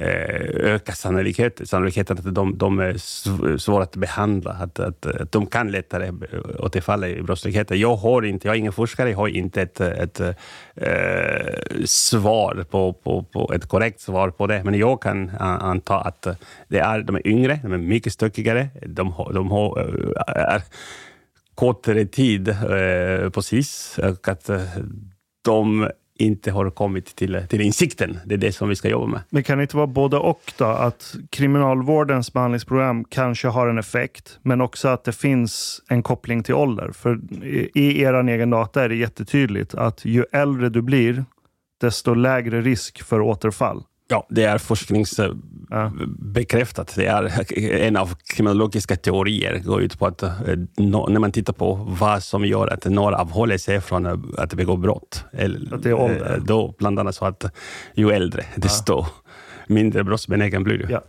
Eh, 0.00 0.06
ökar 0.06 0.74
öka 0.74 0.92
sannolikheten, 0.92 1.66
sannolikheten 1.66 2.18
att 2.18 2.34
de, 2.34 2.58
de 2.58 2.78
är 2.78 2.98
svåra 3.58 3.82
att 3.82 3.96
behandla, 3.96 4.50
att, 4.50 4.78
att, 4.78 5.06
att 5.06 5.32
de 5.32 5.46
kan 5.46 5.70
lättare 5.70 6.12
återfalla 6.58 7.08
i 7.08 7.22
brottslighet. 7.22 7.70
Jag 7.70 7.96
har 7.96 8.22
inte, 8.22 8.48
jag 8.48 8.54
är 8.54 8.58
ingen 8.58 8.72
forskare, 8.72 9.10
jag 9.10 9.16
har 9.16 9.28
inte 9.28 9.62
ett, 9.62 9.80
ett, 9.80 10.20
ett 10.20 10.36
eh, 10.74 11.84
svar 11.84 12.64
på, 12.70 12.92
på, 12.92 13.22
på, 13.22 13.52
ett 13.54 13.68
korrekt 13.68 14.00
svar 14.00 14.30
på 14.30 14.46
det, 14.46 14.64
men 14.64 14.74
jag 14.74 15.02
kan 15.02 15.30
anta 15.40 16.00
att 16.00 16.26
det 16.68 16.78
är, 16.78 17.02
de 17.02 17.16
är 17.16 17.26
yngre, 17.26 17.60
de 17.62 17.72
är 17.72 17.78
mycket 17.78 18.12
stökigare, 18.12 18.68
de, 18.86 19.14
de 19.34 19.50
har, 19.50 19.80
eh, 19.80 20.52
är 20.52 20.62
kortare 21.54 22.06
tid 22.06 22.48
eh, 22.48 23.30
på 23.30 23.42
SIS 23.42 23.98
och 23.98 24.28
att 24.28 24.48
eh, 24.48 24.62
de 25.44 25.90
inte 26.18 26.50
har 26.50 26.70
kommit 26.70 27.16
till, 27.16 27.42
till 27.48 27.60
insikten. 27.60 28.18
Det 28.24 28.34
är 28.34 28.38
det 28.38 28.52
som 28.52 28.68
vi 28.68 28.76
ska 28.76 28.88
jobba 28.88 29.06
med. 29.06 29.20
Men 29.30 29.42
kan 29.42 29.58
det 29.58 29.62
inte 29.62 29.76
vara 29.76 29.86
både 29.86 30.16
och 30.16 30.52
då? 30.58 30.64
Att 30.64 31.14
kriminalvårdens 31.30 32.32
behandlingsprogram 32.32 33.04
kanske 33.04 33.48
har 33.48 33.68
en 33.68 33.78
effekt, 33.78 34.38
men 34.42 34.60
också 34.60 34.88
att 34.88 35.04
det 35.04 35.12
finns 35.12 35.82
en 35.88 36.02
koppling 36.02 36.42
till 36.42 36.54
ålder. 36.54 36.92
För 36.92 37.20
i 37.78 38.02
er 38.02 38.28
egen 38.28 38.50
data 38.50 38.84
är 38.84 38.88
det 38.88 38.96
jättetydligt 38.96 39.74
att 39.74 40.04
ju 40.04 40.24
äldre 40.32 40.68
du 40.68 40.82
blir, 40.82 41.24
desto 41.80 42.14
lägre 42.14 42.60
risk 42.60 43.02
för 43.02 43.20
återfall. 43.20 43.82
Ja, 44.10 44.26
det 44.30 44.44
är 44.44 44.58
forskningsbekräftat. 44.58 46.92
Det 46.96 47.06
är 47.06 47.86
en 47.86 47.96
av 47.96 48.14
kriminologiska 48.24 48.96
teorier 48.96 49.58
går 49.58 49.82
ut 49.82 49.98
på 49.98 50.06
att 50.06 50.22
eh, 50.22 50.30
när 50.76 51.18
man 51.18 51.32
tittar 51.32 51.52
på 51.52 51.74
vad 52.00 52.22
som 52.22 52.44
gör 52.44 52.66
att 52.66 52.84
några 52.84 53.16
avhåller 53.16 53.58
sig 53.58 53.80
från 53.80 54.06
att 54.38 54.54
begå 54.54 54.76
brott, 54.76 55.24
att 55.72 55.82
det 55.82 55.88
är 55.88 55.94
ålder. 55.94 56.34
Eh, 56.34 56.42
då 56.44 56.74
bland 56.78 56.98
annat 56.98 57.14
så 57.14 57.24
att 57.24 57.44
ju 57.94 58.10
äldre, 58.10 58.44
desto 58.56 58.92
ja 58.92 59.06
mindre 59.68 60.04
brottsbenägen 60.04 60.64
blir 60.64 60.78
du. 60.78 60.86
Ja, 60.90 61.02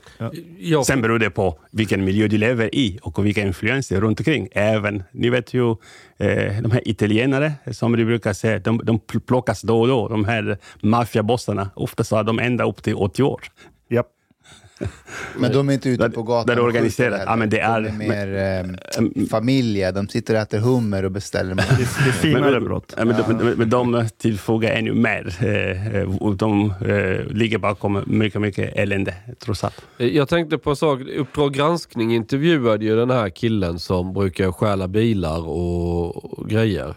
ja. 0.60 0.84
Sen 0.84 1.02
beror 1.02 1.20
det 1.20 1.30
på 1.30 1.60
vilken 1.72 2.06
miljö 2.06 2.28
du 2.28 2.38
lever 2.38 2.76
i 2.76 3.00
och 3.02 3.26
vilka 3.26 3.42
influenser 3.42 4.02
runt 4.02 4.20
omkring. 4.20 4.48
Även, 4.52 5.04
ni 5.12 5.30
vet 5.30 5.54
ju, 5.54 5.72
eh, 6.18 6.62
de 6.62 6.72
här 6.72 6.88
italienare 6.88 7.54
som 7.72 7.92
du 7.92 8.06
brukar 8.06 8.34
säga, 8.34 8.60
de, 8.60 8.82
de 8.84 9.00
plockas 9.00 9.62
då 9.62 9.82
och 9.82 9.88
då. 9.88 10.08
De 10.08 10.26
här 10.26 10.58
maffiabossarna, 10.82 11.70
ofta 11.76 12.04
så 12.04 12.18
är 12.18 12.24
de 12.24 12.40
ända 12.40 12.64
upp 12.64 12.84
till 12.84 12.96
80 12.96 13.24
år. 13.24 13.42
Men 15.38 15.52
de 15.52 15.70
är 15.70 15.74
inte 15.74 15.90
ute 15.90 16.10
på 16.10 16.24
gatan 16.24 16.48
Där 16.48 16.56
det 16.56 16.62
är 16.62 16.66
organiserat. 16.66 17.22
Ja, 17.26 17.36
men 17.36 17.50
det 17.50 17.60
är, 17.60 17.82
de 17.82 17.90
är 17.90 17.94
mer 17.94 18.36
eh, 19.20 19.28
familjer. 19.30 19.92
De 19.92 20.08
sitter 20.08 20.34
och 20.34 20.40
äter 20.40 20.60
hummer 20.60 21.06
och 21.06 21.12
beställer 21.12 21.56
mat. 21.56 21.66
Det, 21.78 21.84
är 21.84 22.12
finare 22.12 22.62
brott. 22.62 22.94
Ja, 22.98 23.06
men, 23.06 23.16
ja. 23.18 23.34
de, 23.34 23.44
men 23.44 23.70
de 23.70 24.08
tillfogar 24.18 24.72
ännu 24.72 24.94
mer. 24.94 25.36
Eh, 25.40 26.34
de 26.34 26.74
eh, 26.86 27.36
ligger 27.36 27.58
bakom 27.58 28.04
mycket, 28.08 28.42
mycket 28.42 28.76
elände, 28.76 29.14
trots 29.40 29.64
allt. 29.64 29.82
Jag 29.98 30.30
tänkte 30.30 30.58
på 30.58 30.70
en 30.70 30.76
sak. 30.76 31.00
Uppdrag 31.18 31.54
granskning 31.54 32.16
intervjuade 32.16 32.86
ju 32.86 32.96
den 32.96 33.10
här 33.10 33.30
killen 33.30 33.80
som 33.80 34.14
brukar 34.14 34.52
stjäla 34.52 34.88
bilar 34.88 35.48
och, 35.48 36.40
och 36.40 36.50
grejer. 36.50 36.96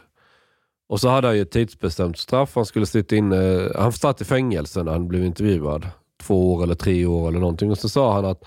Och 0.88 1.00
så 1.00 1.08
hade 1.08 1.26
han 1.26 1.36
ju 1.36 1.42
ett 1.42 1.50
tidsbestämt 1.50 2.18
straff. 2.18 2.50
Han 2.54 2.66
skulle 2.66 2.86
sitta 2.86 3.16
inne. 3.16 3.70
Han 3.74 3.92
satt 3.92 4.20
i 4.20 4.24
fängelse 4.24 4.82
när 4.82 4.92
han 4.92 5.08
blev 5.08 5.24
intervjuad 5.24 5.86
två 6.22 6.54
år 6.54 6.62
eller 6.62 6.74
tre 6.74 7.06
år 7.06 7.28
eller 7.28 7.40
någonting. 7.40 7.70
Och 7.70 7.78
så 7.78 7.88
sa 7.88 8.14
han 8.14 8.24
att 8.24 8.44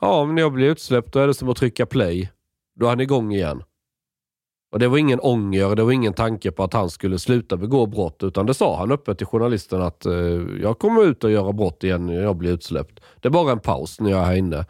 ja, 0.00 0.24
när 0.24 0.42
jag 0.42 0.52
blir 0.52 0.70
utsläppt 0.70 1.12
då 1.12 1.18
är 1.18 1.26
det 1.26 1.34
som 1.34 1.48
att 1.48 1.56
trycka 1.56 1.86
play. 1.86 2.30
Då 2.74 2.86
är 2.86 2.90
han 2.90 3.00
igång 3.00 3.32
igen. 3.32 3.62
Och 4.72 4.78
Det 4.78 4.88
var 4.88 4.98
ingen 4.98 5.20
ånger, 5.20 5.76
det 5.76 5.84
var 5.84 5.92
ingen 5.92 6.12
tanke 6.12 6.50
på 6.50 6.64
att 6.64 6.72
han 6.72 6.90
skulle 6.90 7.18
sluta 7.18 7.56
begå 7.56 7.86
brott, 7.86 8.22
utan 8.22 8.46
det 8.46 8.54
sa 8.54 8.76
han 8.76 8.92
öppet 8.92 9.18
till 9.18 9.26
journalisten 9.26 9.82
att 9.82 10.06
eh, 10.06 10.12
jag 10.62 10.78
kommer 10.78 11.04
ut 11.04 11.24
och 11.24 11.30
göra 11.30 11.52
brott 11.52 11.84
igen 11.84 12.06
när 12.06 12.22
jag 12.22 12.36
blir 12.36 12.52
utsläppt. 12.52 13.00
Det 13.20 13.28
är 13.28 13.32
bara 13.32 13.52
en 13.52 13.60
paus 13.60 14.00
när 14.00 14.10
jag 14.10 14.20
är 14.20 14.24
här 14.24 14.34
inne. 14.34 14.66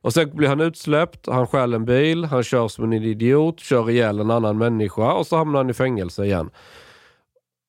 Och 0.00 0.12
Sen 0.12 0.36
blir 0.36 0.48
han 0.48 0.60
utsläppt, 0.60 1.26
han 1.26 1.46
stjäl 1.46 1.74
en 1.74 1.84
bil, 1.84 2.24
han 2.24 2.42
kör 2.42 2.68
som 2.68 2.84
en 2.84 2.92
idiot, 2.92 3.60
kör 3.60 3.90
ihjäl 3.90 4.20
en 4.20 4.30
annan 4.30 4.58
människa 4.58 5.12
och 5.12 5.26
så 5.26 5.36
hamnar 5.36 5.58
han 5.58 5.70
i 5.70 5.74
fängelse 5.74 6.24
igen. 6.24 6.50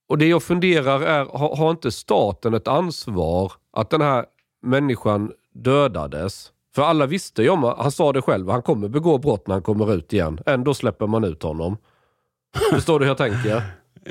Och 0.09 0.17
Det 0.17 0.27
jag 0.27 0.43
funderar 0.43 1.01
är, 1.01 1.25
har, 1.25 1.55
har 1.55 1.71
inte 1.71 1.91
staten 1.91 2.53
ett 2.53 2.67
ansvar 2.67 3.51
att 3.73 3.89
den 3.89 4.01
här 4.01 4.25
människan 4.61 5.31
dödades? 5.53 6.51
För 6.75 6.81
alla 6.81 7.05
visste 7.05 7.43
ju 7.43 7.49
om, 7.49 7.63
han 7.63 7.91
sa 7.91 8.13
det 8.13 8.21
själv, 8.21 8.49
han 8.49 8.61
kommer 8.61 8.87
begå 8.87 9.17
brott 9.17 9.47
när 9.47 9.55
han 9.55 9.61
kommer 9.61 9.93
ut 9.93 10.13
igen. 10.13 10.39
Ändå 10.45 10.73
släpper 10.73 11.07
man 11.07 11.23
ut 11.23 11.43
honom. 11.43 11.77
Förstår 12.71 12.99
du 12.99 13.05
hur 13.05 13.09
jag 13.09 13.17
tänker? 13.17 13.63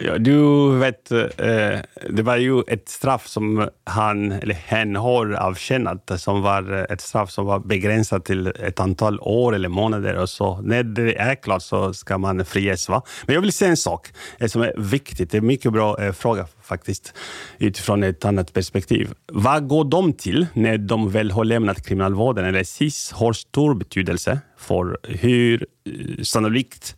Ja, 0.04 0.18
du 0.18 0.70
vet, 0.78 1.12
eh, 1.12 1.78
det 2.10 2.22
var 2.22 2.36
ju 2.36 2.62
ett 2.68 2.88
straff 2.88 3.26
som 3.26 3.68
han 3.84 4.32
eller 4.32 4.54
hen 4.54 4.96
har 4.96 5.32
avtjänat, 5.32 6.10
som 6.16 6.42
var 6.42 6.72
eh, 6.72 6.82
ett 6.82 7.00
straff 7.00 7.30
som 7.30 7.46
var 7.46 7.58
begränsat 7.58 8.24
till 8.24 8.46
ett 8.46 8.80
antal 8.80 9.20
år 9.20 9.54
eller 9.54 9.68
månader. 9.68 10.16
Och 10.16 10.28
så. 10.28 10.60
När 10.60 10.82
det 10.82 11.18
är 11.18 11.34
klart 11.34 11.62
så 11.62 11.94
ska 11.94 12.18
man 12.18 12.44
friges. 12.44 12.88
Va? 12.88 13.02
Men 13.26 13.34
jag 13.34 13.42
vill 13.42 13.52
säga 13.52 13.70
en 13.70 13.76
sak 13.76 14.08
eh, 14.38 14.48
som 14.48 14.62
är 14.62 14.74
viktigt. 14.76 15.30
Det 15.30 15.36
är 15.36 15.40
en 15.40 15.46
mycket 15.46 15.72
bra 15.72 16.02
eh, 16.02 16.12
fråga 16.12 16.46
faktiskt, 16.62 17.14
utifrån 17.58 18.02
ett 18.02 18.24
annat 18.24 18.52
perspektiv. 18.52 19.14
Vad 19.32 19.68
går 19.68 19.84
de 19.84 20.12
till 20.12 20.46
när 20.52 20.78
de 20.78 21.10
väl 21.10 21.30
har 21.30 21.44
lämnat 21.44 21.86
kriminalvården? 21.86 22.44
Eller 22.44 22.64
SIS 22.64 23.12
har 23.12 23.32
stor 23.32 23.74
betydelse 23.74 24.40
för 24.58 24.98
hur 25.02 25.66
eh, 25.86 26.22
sannolikt 26.22 26.96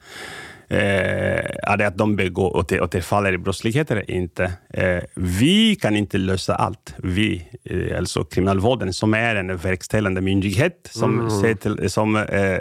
är 0.72 1.76
det 1.76 1.86
att 1.86 1.98
de 1.98 2.16
begår 2.16 2.56
återfaller 2.56 3.32
i 3.32 3.38
brottslighet 3.38 3.90
eller 3.90 4.10
inte? 4.10 4.52
Eh, 4.72 5.02
vi 5.14 5.76
kan 5.76 5.96
inte 5.96 6.18
lösa 6.18 6.54
allt. 6.54 6.94
Vi, 6.98 7.48
eh, 7.64 7.98
alltså 7.98 8.24
kriminalvården, 8.24 8.92
som 8.92 9.14
är 9.14 9.36
en 9.36 9.56
verkställande 9.56 10.20
myndighet 10.20 10.90
som, 10.90 11.20
mm. 11.20 11.56
till, 11.56 11.90
som 11.90 12.16
eh, 12.16 12.60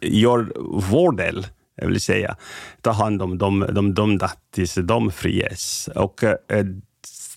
gör 0.00 0.52
vår 0.90 1.16
del 1.16 1.46
jag 1.80 1.88
vill 1.88 2.00
säga, 2.00 2.36
ta 2.80 2.90
hand 2.90 3.22
om 3.22 3.38
de, 3.38 3.66
de 3.72 3.94
dömda 3.94 4.30
tills 4.54 4.74
de 4.74 5.12
friges. 5.12 5.88
Och, 5.94 6.24
eh, 6.24 6.66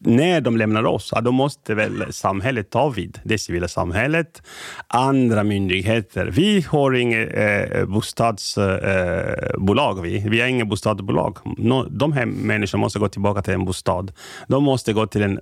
när 0.03 0.41
de 0.41 0.57
lämnar 0.57 0.83
oss, 0.83 1.09
ja, 1.15 1.21
då 1.21 1.31
måste 1.31 1.75
väl 1.75 2.13
samhället 2.13 2.69
ta 2.69 2.89
vid. 2.89 3.19
Det 3.23 3.37
civila 3.37 3.67
samhället, 3.67 4.41
andra 4.87 5.43
myndigheter. 5.43 6.25
Vi 6.25 6.61
har 6.61 6.91
inget 6.91 7.29
eh, 7.33 7.85
bostadsbolag. 7.85 9.97
Eh, 9.97 10.03
vi. 10.03 10.25
vi 10.29 10.41
har 10.41 10.47
inget 10.47 10.67
bostadsbolag. 10.67 11.37
No, 11.57 11.87
de 11.89 12.13
här 12.13 12.25
människorna 12.25 12.81
måste 12.81 12.99
gå 12.99 13.07
tillbaka 13.07 13.41
till 13.41 13.53
en 13.53 13.65
bostad. 13.65 14.11
De 14.47 14.63
måste 14.63 14.93
gå 14.93 15.07
till 15.07 15.21
en 15.21 15.39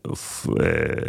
eh, 0.60 1.04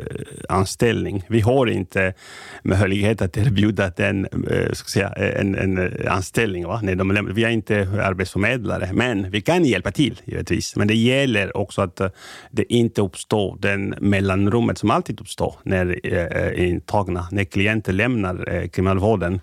anställning. 0.48 1.24
Vi 1.28 1.40
har 1.40 1.66
inte 1.66 2.14
möjlighet 2.62 3.22
att 3.22 3.36
erbjuda 3.36 3.92
en, 3.96 4.26
eh, 4.50 4.72
ska 4.72 4.88
säga, 4.88 5.08
en, 5.08 5.54
en 5.54 6.08
anställning. 6.08 6.66
Va? 6.66 6.80
När 6.82 6.94
de 6.94 7.12
lämnar. 7.12 7.32
Vi 7.32 7.44
är 7.44 7.50
inte 7.50 7.88
arbetsförmedlare, 8.02 8.90
men 8.92 9.30
vi 9.30 9.40
kan 9.40 9.64
hjälpa 9.64 9.90
till 9.90 10.20
givetvis. 10.24 10.76
Men 10.76 10.88
det 10.88 10.96
gäller 10.96 11.56
också 11.56 11.82
att 11.82 12.00
eh, 12.00 12.08
det 12.50 12.72
inte 12.72 13.02
uppstår 13.02 13.39
uppstå 13.40 13.56
den 13.60 13.94
mellanrummet 14.00 14.78
som 14.78 14.90
alltid 14.90 15.20
uppstår 15.20 15.54
när 15.62 16.00
eh, 16.04 16.24
eh, 16.24 16.68
intagna, 16.70 17.28
när 17.30 17.44
klienter 17.44 17.92
lämnar 17.92 18.54
eh, 18.54 18.68
kriminalvården. 18.68 19.40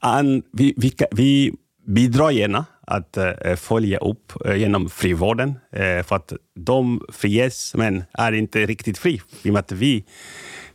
An, 0.00 0.42
vi, 0.52 0.74
vi, 0.76 0.92
vi 1.10 1.52
Bidra 1.90 2.32
gärna 2.32 2.64
att 2.86 3.16
eh, 3.16 3.56
följa 3.56 3.98
upp 3.98 4.32
eh, 4.46 4.56
genom 4.56 4.88
frivården, 4.88 5.54
eh, 5.72 6.02
för 6.02 6.16
att 6.16 6.32
de 6.54 7.00
friges, 7.12 7.74
men 7.74 8.04
är 8.12 8.32
inte 8.32 8.66
riktigt 8.66 8.98
fri, 8.98 9.20
i 9.42 9.48
och 9.48 9.52
med 9.52 9.60
att 9.60 9.72
vi 9.72 10.04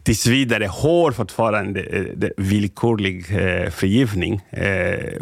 tills 0.03 0.28
vidare 0.28 0.66
har 0.66 1.11
fortfarande 1.11 1.82
eh, 1.82 2.30
villkorlig 2.38 3.26
eh, 3.32 3.70
frigivning. 3.70 4.41
Eh, 4.49 5.22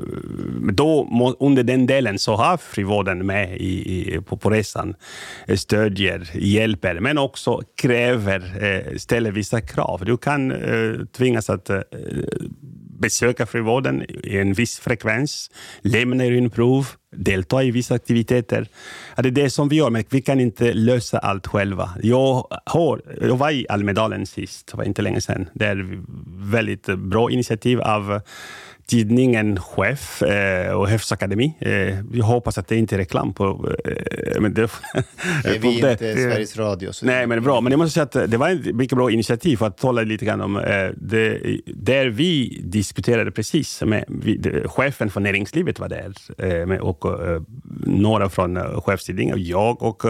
då, 0.74 1.08
under 1.39 1.64
den 1.64 1.86
delen 1.86 2.20
så 2.20 2.36
har 2.36 2.58
frivården 2.58 3.26
med 3.26 3.58
i, 3.58 4.14
i, 4.16 4.22
på, 4.22 4.38
på 4.38 4.50
resan, 4.50 4.96
eh, 5.48 5.56
stödjer, 5.56 6.30
hjälper, 6.34 7.00
men 7.00 7.18
också 7.18 7.62
kräver, 7.82 8.64
eh, 8.64 8.98
ställer 8.98 9.32
vissa 9.32 9.62
krav. 9.62 10.06
Du 10.06 10.18
kan 10.18 10.52
eh, 10.52 11.06
tvingas 11.18 11.50
att 11.50 11.70
eh, 11.70 11.80
besöka 13.04 13.45
frivården 13.45 14.06
i 14.24 14.38
en 14.38 14.54
viss 14.54 14.80
frekvens, 14.80 15.51
lämna 15.82 16.26
urinprov, 16.26 16.88
delta 17.16 17.64
i 17.64 17.72
vissa 17.72 17.95
aktiviteter. 17.95 18.68
Det 19.16 19.28
är 19.28 19.32
det 19.32 19.49
som 19.49 19.70
vi 19.70 19.76
gör, 19.76 19.89
men 19.89 20.04
vi 20.10 20.22
kan 20.22 20.39
inte 20.39 20.74
lösa 20.74 21.20
allt 21.20 21.47
själva. 21.47 21.89
Jag, 22.01 22.47
har, 22.66 23.01
jag 23.22 23.38
var 23.38 23.51
i 23.51 23.66
Almedalen 23.70 24.26
sist, 24.26 24.68
det 24.72 24.78
var 24.78 24.84
inte 24.84 25.01
länge 25.01 25.22
sedan. 25.22 25.49
Det 25.54 25.66
är 25.66 25.82
ett 25.82 25.99
väldigt 26.54 26.86
bra 26.86 27.32
initiativ 27.32 27.82
av 27.82 28.22
tidningen 28.86 29.60
Chef 29.60 30.22
eh, 30.22 30.74
och 30.74 30.88
Chefsakademi. 30.88 31.54
Eh, 31.60 32.00
jag 32.14 32.26
hoppas 32.26 32.58
att 32.58 32.68
det 32.68 32.76
inte 32.76 32.96
är 32.96 32.98
reklam 32.98 33.34
på... 33.34 33.74
Eh, 33.86 34.42
men 34.42 34.54
det, 34.54 34.72
Nej, 35.44 35.60
vi 35.60 35.82
är 35.82 35.92
inte 35.92 36.14
Sveriges 36.14 36.58
Radio. 36.58 36.92
Nej, 37.02 37.28
men 37.28 37.30
det 37.30 37.36
är 37.36 37.42
bra. 37.42 37.62
Men 37.62 37.72
jag 37.72 37.78
måste 37.78 37.94
säga 37.94 38.04
att 38.04 38.32
det 38.32 38.38
var 38.38 38.50
ett 38.50 38.76
mycket 38.76 38.98
bra 38.98 39.12
initiativ 39.12 39.58
för 39.58 39.68
att 39.68 39.78
tala 39.78 40.02
lite 40.02 40.26
grann 40.26 40.42
om 40.42 40.58
eh, 40.58 40.90
det. 40.98 41.40
Där 41.66 42.06
vi 42.06 42.62
diskuterade 42.64 43.32
precis 43.32 43.82
med 43.82 44.06
vi, 44.08 44.38
det, 44.38 44.68
chefen 44.68 45.10
för 45.10 45.20
näringslivet 45.20 45.80
var 45.80 45.90
där 45.90 46.14
eh, 46.38 46.66
med, 46.66 46.80
och 46.80 47.26
eh, 47.28 47.42
några 47.86 48.30
från 48.30 48.82
chefstidningen 48.82 49.34
och 49.34 49.40
jag 49.40 49.84
och 49.84 50.04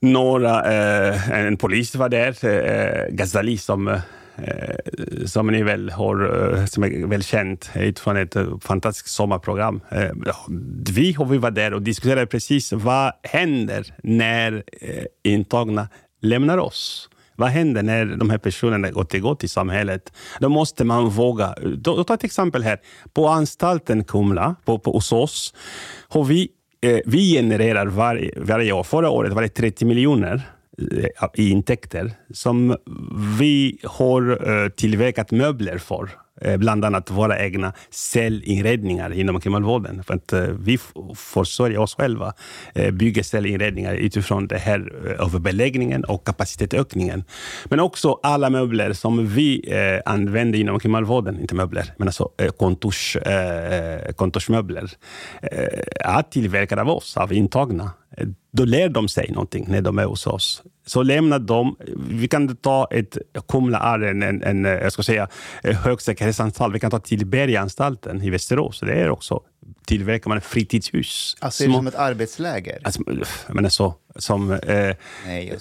några, 0.00 0.62
en 0.64 1.56
polis 1.56 1.94
var 1.94 2.08
där, 2.08 3.10
Ghazali 3.10 3.58
som 3.58 4.00
Eh, 4.42 5.24
som 5.26 5.46
ni 5.46 5.62
väl 5.62 5.90
har, 5.90 6.54
eh, 6.54 6.64
som 6.64 6.84
är 6.84 7.06
väl 7.06 7.22
känt 7.22 7.70
utifrån 7.74 8.16
ett 8.16 8.36
eh, 8.36 8.58
fantastiskt 8.60 9.14
sommarprogram. 9.14 9.80
Vi 10.90 11.12
har 11.12 11.24
vi 11.24 11.38
var 11.38 11.50
där 11.50 11.74
och 11.74 11.82
diskuterade 11.82 12.26
precis 12.26 12.72
vad 12.72 13.12
händer 13.22 13.94
när 14.02 14.62
intagna 15.24 15.88
lämnar 16.20 16.58
oss. 16.58 17.08
Vad 17.36 17.48
händer 17.48 17.82
när 17.82 18.06
de 18.06 18.30
här 18.30 18.38
personerna 18.38 18.88
återgår 18.94 19.34
till 19.34 19.48
samhället? 19.48 20.12
Då 20.40 20.48
måste 20.48 20.84
man 20.84 21.08
våga. 21.08 21.54
Då, 21.76 22.04
ta 22.04 22.14
ett 22.14 22.24
exempel 22.24 22.62
här. 22.62 22.78
På 23.12 23.28
anstalten 23.28 24.04
Kumla, 24.04 24.54
på, 24.64 24.78
på, 24.78 24.92
hos 24.92 25.12
oss, 25.12 25.54
har 26.08 26.24
vi, 26.24 26.48
eh, 26.80 26.98
vi 27.06 27.34
genererar 27.34 27.86
varje, 27.86 28.32
varje 28.36 28.72
år, 28.72 28.82
förra 28.82 29.10
året 29.10 29.32
var 29.32 29.42
det 29.42 29.48
30 29.48 29.84
miljoner 29.84 30.42
i 31.34 31.50
intäkter 31.50 32.12
som 32.34 32.76
vi 33.38 33.78
har 33.84 34.50
eh, 34.50 34.68
tillverkat 34.68 35.30
möbler 35.30 35.78
för. 35.78 36.10
Eh, 36.40 36.56
bland 36.56 36.84
annat 36.84 37.10
våra 37.10 37.38
egna 37.38 37.72
cellinredningar 37.90 39.12
inom 39.12 39.40
kriminalvården. 39.40 40.04
För 40.04 40.14
att 40.14 40.32
eh, 40.32 40.40
vi 40.40 40.78
försörjer 41.14 41.78
oss 41.78 41.94
själva, 41.94 42.32
bygger 42.92 43.22
cellinredningar 43.22 43.94
utifrån 43.94 44.46
det 44.46 44.58
här 44.58 44.92
överbeläggningen 45.18 46.04
och 46.04 46.26
kapacitetsökningen. 46.26 47.24
Men 47.64 47.80
också 47.80 48.20
alla 48.22 48.50
möbler 48.50 48.92
som 48.92 49.26
vi 49.26 49.72
använder 50.04 50.58
inom 50.58 50.80
kriminalvården, 50.80 51.40
inte 51.40 51.54
möbler, 51.54 51.92
men 51.96 52.08
alltså 52.08 52.30
kontors, 52.56 53.16
kontorsmöbler, 54.16 54.90
är 56.00 56.22
tillverkade 56.22 56.82
av 56.82 56.88
oss, 56.90 57.16
av 57.16 57.32
intagna 57.32 57.90
då 58.58 58.64
lär 58.64 58.88
de 58.88 59.08
sig 59.08 59.30
någonting 59.30 59.66
när 59.68 59.82
de 59.82 59.98
är 59.98 60.04
hos 60.04 60.26
oss. 60.26 60.62
Så 60.86 61.02
lämnar 61.02 61.38
de, 61.38 61.76
vi 62.10 62.28
kan 62.28 62.56
ta 62.56 62.88
ett, 62.90 63.18
Kumla 63.48 63.78
är 63.78 63.98
en, 63.98 64.22
en, 64.22 64.42
en 64.42 64.64
jag 64.64 64.92
ska 64.92 65.02
säga, 65.02 65.28
högsäkerhetsanstalt. 65.62 66.74
Vi 66.74 66.80
kan 66.80 66.90
ta 66.90 66.98
Tillbergaanstalten 66.98 68.22
i 68.22 68.30
Västerås. 68.30 68.80
Det 68.80 68.92
är 68.92 69.10
också 69.10 69.42
tillverkar 69.88 70.28
man 70.28 70.40
fritidshus. 70.40 71.36
Alltså 71.40 71.64
är 71.64 71.68
det 71.68 71.74
som 71.74 71.86
ett 71.86 71.94
arbetsläger? 71.94 72.78
Alltså, 72.84 73.02
men 73.48 73.64
alltså, 73.64 73.94
som 74.16 74.52
eh, 74.52 74.96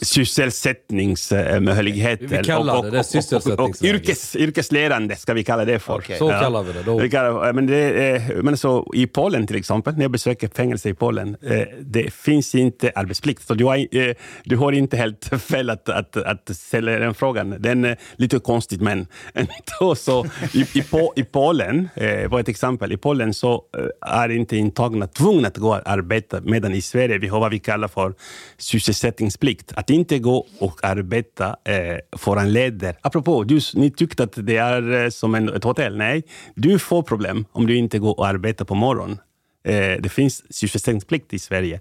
sysselsättningsmöjligheter. 0.02 2.28
Vi 2.28 2.44
kallar 2.44 2.74
och, 2.74 2.80
och, 2.86 2.92
det, 2.92 3.14
det 3.14 3.34
och, 3.36 3.48
och, 3.48 3.60
och 3.60 3.84
yrkes, 3.84 4.36
yrkesledande 4.36 5.16
ska 5.16 5.34
vi 5.34 5.44
kalla 5.44 5.66
det 5.66 5.80
för. 5.80 5.98
Okay. 5.98 6.18
Så 6.18 6.32
ja. 6.32 6.40
kallar 6.40 6.64
vi 6.64 6.74
det. 6.74 6.84
Då. 6.84 7.00
Vi 7.00 7.10
kallar, 7.10 7.54
men 7.54 7.68
det 7.68 8.44
men 8.44 8.58
så, 8.58 8.92
I 8.96 9.08
Polen 9.08 9.48
till 9.48 9.56
exempel, 9.56 9.94
när 9.94 10.02
jag 10.02 10.12
besöker 10.12 10.48
fängelse 10.48 10.90
i 10.90 10.94
Polen, 10.94 11.38
eh, 11.42 11.62
det 11.82 12.14
finns 12.14 12.56
inte 12.56 12.87
arbetsplikt. 12.96 13.48
Så 13.48 13.54
du 13.54 13.66
har, 13.66 13.96
eh, 13.96 14.16
du 14.44 14.58
har 14.58 14.72
inte 14.72 14.98
helt 14.98 15.42
fel 15.42 15.70
att, 15.70 15.90
att, 15.90 16.18
att 16.18 16.56
ställa 16.56 16.92
den 16.92 17.14
frågan. 17.14 17.56
Den 17.60 17.86
är 17.86 17.98
lite 18.16 18.40
konstigt, 18.40 18.82
men 18.82 19.08
ändå 19.34 19.96
så. 19.96 20.26
I, 20.54 20.60
i, 20.60 20.84
i 21.16 21.24
Polen, 21.24 21.90
eh, 21.96 22.30
var 22.30 22.40
ett 22.40 22.50
exempel, 22.50 22.92
i 22.92 22.98
Polen 22.98 23.34
så 23.34 23.64
eh, 23.78 24.14
är 24.14 24.30
inte 24.30 24.58
intagna 24.58 25.08
tvungna 25.08 25.48
att 25.48 25.58
gå 25.58 25.70
och 25.70 25.90
arbeta, 25.90 26.42
medan 26.42 26.74
i 26.74 26.82
Sverige 26.82 27.18
vi 27.18 27.28
har 27.28 27.40
vad 27.40 27.52
vi 27.52 27.60
kallar 27.60 27.88
för 27.88 28.14
sysselsättningsplikt. 28.58 29.74
Att 29.76 29.90
inte 29.90 30.20
gå 30.20 30.48
och 30.60 30.84
arbeta 30.84 31.56
eh, 31.64 32.18
föranleder... 32.18 32.98
Apropå, 33.02 33.44
du, 33.44 33.60
ni 33.74 33.92
tyckte 33.92 34.24
att 34.24 34.34
det 34.36 34.58
är 34.58 35.04
eh, 35.04 35.10
som 35.10 35.36
en, 35.36 35.50
ett 35.50 35.64
hotell. 35.64 35.98
Nej, 35.98 36.24
du 36.56 36.80
får 36.80 37.04
problem 37.04 37.46
om 37.52 37.68
du 37.68 37.76
inte 37.76 38.00
går 38.00 38.20
och 38.20 38.28
arbetar 38.28 38.66
på 38.66 38.76
morgonen. 38.76 39.20
Eh, 39.68 40.02
det 40.02 40.10
finns 40.10 40.54
sysselsättningsplikt 40.54 41.34
i 41.34 41.40
Sverige. 41.40 41.80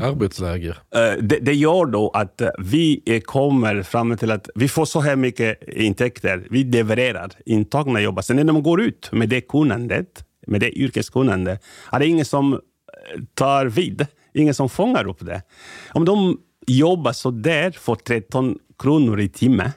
Arbetsläger. 0.00 0.78
Eh, 0.94 1.22
det, 1.22 1.38
det, 1.38 1.54
gör 1.54 1.86
då 1.86 2.10
att 2.10 2.40
eh, 2.40 2.48
vi 2.58 3.02
eh, 3.06 3.20
kommer 3.20 3.82
fram 3.82 4.16
till 4.16 4.30
att 4.30 4.48
vi 4.54 4.68
får 4.68 4.84
så 4.84 5.00
här 5.00 5.16
mycket 5.16 5.68
intäkter. 5.68 6.46
Vi 6.50 6.64
levererar. 6.64 7.30
Intagna 7.46 8.00
jobbar. 8.00 8.22
Sen 8.22 8.36
när 8.36 8.44
de 8.44 8.62
går 8.62 8.80
ut 8.80 9.08
med 9.12 9.28
det 9.28 9.40
kunnandet, 9.40 10.24
med 10.46 10.60
det 10.60 10.78
yrkeskunnandet, 10.78 11.64
är 11.92 11.98
det 11.98 12.06
ingen 12.06 12.24
som 12.24 12.60
tar 13.34 13.66
vid 13.66 14.06
ingen 14.34 14.54
som 14.54 14.68
fångar 14.68 15.08
upp 15.08 15.26
det. 15.26 15.42
Om 15.92 16.04
de 16.04 16.40
jobbar 16.66 17.12
så 17.12 17.30
där 17.30 17.70
för 17.70 17.94
13 17.94 18.58
kronor 18.78 19.20
i 19.20 19.28
timmen, 19.28 19.70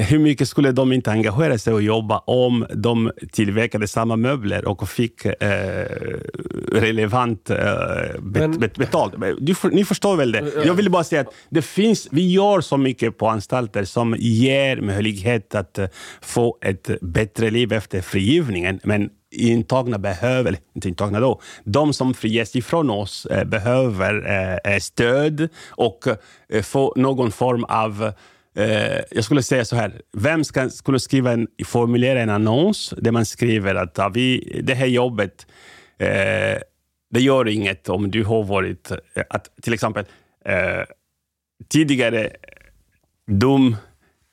hur 0.00 0.18
mycket 0.18 0.48
skulle 0.48 0.72
de 0.72 0.92
inte 0.92 1.10
engagera 1.10 1.58
sig 1.58 1.74
och 1.74 1.82
jobba 1.82 2.18
om 2.18 2.66
de 2.74 3.10
tillverkade 3.32 3.88
samma 3.88 4.16
möbler 4.16 4.68
och 4.68 4.88
fick 4.88 5.24
eh, 5.24 5.86
relevant 6.72 7.50
eh, 7.50 7.56
bet, 8.20 8.60
bet, 8.60 8.76
betalt? 8.76 9.14
Du, 9.38 9.54
ni 9.72 9.84
förstår 9.84 10.16
väl 10.16 10.32
det? 10.32 10.52
Jag 10.64 10.74
vill 10.74 10.90
bara 10.90 11.04
säga 11.04 11.20
att 11.20 11.34
det 11.50 11.62
finns, 11.62 12.08
vi 12.10 12.32
gör 12.32 12.60
så 12.60 12.76
mycket 12.76 13.18
på 13.18 13.28
anstalter 13.28 13.84
som 13.84 14.16
ger 14.18 14.80
möjlighet 14.80 15.54
att 15.54 15.78
få 16.20 16.58
ett 16.60 16.90
bättre 17.00 17.50
liv 17.50 17.72
efter 17.72 18.00
frigivningen. 18.00 18.80
Men 18.84 19.10
intagna 19.30 19.98
behöver, 19.98 20.56
inte 20.74 20.88
intagna 20.88 21.20
då, 21.20 21.40
de 21.64 21.92
som 21.92 22.14
friges 22.14 22.56
ifrån 22.56 22.90
oss 22.90 23.26
eh, 23.26 23.44
behöver 23.44 24.26
eh, 24.26 24.72
eh, 24.72 24.78
stöd 24.78 25.48
och 25.68 26.06
eh, 26.48 26.62
få 26.62 26.92
någon 26.96 27.32
form 27.32 27.64
av 27.64 28.12
eh, 28.56 29.00
jag 29.10 29.24
skulle 29.24 29.42
säga 29.42 29.64
så 29.64 29.76
här, 29.76 30.00
vem 30.12 30.44
ska, 30.44 30.70
skulle 30.70 31.00
skriva 31.00 31.32
en, 31.32 31.48
formulera 31.64 32.20
en 32.20 32.30
annons 32.30 32.94
där 32.98 33.12
man 33.12 33.26
skriver 33.26 33.74
att 33.74 33.98
vi, 34.14 34.60
det 34.64 34.74
här 34.74 34.86
jobbet, 34.86 35.46
eh, 35.98 36.58
det 37.10 37.20
gör 37.20 37.48
inget 37.48 37.88
om 37.88 38.10
du 38.10 38.24
har 38.24 38.44
varit, 38.44 38.90
eh, 38.90 39.22
att, 39.30 39.50
till 39.62 39.72
exempel, 39.72 40.04
eh, 40.44 40.84
tidigare 41.68 42.30
dum 43.26 43.76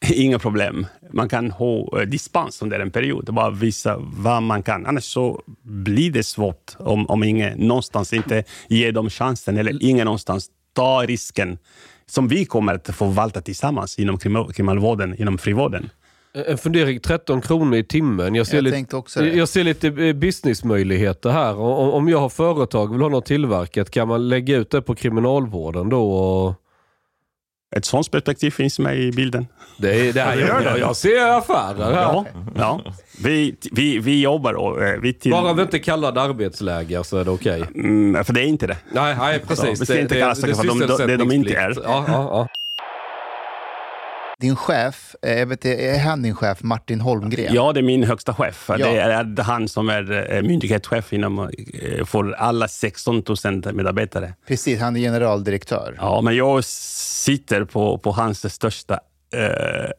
Inga 0.13 0.39
problem. 0.39 0.87
Man 1.13 1.29
kan 1.29 1.51
ha 1.51 1.99
eh, 1.99 2.07
dispens 2.07 2.61
under 2.61 2.79
en 2.79 2.91
period, 2.91 3.33
bara 3.33 3.49
visa 3.49 3.97
vad 3.99 4.43
man 4.43 4.63
kan. 4.63 4.85
Annars 4.85 5.03
så 5.03 5.41
blir 5.61 6.11
det 6.11 6.23
svårt 6.23 6.75
om, 6.79 7.07
om 7.07 7.23
ingen 7.23 7.57
någonstans 7.57 8.13
inte 8.13 8.43
ger 8.67 8.91
dem 8.91 9.09
chansen 9.09 9.57
eller 9.57 9.83
ingen 9.83 10.05
någonstans 10.05 10.51
tar 10.73 11.07
risken 11.07 11.57
som 12.05 12.27
vi 12.27 12.45
kommer 12.45 12.73
att 12.73 12.95
förvalta 12.95 13.41
tillsammans 13.41 13.99
inom 13.99 14.17
kriminalvården, 14.53 15.21
inom 15.21 15.37
frivården. 15.37 15.89
En 16.47 16.57
fundering, 16.57 16.99
13 16.99 17.41
kronor 17.41 17.75
i 17.77 17.83
timmen. 17.83 18.35
Jag 18.35 18.47
ser, 18.47 18.55
jag 18.55 18.63
lite, 18.63 18.99
jag 19.19 19.49
ser 19.49 19.63
lite 19.63 19.87
eh, 19.87 20.13
businessmöjligheter 20.13 21.29
här. 21.29 21.59
Om 21.59 22.09
jag 22.09 22.19
har 22.19 22.29
företag 22.29 22.89
och 22.89 22.95
vill 22.95 23.01
ha 23.01 23.09
något 23.09 23.25
tillverkat, 23.25 23.89
kan 23.89 24.07
man 24.07 24.29
lägga 24.29 24.57
ut 24.57 24.69
det 24.69 24.81
på 24.81 24.95
kriminalvården 24.95 25.89
då? 25.89 26.11
Och 26.11 26.62
ett 27.75 27.85
sånt 27.85 28.11
perspektiv 28.11 28.51
finns 28.51 28.79
med 28.79 28.99
i 28.99 29.11
bilden. 29.11 29.47
Det 29.77 30.09
är, 30.09 30.13
det 30.13 30.21
är, 30.21 30.37
jag, 30.37 30.63
jag, 30.63 30.79
jag 30.79 30.95
ser 30.95 31.37
affärer 31.37 31.93
här. 31.93 32.01
Ja, 32.01 32.25
ja. 32.55 32.81
Vi, 33.23 33.55
vi, 33.71 33.99
vi 33.99 34.21
jobbar 34.21 34.53
och 34.53 34.83
eh, 34.83 34.99
vi 34.99 35.13
till... 35.13 35.31
Bara 35.31 35.53
vi 35.53 35.61
inte 35.61 35.79
kallar 35.79 36.11
det 36.11 36.21
arbetsläger 36.21 37.03
så 37.03 37.17
är 37.17 37.25
det 37.25 37.31
okej. 37.31 37.61
Okay. 37.61 37.81
Mm, 37.83 38.23
för 38.23 38.33
det 38.33 38.41
är 38.41 38.45
inte 38.45 38.67
det. 38.67 38.77
Nej, 38.91 39.15
nej 39.19 39.39
precis. 39.39 39.65
Så, 39.65 39.69
vi 39.69 39.85
ska 39.85 39.99
inte 39.99 40.19
kalla 40.19 40.35
saker 40.35 40.53
för 40.53 40.97
de, 40.97 41.07
det 41.07 41.17
de 41.17 41.31
inte 41.31 41.53
är. 41.53 41.77
Ja, 41.83 42.05
ja, 42.07 42.13
ja. 42.13 42.47
Din 44.43 44.55
chef, 44.55 45.15
eh, 45.21 45.47
vet, 45.47 45.65
är 45.65 45.99
han 45.99 46.21
din 46.21 46.35
chef, 46.35 46.63
Martin 46.63 47.01
Holmgren? 47.01 47.53
Ja, 47.53 47.73
det 47.73 47.79
är 47.79 47.83
min 47.83 48.03
högsta 48.03 48.33
chef. 48.33 48.65
Ja. 48.67 48.77
Det 48.77 48.99
är 48.99 49.43
han 49.43 49.67
som 49.67 49.89
är 49.89 50.33
eh, 50.33 50.41
myndighetschef 50.41 51.13
inom, 51.13 51.39
eh, 51.39 52.05
för 52.05 52.31
alla 52.31 52.67
16 52.67 53.23
000 53.45 53.75
medarbetare. 53.75 54.33
Precis, 54.47 54.79
han 54.79 54.95
är 54.95 54.99
generaldirektör. 54.99 55.95
Ja, 55.97 56.21
men 56.21 56.35
jag 56.35 56.63
sitter 56.63 57.65
på, 57.65 57.97
på 57.97 58.11
hans 58.11 58.53
största 58.53 58.99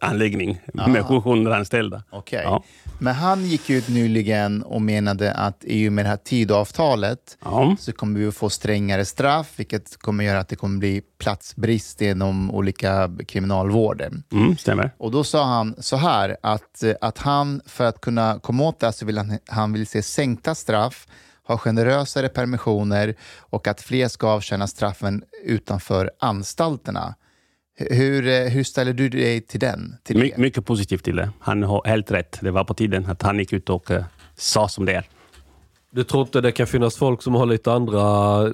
anläggning 0.00 0.60
med 0.74 1.04
700 1.06 1.56
anställda. 1.56 2.02
Okej. 2.10 2.40
Ja. 2.44 2.62
Men 2.98 3.14
han 3.14 3.44
gick 3.46 3.70
ut 3.70 3.88
nyligen 3.88 4.62
och 4.62 4.82
menade 4.82 5.32
att 5.32 5.64
i 5.64 5.88
och 5.88 5.92
med 5.92 6.04
det 6.04 6.08
här 6.08 6.16
tidavtalet 6.16 7.38
Ja. 7.44 7.76
så 7.80 7.92
kommer 7.92 8.20
vi 8.20 8.26
att 8.28 8.34
få 8.34 8.50
strängare 8.50 9.04
straff, 9.04 9.52
vilket 9.56 9.96
kommer 9.96 10.24
göra 10.24 10.38
att 10.38 10.48
det 10.48 10.56
kommer 10.56 10.78
bli 10.78 11.02
platsbrist 11.18 12.02
inom 12.02 12.50
olika 12.50 13.10
kriminalvården. 13.28 14.22
Mm, 14.32 14.56
stämmer. 14.56 14.90
Och 14.98 15.10
då 15.10 15.24
sa 15.24 15.44
han 15.44 15.74
så 15.78 15.96
här, 15.96 16.36
att, 16.42 16.82
eh, 16.82 16.94
att 17.00 17.18
han 17.18 17.60
för 17.66 17.84
att 17.84 18.00
kunna 18.00 18.38
komma 18.42 18.64
åt 18.64 18.80
det 18.80 18.92
så 18.92 19.06
vill 19.06 19.18
han, 19.18 19.38
han 19.46 19.72
vill 19.72 19.86
se 19.86 20.02
sänkta 20.02 20.54
straff, 20.54 21.06
ha 21.46 21.58
generösare 21.58 22.28
permissioner 22.28 23.14
och 23.38 23.68
att 23.68 23.80
fler 23.80 24.08
ska 24.08 24.28
avtjäna 24.28 24.66
straffen 24.66 25.22
utanför 25.44 26.10
anstalterna. 26.18 27.14
Hur, 27.76 28.28
eh, 28.28 28.34
hur 28.48 28.64
ställer 28.64 28.92
du 28.92 29.08
dig 29.08 29.40
till 29.40 29.60
den? 29.60 29.96
Till 30.04 30.18
My, 30.18 30.32
mycket 30.36 30.66
positivt 30.66 31.04
till 31.04 31.16
det. 31.16 31.30
Han 31.40 31.62
har 31.62 31.82
helt 31.84 32.10
rätt. 32.10 32.38
Det 32.40 32.50
var 32.50 32.64
på 32.64 32.74
tiden 32.74 33.06
att 33.06 33.22
han 33.22 33.38
gick 33.38 33.52
ut 33.52 33.70
och 33.70 33.90
eh, 33.90 34.04
sa 34.36 34.68
som 34.68 34.84
det 34.84 34.92
är. 34.94 35.04
Du 35.90 36.04
tror 36.04 36.22
inte 36.22 36.40
det 36.40 36.52
kan 36.52 36.66
finnas 36.66 36.96
folk 36.96 37.22
som 37.22 37.34
har 37.34 37.46
lite 37.46 37.72
andra 37.72 38.00
eh, 38.46 38.52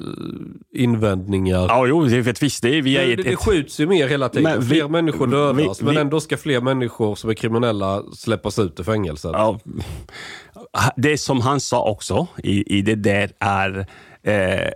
invändningar? 0.75 1.59
Ja, 1.69 1.87
jo, 1.87 2.05
det 2.05 2.21
vet 2.21 2.43
visst. 2.43 2.63
Det 2.63 2.79
är 2.79 2.83
via 2.83 3.01
det, 3.07 3.13
ett, 3.13 3.25
det, 3.25 3.37
skjuts 3.37 3.81
ju 3.81 3.87
mer 3.87 4.09
hela 4.09 4.29
tiden. 4.29 4.43
Men 4.43 4.61
vi- 4.61 4.67
fler 4.67 4.89
människor 4.89 5.27
dödas, 5.27 5.81
vi- 5.81 5.85
men 5.85 5.95
vi- 5.95 6.01
ändå 6.01 6.21
ska 6.21 6.37
fler 6.37 6.61
människor 6.61 7.15
som 7.15 7.31
är 7.31 7.35
kriminella 7.35 8.03
släppas 8.17 8.59
ut 8.59 8.81
ur 8.81 8.85
fängelset. 8.85 9.31
Ja, 9.35 9.61
det 10.97 11.19
som 11.19 11.41
han 11.41 11.61
sa 11.61 11.91
också 11.91 12.27
i, 12.45 12.79
i 12.79 12.83
det 12.83 12.95
där 12.95 13.31
är 13.39 13.87
eh, 14.23 14.71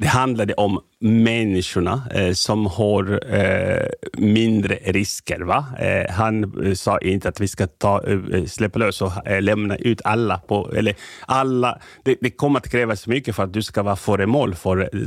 det 0.00 0.06
handlade 0.06 0.54
om 0.54 0.80
människorna 1.00 2.02
eh, 2.14 2.32
som 2.32 2.66
har 2.66 3.34
eh, 3.34 3.88
mindre 4.18 4.74
risker. 4.74 5.40
Va? 5.40 5.66
Eh, 5.78 6.12
han 6.12 6.66
eh, 6.66 6.74
sa 6.74 6.98
inte 6.98 7.28
att 7.28 7.40
vi 7.40 7.48
ska 7.48 7.66
ta, 7.66 8.02
eh, 8.06 8.44
släppa 8.44 8.78
lös 8.78 9.02
och 9.02 9.26
eh, 9.26 9.42
lämna 9.42 9.76
ut 9.76 10.00
alla. 10.04 10.38
På, 10.38 10.72
eller 10.76 10.94
alla 11.26 11.80
det, 12.04 12.16
det 12.20 12.30
kommer 12.30 12.58
att 12.58 12.70
krävas 12.70 13.06
mycket 13.06 13.36
för 13.36 13.42
att 13.42 13.52
du 13.52 13.62
ska 13.62 13.82
vara 13.82 13.96
föremål 13.96 14.54
för 14.54 14.80
eh, 14.80 15.00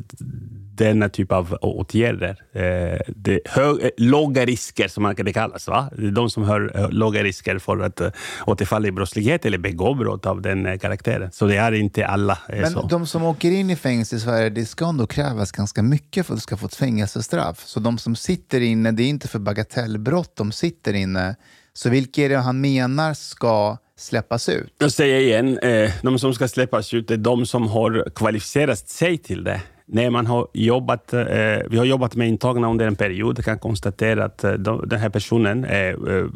denna 0.76 1.10
typ 1.10 1.32
av 1.32 1.58
åtgärder. 1.62 2.38
Eh, 2.54 3.00
det 3.08 3.40
hög, 3.46 3.84
eh, 3.84 3.90
låga 3.98 4.46
risker, 4.46 4.88
som 4.88 5.04
man 5.04 5.16
kan 5.16 5.26
det 5.26 5.34
kallas. 5.34 5.68
Va? 5.68 5.90
Det 5.98 6.08
är 6.08 6.12
de 6.12 6.30
som 6.30 6.44
har 6.44 6.92
låga 6.92 7.24
risker 7.24 7.60
för 7.60 7.80
att 7.80 8.02
eh, 8.02 8.10
återfalla 8.46 8.88
i 8.88 8.92
brottslighet 8.92 9.46
eller 9.46 9.58
begå 9.58 9.94
brott 9.94 10.26
av 10.26 10.42
den 10.42 10.80
karaktären. 10.80 11.32
Så 11.32 11.46
det 11.46 11.56
är 11.56 11.72
inte 11.72 12.08
alla. 12.08 12.38
Men 12.48 12.72
så. 12.72 12.88
de 12.88 13.06
som 13.06 13.24
åker 13.24 13.52
in 13.52 13.70
i 13.70 13.76
fängelse 13.76 14.16
i 14.16 14.20
Sverige, 14.20 14.50
det 14.50 14.66
ska 14.66 14.86
ändå 14.86 15.08
krävas 15.08 15.52
ganska 15.52 15.84
mycket 15.84 16.26
för 16.26 16.34
att 16.34 16.38
du 16.38 16.42
ska 16.42 16.58
få 16.58 16.66
ett 16.66 16.76
fängelsestraff. 16.76 17.64
Så 17.66 17.80
de 17.80 17.98
som 17.98 18.16
sitter 18.16 18.62
inne, 18.62 18.92
det 18.92 19.04
är 19.04 19.10
inte 19.10 19.28
för 19.28 19.40
bagatellbrott 19.40 20.36
de 20.36 20.52
sitter 20.52 20.94
inne. 20.94 21.36
Så 21.74 21.90
vilka 21.90 22.22
är 22.22 22.30
det 22.30 22.38
han 22.38 22.62
menar 22.62 23.14
ska 23.14 23.78
släppas 23.98 24.50
ut? 24.50 24.74
Jag 24.78 24.92
säger 24.92 25.20
igen, 25.20 25.60
de 26.02 26.20
som 26.20 26.34
ska 26.34 26.48
släppas 26.48 26.94
ut 26.94 27.12
är 27.12 27.18
de 27.18 27.46
som 27.46 27.68
har 27.68 28.10
kvalificerat 28.16 28.90
sig 28.90 29.18
till 29.18 29.44
det. 29.44 29.62
När 29.86 30.10
man 30.10 30.28
har 30.28 30.48
jobbat, 30.54 31.14
eh, 31.14 31.58
vi 31.70 31.78
har 31.78 31.86
jobbat 31.86 32.16
med 32.16 32.28
intagna 32.28 32.70
under 32.70 32.88
en 32.88 32.96
period 32.96 33.40
och 33.40 33.46
kan 33.46 33.60
konstatera 33.60 34.26
att 34.26 34.44
eh, 34.44 34.54
de, 34.54 34.90
den 34.90 35.00
här 35.00 35.10
personen 35.10 35.66
är 35.66 36.18
eh, 36.18 36.28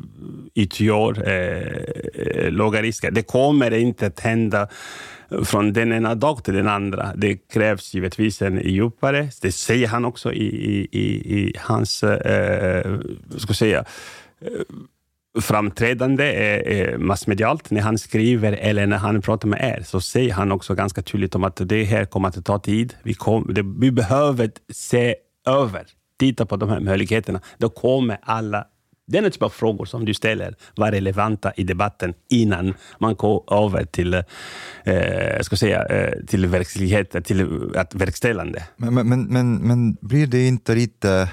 utgör 0.55 1.27
eh, 1.27 2.43
eh, 2.43 2.51
låga 2.51 2.81
risker. 2.81 3.11
Det 3.11 3.23
kommer 3.23 3.73
inte 3.73 4.07
att 4.07 4.19
hända 4.19 4.67
från 5.43 5.73
den 5.73 5.93
ena 5.93 6.15
dag 6.15 6.43
till 6.43 6.53
den 6.53 6.67
andra. 6.67 7.11
Det 7.15 7.35
krävs 7.35 7.93
givetvis 7.93 8.41
en 8.41 8.61
djupare, 8.63 9.29
det 9.41 9.51
säger 9.51 9.87
han 9.87 10.05
också 10.05 10.33
i, 10.33 10.45
i, 10.45 10.87
i, 10.91 11.39
i 11.39 11.53
hans, 11.59 12.03
eh, 12.03 12.77
eh 12.77 12.99
ska 13.37 13.53
säga, 13.53 13.85
framträdande 15.41 16.25
eh, 16.57 16.97
massmedialt 16.97 17.71
när 17.71 17.81
han 17.81 17.97
skriver 17.97 18.53
eller 18.53 18.87
när 18.87 18.97
han 18.97 19.21
pratar 19.21 19.47
med 19.47 19.59
er, 19.61 19.83
så 19.83 20.01
säger 20.01 20.33
han 20.33 20.51
också 20.51 20.75
ganska 20.75 21.01
tydligt 21.01 21.35
om 21.35 21.43
att 21.43 21.61
det 21.65 21.83
här 21.83 22.05
kommer 22.05 22.27
att 22.27 22.45
ta 22.45 22.59
tid. 22.59 22.93
Vi, 23.03 23.13
kom, 23.13 23.53
det, 23.53 23.63
vi 23.79 23.91
behöver 23.91 24.51
se 24.73 25.15
över, 25.47 25.85
titta 26.19 26.45
på 26.45 26.55
de 26.55 26.69
här 26.69 26.79
möjligheterna. 26.79 27.41
Då 27.57 27.69
kommer 27.69 28.17
alla 28.21 28.65
den 29.07 29.31
typ 29.31 29.41
av 29.41 29.49
frågor 29.49 29.85
som 29.85 30.05
du 30.05 30.13
ställer 30.13 30.55
vara 30.75 30.91
relevanta 30.91 31.51
i 31.55 31.63
debatten 31.63 32.13
innan 32.29 32.73
man 32.99 33.15
går 33.15 33.65
över 33.65 33.85
till, 33.85 34.13
eh, 34.13 35.41
ska 35.41 35.55
säga, 35.55 35.85
eh, 35.85 36.25
till 36.25 36.45
verklighet, 36.45 37.25
till 37.25 37.71
att 37.75 37.95
verkställande. 37.95 38.63
Men, 38.77 38.93
men, 38.93 39.07
men, 39.07 39.25
men, 39.25 39.55
men 39.55 39.93
blir 40.01 40.27
det 40.27 40.47
inte 40.47 40.75
lite 40.75 41.29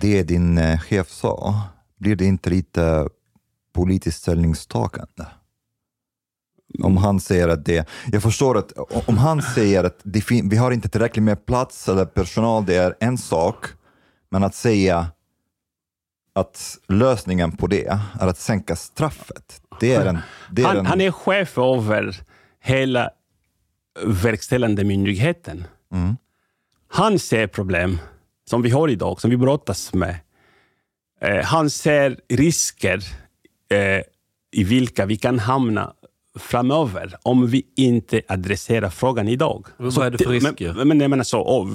det 0.00 0.22
din 0.22 0.58
eh, 0.58 0.80
chef 0.80 1.08
sa? 1.08 1.62
Blir 1.98 2.16
det 2.16 2.24
inte 2.24 2.50
lite 2.50 3.08
politiskt 3.72 4.18
ställningstagande? 4.22 5.26
Om 6.82 6.96
han 6.96 7.20
säger 7.20 7.48
att 7.48 7.64
det, 7.64 7.88
jag 8.12 8.22
förstår 8.22 8.58
att 8.58 8.72
om 9.08 9.18
han 9.18 9.42
säger 9.42 9.84
att 9.84 10.00
det 10.02 10.30
vi 10.30 10.56
har 10.56 10.70
inte 10.70 10.88
tillräckligt 10.88 11.22
med 11.22 11.46
plats 11.46 11.88
eller 11.88 12.04
personal, 12.04 12.66
det 12.66 12.76
är 12.76 12.94
en 13.00 13.18
sak, 13.18 13.66
men 14.30 14.44
att 14.44 14.54
säga 14.54 15.06
att 16.32 16.78
lösningen 16.88 17.56
på 17.56 17.66
det 17.66 17.86
är 17.86 18.26
att 18.26 18.38
sänka 18.38 18.76
straffet, 18.76 19.62
det 19.80 19.94
är 19.94 20.06
en... 20.06 20.18
Det 20.50 20.62
är 20.62 20.66
han, 20.66 20.76
en 20.76 20.86
han 20.86 21.00
är 21.00 21.10
chef 21.10 21.58
över 21.58 22.20
hela 22.60 23.10
verkställande 24.04 24.84
myndigheten. 24.84 25.64
Mm. 25.92 26.16
Han 26.88 27.18
ser 27.18 27.46
problem 27.46 27.98
som 28.50 28.62
vi 28.62 28.70
har 28.70 28.88
idag, 28.88 29.20
som 29.20 29.30
vi 29.30 29.36
brottas 29.36 29.94
med. 29.94 30.16
Eh, 31.20 31.44
han 31.44 31.70
ser 31.70 32.18
risker 32.28 33.00
eh, 33.72 34.02
i 34.52 34.64
vilka 34.64 35.06
vi 35.06 35.16
kan 35.16 35.38
hamna 35.38 35.92
framöver 36.36 37.14
om 37.22 37.46
vi 37.46 37.62
inte 37.76 38.20
adresserar 38.28 38.90
frågan 38.90 39.28
idag. 39.28 39.66
Vad 39.76 39.92
Så 39.92 40.00
är 40.00 40.10
det 40.10 40.18
för 40.18 40.30
risker? 40.30 40.74
Men, 40.76 40.88
men 40.88 41.00
jag 41.00 41.10
menar 41.10 41.24
så, 41.24 41.68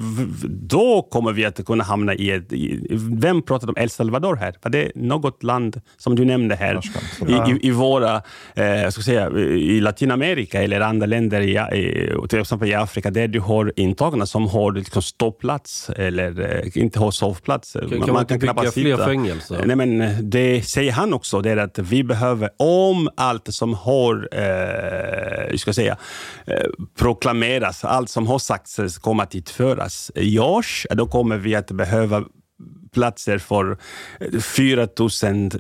då 0.49 1.07
kommer 1.11 1.31
vi 1.31 1.45
att 1.45 1.65
kunna 1.65 1.83
hamna 1.83 2.13
i 2.13 2.31
ett... 2.31 2.53
I, 2.53 2.87
vem 3.11 3.41
pratade 3.41 3.71
om 3.71 3.77
El 3.77 3.89
Salvador 3.89 4.35
här? 4.35 4.55
Var 4.61 4.71
det 4.71 4.91
något 4.95 5.43
land 5.43 5.81
som 5.97 6.15
du 6.15 6.25
nämnde 6.25 6.55
här 6.55 6.79
i, 7.27 7.31
i, 7.31 7.67
i 7.67 7.71
våra, 7.71 8.21
eh, 8.55 8.65
jag 8.65 8.93
ska 8.93 9.01
säga, 9.01 9.29
i 9.39 9.79
Latinamerika 9.79 10.63
eller 10.63 10.81
andra 10.81 11.05
länder, 11.05 11.41
i, 11.41 11.77
i, 11.77 12.27
till 12.29 12.39
exempel 12.39 12.69
i 12.69 12.73
Afrika, 12.73 13.11
där 13.11 13.27
du 13.27 13.39
har 13.39 13.73
intagna 13.75 14.25
som 14.25 14.47
har 14.47 14.71
liksom 14.71 15.01
ståplats 15.01 15.89
eller 15.89 16.61
eh, 16.65 16.83
inte 16.83 16.99
har 16.99 17.11
sovplats. 17.11 17.73
Kan, 17.73 18.01
kan 18.01 18.13
man 18.13 18.21
inte 18.21 18.37
bygga 18.37 18.71
fler 18.71 18.97
fängelser? 18.97 19.63
Nej, 19.65 19.75
men 19.75 20.17
det 20.29 20.61
säger 20.61 20.91
han 20.91 21.13
också, 21.13 21.41
det 21.41 21.51
är 21.51 21.57
att 21.57 21.79
vi 21.79 22.03
behöver, 22.03 22.49
om 22.57 23.09
allt 23.15 23.53
som 23.53 23.73
har 23.73 24.29
eh, 24.31 24.41
Eh, 24.51 25.49
hur 25.49 25.57
ska 25.57 25.67
jag 25.69 25.75
säga, 25.75 25.97
eh, 26.47 26.65
proklameras, 26.99 27.85
allt 27.85 28.09
som 28.09 28.27
har 28.27 28.39
sagts 28.39 28.97
kommer 29.01 29.23
att 29.23 29.35
utföras 29.35 30.11
eh, 30.15 30.29
görs, 30.29 30.87
eh, 30.89 30.95
då 30.95 31.07
kommer 31.07 31.37
vi 31.37 31.55
att 31.55 31.71
behöva 31.71 32.23
platser 32.93 33.37
för 33.37 33.77
4 34.41 34.87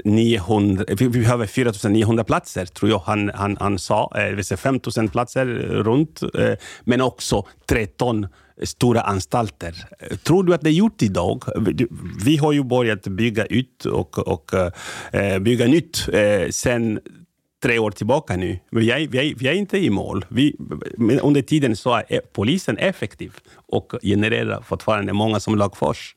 900, 0.05 0.85
vi 0.97 1.09
behöver 1.09 1.45
4 1.45 1.71
900 1.89 2.23
platser, 2.23 2.65
tror 2.65 2.91
jag 2.91 2.99
han, 2.99 3.31
han, 3.35 3.57
han 3.59 3.79
sa. 3.79 4.11
Det 4.15 4.35
vill 4.35 4.45
säga 4.45 4.57
5 4.57 4.79
000 4.97 5.09
platser 5.09 5.45
runt, 5.83 6.19
men 6.83 7.01
också 7.01 7.47
13 7.69 8.27
stora 8.63 9.01
anstalter. 9.01 9.75
Tror 10.23 10.43
du 10.43 10.53
att 10.53 10.61
det 10.61 10.69
är 10.69 10.73
gjort 10.73 11.01
idag? 11.01 11.43
Vi- 12.25 12.37
har 12.37 12.51
ju 12.51 12.63
börjat 12.63 13.07
bygga 13.07 13.45
ut 13.45 13.85
och, 13.85 14.17
och 14.27 14.51
bygga 15.41 15.65
nytt 15.67 16.09
sen 16.49 16.99
tre 17.61 17.79
år 17.79 17.91
tillbaka 17.91 18.35
nu. 18.37 18.59
Vi 18.71 18.91
är, 18.91 19.07
vi 19.07 19.17
är, 19.31 19.35
vi 19.37 19.47
är 19.47 19.53
inte 19.53 19.77
i 19.77 19.89
mål. 19.89 20.25
Vi, 20.29 20.55
under 21.21 21.41
tiden 21.41 21.75
så 21.75 21.93
är 21.95 22.21
polisen 22.33 22.77
effektiv 22.77 23.31
och 23.55 23.93
genererar 24.03 24.61
fortfarande 24.61 25.13
många 25.13 25.39
som 25.39 25.55
lagförs. 25.55 26.15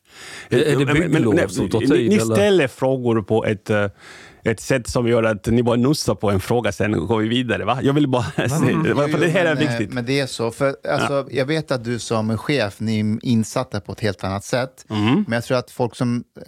Är- 0.51 0.78
det 0.86 1.09
bygglov 1.09 1.49
som 1.49 1.68
tar 1.70 1.80
ni, 1.80 1.86
tid, 1.86 2.11
Ni 2.11 2.20
ställer 2.20 2.68
frågor 2.68 3.22
på 3.22 3.45
ett, 3.45 3.70
eh, 3.70 3.86
ett 4.45 4.61
sätt 4.61 4.88
som 4.88 5.09
gör 5.09 5.22
att 5.22 5.47
ni 5.47 5.62
bara 5.62 5.76
nussar 5.76 6.14
på 6.14 6.30
en 6.30 6.40
fråga, 6.40 6.72
sen 6.72 7.07
går 7.07 7.18
vi 7.18 7.28
vidare. 7.28 7.64
Va? 7.64 7.78
Jag 7.82 7.92
vill 7.92 8.09
bara 8.09 8.24
säga, 8.24 8.49
för 8.49 9.18
det 9.20 9.28
här 9.28 9.45
är 9.47 9.55
men, 9.55 9.68
viktigt. 9.68 9.92
Men 9.95 10.07
det 10.07 10.20
är 10.20 10.26
så. 10.26 10.51
För, 10.51 10.76
alltså, 10.88 11.28
Jag 11.30 11.47
vet 11.47 11.70
att 11.70 11.84
du 11.84 11.99
som 11.99 12.38
chef, 12.38 12.80
ni 12.80 13.01
är 13.01 13.18
insatta 13.22 13.80
på 13.80 13.92
ett 13.92 14.01
helt 14.01 14.24
annat 14.24 14.45
sätt. 14.45 14.86
Mm. 14.90 15.14
Men 15.28 15.32
jag 15.32 15.45
tror 15.45 15.59
att 15.59 15.70
folk 15.70 15.97
som 15.97 16.24
eh, 16.36 16.42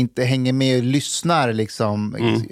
inte 0.00 0.24
hänger 0.24 0.52
med 0.52 0.78
och 0.78 0.84
lyssnar, 0.84 1.52
liksom, 1.52 2.16
Mm. 2.18 2.42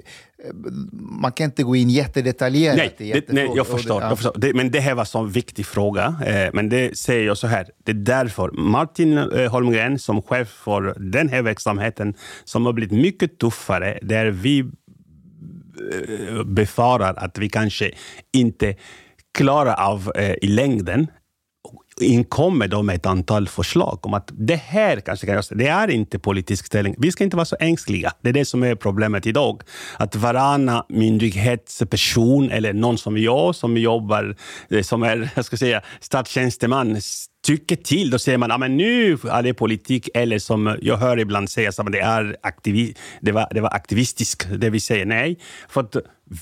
Man 0.92 1.32
kan 1.32 1.44
inte 1.44 1.62
gå 1.62 1.76
in 1.76 1.90
jättedetaljerat 1.90 2.76
Nej, 2.76 2.94
i 2.98 3.12
det, 3.12 3.32
nej 3.32 3.50
jag 3.56 3.66
förstår. 3.66 4.00
Det- 4.00 4.04
ja. 4.04 4.08
Jag 4.08 4.18
förstår. 4.18 4.34
Det, 4.38 4.54
men 4.54 4.70
det 4.70 4.80
här 4.80 4.94
var 4.94 5.20
en 5.20 5.30
viktig 5.30 5.66
fråga. 5.66 6.16
Eh, 6.26 6.50
men 6.52 6.68
det 6.68 6.98
säger 6.98 7.26
jag 7.26 7.38
så 7.38 7.46
här. 7.46 7.66
Det 7.84 7.92
är 7.92 7.96
därför 7.96 8.50
Martin 8.50 9.18
eh, 9.18 9.50
Holmgren 9.50 9.98
som 9.98 10.22
chef 10.22 10.48
för 10.48 10.94
den 11.12 11.28
här 11.28 11.42
verksamheten 11.42 12.14
som 12.44 12.66
har 12.66 12.72
blivit 12.72 12.98
mycket 12.98 13.38
tuffare, 13.38 13.98
där 14.02 14.26
vi 14.26 14.58
eh, 14.60 16.44
befarar 16.44 17.14
att 17.14 17.38
vi 17.38 17.48
kanske 17.48 17.90
inte 18.32 18.74
klarar 19.38 19.74
av 19.74 20.12
eh, 20.14 20.34
i 20.42 20.46
längden 20.46 21.06
inkommer 22.00 22.68
de 22.68 22.86
med 22.86 22.96
ett 22.96 23.06
antal 23.06 23.48
förslag 23.48 23.98
om 24.02 24.14
att 24.14 24.30
det 24.32 24.56
här 24.56 25.00
kanske 25.00 25.26
kan 25.26 25.32
göras. 25.32 25.48
Det 25.48 25.68
är 25.68 25.90
inte 25.90 26.18
politisk 26.18 26.66
ställning. 26.66 26.94
Vi 26.98 27.12
ska 27.12 27.24
inte 27.24 27.36
vara 27.36 27.44
så 27.44 27.56
ängsliga. 27.60 28.12
Det 28.20 28.28
är 28.28 28.32
det 28.32 28.44
som 28.44 28.62
är 28.62 28.74
problemet 28.74 29.26
idag. 29.26 29.62
Att 29.96 30.16
varannan 30.16 30.82
myndighetsperson 30.88 32.50
eller 32.50 32.72
någon 32.72 32.98
som 32.98 33.18
jag 33.18 33.54
som 33.54 33.76
jobbar 33.76 34.36
eh, 34.70 34.82
som 34.82 35.02
är 35.02 35.30
jag 35.34 35.44
ska 35.44 35.56
säga, 35.56 35.82
statstjänsteman 36.00 37.00
tycker 37.44 37.76
till. 37.76 38.10
Då 38.10 38.18
säger 38.18 38.38
man 38.38 38.50
att 38.50 38.70
nu 38.70 39.12
är 39.12 39.42
det 39.42 39.54
politik. 39.54 40.08
Eller 40.14 40.38
som 40.38 40.76
jag 40.82 40.96
hör 40.96 41.18
ibland 41.18 41.50
sägas 41.50 41.78
att 41.78 41.92
det, 41.92 42.00
är 42.00 42.36
aktivi- 42.42 42.96
det, 43.20 43.32
var, 43.32 43.48
det 43.50 43.60
var 43.60 43.74
aktivistiskt. 43.74 44.48
Det 44.58 44.70
vi 44.70 44.80
säger 44.80 45.06
nej. 45.06 45.38
För 45.68 45.80
att 45.80 45.96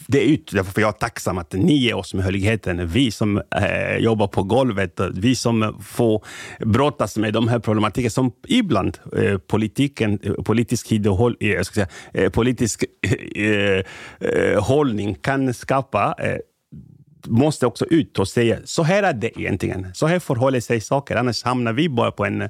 det 0.06 0.24
är 0.24 0.32
ut, 0.32 0.50
därför 0.52 0.80
jag 0.80 0.88
är 0.88 0.92
tacksam 0.92 1.38
att 1.38 1.52
ni 1.52 1.74
ger 1.74 1.94
oss 1.94 2.14
möjligheten. 2.14 2.88
Vi 2.88 3.10
som 3.10 3.42
eh, 3.56 3.96
jobbar 3.96 4.26
på 4.26 4.42
golvet, 4.42 5.00
vi 5.14 5.36
som 5.36 5.82
får 5.82 6.24
brottas 6.58 7.16
med 7.16 7.32
de 7.32 7.48
här 7.48 7.58
problematiken 7.58 8.10
som 8.10 8.32
ibland 8.48 8.98
eh, 9.16 9.38
politiken, 9.38 10.18
eh, 10.22 10.32
politisk, 10.32 10.92
ideol, 10.92 11.36
eh, 11.40 11.48
jag 11.48 11.66
ska 11.66 11.74
säga, 11.74 11.88
eh, 12.14 12.30
politisk 12.30 12.84
eh, 13.36 13.44
eh, 13.44 13.84
eh 14.20 14.62
hållning 14.62 15.14
kan 15.14 15.54
skapa. 15.54 16.14
Eh, 16.18 16.36
Måste 17.26 17.66
också 17.66 17.84
ut 17.84 18.18
och 18.18 18.28
säga 18.28 18.56
så 18.64 18.82
här 18.82 19.02
är 19.02 19.12
det 19.12 19.40
egentligen. 19.40 19.86
Så 19.94 20.06
här 20.06 20.18
förhåller 20.18 20.60
sig 20.60 20.80
saker. 20.80 21.16
Annars 21.16 21.44
hamnar 21.44 21.72
vi 21.72 21.88
bara 21.88 22.10
på 22.10 22.24
en 22.24 22.42
eh, 22.42 22.48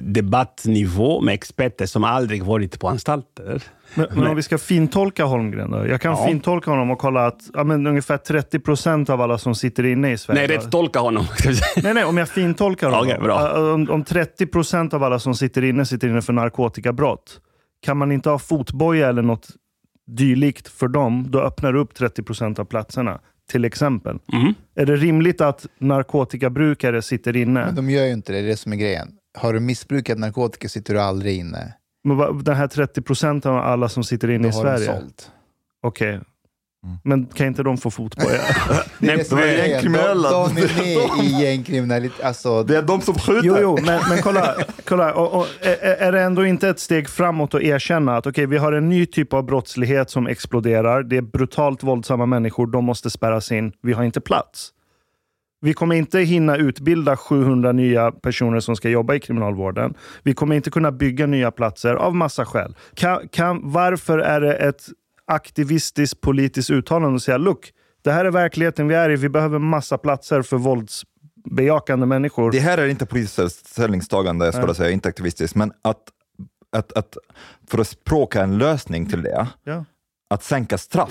debattnivå 0.00 1.20
med 1.20 1.34
experter 1.34 1.86
som 1.86 2.04
aldrig 2.04 2.42
varit 2.42 2.80
på 2.80 2.88
anstalter. 2.88 3.62
Men, 3.94 4.06
men 4.14 4.26
om 4.26 4.36
vi 4.36 4.42
ska 4.42 4.58
fintolka 4.58 5.24
Holmgren 5.24 5.70
då? 5.70 5.86
Jag 5.86 6.00
kan 6.00 6.12
Ja. 6.12 6.26
fintolka 6.26 6.70
honom 6.70 6.90
och 6.90 6.98
kolla 6.98 7.26
att 7.26 7.40
ja, 7.54 7.64
men 7.64 7.86
ungefär 7.86 8.16
30 8.16 8.58
procent 8.60 9.10
av 9.10 9.20
alla 9.20 9.38
som 9.38 9.54
sitter 9.54 9.84
inne 9.86 10.12
i 10.12 10.18
Sverige... 10.18 10.46
Nej, 10.48 10.56
rätt 10.56 10.70
tolka 10.70 11.00
honom. 11.00 11.26
Nej, 11.82 11.94
nej, 11.94 12.04
om 12.04 12.16
jag 12.16 12.28
fintolkar 12.28 12.86
honom. 12.90 13.06
Okej, 13.06 13.18
bra. 13.22 13.72
Om, 13.74 13.90
om 13.90 14.04
30 14.04 14.46
procent 14.46 14.94
av 14.94 15.02
alla 15.04 15.18
som 15.18 15.34
sitter 15.34 15.64
inne 15.64 15.86
sitter 15.86 16.08
inne 16.08 16.22
för 16.22 16.32
narkotikabrott, 16.32 17.40
kan 17.82 17.96
man 17.96 18.12
inte 18.12 18.30
ha 18.30 18.38
fotboja 18.38 19.08
eller 19.08 19.22
något 19.22 19.48
dylikt 20.06 20.68
för 20.68 20.88
dem, 20.88 21.26
då 21.28 21.40
öppnar 21.40 21.72
du 21.72 21.78
upp 21.80 21.94
30 21.94 22.22
procent 22.22 22.58
av 22.58 22.64
platserna. 22.64 23.20
Till 23.52 23.64
exempel. 23.64 24.18
Mm. 24.32 24.54
Är 24.74 24.86
det 24.86 24.96
rimligt 24.96 25.40
att 25.40 25.66
narkotikabrukare 25.78 27.02
sitter 27.02 27.36
inne? 27.36 27.64
Men 27.66 27.74
de 27.74 27.90
gör 27.90 28.04
ju 28.06 28.12
inte 28.12 28.32
det, 28.32 28.38
det 28.40 28.44
är 28.46 28.48
det 28.48 28.56
som 28.56 28.72
är 28.72 28.76
grejen. 28.76 29.08
Har 29.38 29.52
du 29.52 29.60
missbrukat 29.60 30.18
narkotika 30.18 30.68
sitter 30.68 30.94
du 30.94 31.00
aldrig 31.00 31.36
inne. 31.38 31.74
Men 32.04 32.16
vad- 32.16 32.44
den 32.44 32.56
här 32.56 32.66
30 32.68 33.02
procent 33.02 33.46
av 33.46 33.56
alla 33.56 33.88
som 33.88 34.04
sitter 34.04 34.30
inne 34.30 34.42
Då 34.42 34.48
i 34.48 34.52
har 34.52 34.64
de 34.64 34.78
Sverige? 34.78 35.00
sålt. 35.00 35.30
Okej. 35.82 36.20
Men 37.02 37.26
kan 37.26 37.46
inte 37.46 37.62
de 37.62 37.78
få 37.78 37.90
fotboja? 37.90 38.28
Det 38.98 39.12
är 39.12 39.30
de 39.30 39.38
är 39.38 39.68
gängkriminella. 39.68 40.30
De, 40.30 40.54
de 40.54 40.62
är 40.62 40.76
med 40.76 41.24
i 41.24 41.42
gängkriminalitet. 41.42 42.24
Alltså, 42.24 42.62
Det 42.62 42.76
är 42.76 42.82
de 42.82 43.00
som 43.00 43.14
skjuter. 43.14 43.46
Jo, 43.48 43.56
jo, 43.60 43.78
men, 43.86 44.00
men 44.08 44.22
kolla. 44.22 44.54
kolla 44.84 45.14
och, 45.14 45.40
och, 45.40 45.46
är, 45.82 46.12
det 46.12 46.20
ändå 46.20 46.46
inte 46.46 46.68
ett 46.68 46.80
steg 46.80 47.08
framåt 47.08 47.54
att 47.54 47.62
erkänna 47.62 48.16
att 48.16 48.26
okej, 48.26 48.46
vi 48.46 48.56
har 48.56 48.72
en 48.72 48.88
ny 48.88 49.06
typ 49.06 49.32
av 49.32 49.44
brottslighet 49.44 50.10
som 50.10 50.26
exploderar. 50.26 51.02
Det 51.02 51.16
är 51.16 51.22
brutalt 51.22 51.82
våldsamma 51.82 52.26
människor. 52.26 52.66
De 52.66 52.84
måste 52.84 53.10
spärras 53.10 53.52
in. 53.52 53.72
Vi 53.82 53.92
har 53.92 54.04
inte 54.04 54.20
plats. 54.20 54.72
Vi 55.60 55.74
kommer 55.74 55.94
inte 55.94 56.18
hinna 56.18 56.56
utbilda 56.56 57.16
700 57.16 57.72
nya 57.72 58.12
personer 58.12 58.60
som 58.60 58.76
ska 58.76 58.88
jobba 58.88 59.14
i 59.14 59.20
kriminalvården. 59.20 59.94
Vi 60.22 60.34
kommer 60.34 60.56
inte 60.56 60.70
kunna 60.70 60.92
bygga 60.92 61.26
nya 61.26 61.50
platser 61.50 61.94
av 61.94 62.14
massa 62.14 62.44
skäl. 62.44 62.76
Kan, 62.94 63.28
kan, 63.28 63.60
varför 63.64 64.18
är 64.18 64.40
det 64.40 64.54
ett 64.54 64.88
aktivistiskt 65.32 66.20
politiskt 66.20 66.70
uttalande 66.70 67.16
att 67.16 67.22
säga 67.22 67.38
look, 67.38 67.72
det 68.02 68.12
här 68.12 68.24
är 68.24 68.30
verkligheten 68.30 68.88
vi 68.88 68.94
är 68.94 69.10
i. 69.10 69.16
Vi 69.16 69.28
behöver 69.28 69.58
massa 69.58 69.98
platser 69.98 70.42
för 70.42 70.56
våldsbejakande 70.56 72.06
människor. 72.06 72.50
Det 72.50 72.60
här 72.60 72.78
är 72.78 72.86
inte 72.86 73.06
politiskt 73.06 73.68
ställningstagande, 73.68 74.52
skulle 74.52 74.66
jag 74.66 74.76
säga, 74.76 74.90
inte 74.90 75.08
aktivistiskt, 75.08 75.56
men 75.56 75.72
att, 75.82 76.02
att, 76.76 76.92
att 76.92 77.16
för 77.70 77.78
att 77.78 77.88
språka 77.88 78.42
en 78.42 78.58
lösning 78.58 79.06
till 79.06 79.22
det, 79.22 79.46
Ja. 79.64 79.84
att 80.30 80.44
sänka 80.44 80.78
straff, 80.78 81.10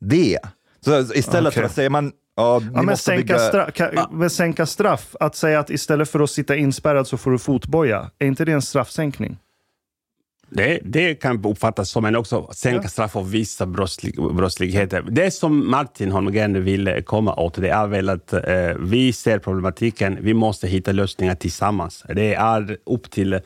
det. 0.00 0.38
Så 0.80 1.00
istället 1.14 1.52
Okej. 1.52 1.60
för 1.60 1.66
att 1.66 1.72
säga 1.74 1.90
man, 1.90 2.12
ja, 2.36 2.60
Ja, 2.64 2.70
men, 2.72 2.86
måste 2.86 3.04
sänka 3.04 3.38
bygga... 3.52 3.70
kan, 3.70 4.06
men 4.10 4.30
sänka 4.30 4.66
straff. 4.66 5.16
Att 5.20 5.36
säga 5.36 5.60
att 5.60 5.70
istället 5.70 6.08
för 6.10 6.20
att 6.20 6.30
sitta 6.30 6.56
inspärrad 6.56 7.06
så 7.06 7.16
får 7.16 7.30
du 7.30 7.38
fotboja. 7.38 8.10
Är 8.18 8.26
inte 8.26 8.44
det 8.44 8.52
en 8.52 8.62
straffsänkning? 8.62 9.38
Det, 10.52 10.78
det 10.84 11.14
kan 11.14 11.44
uppfattas 11.44 11.90
som 11.90 12.04
en 12.04 12.16
också 12.16 12.48
sänka 12.52 12.80
Ja. 12.82 12.88
straff 12.88 13.16
av 13.16 13.30
vissa 13.30 13.66
brottslig, 13.66 14.14
brottsligheter. 14.34 15.02
Det 15.10 15.30
som 15.30 15.70
Martin 15.70 16.10
Holmgren 16.12 16.64
vill 16.64 17.02
komma 17.06 17.34
åt, 17.34 17.54
det 17.54 17.68
är 17.68 17.86
väl 17.86 18.08
att 18.08 18.32
eh, 18.32 18.40
vi 18.78 19.12
ser 19.12 19.38
problematiken, 19.38 20.18
vi 20.20 20.34
måste 20.34 20.68
hitta 20.68 20.92
lösningar 20.92 21.34
tillsammans. 21.34 22.04
Det 22.14 22.34
är 22.34 22.76
upp 22.86 23.10
till 23.10 23.32
eh, 23.32 23.40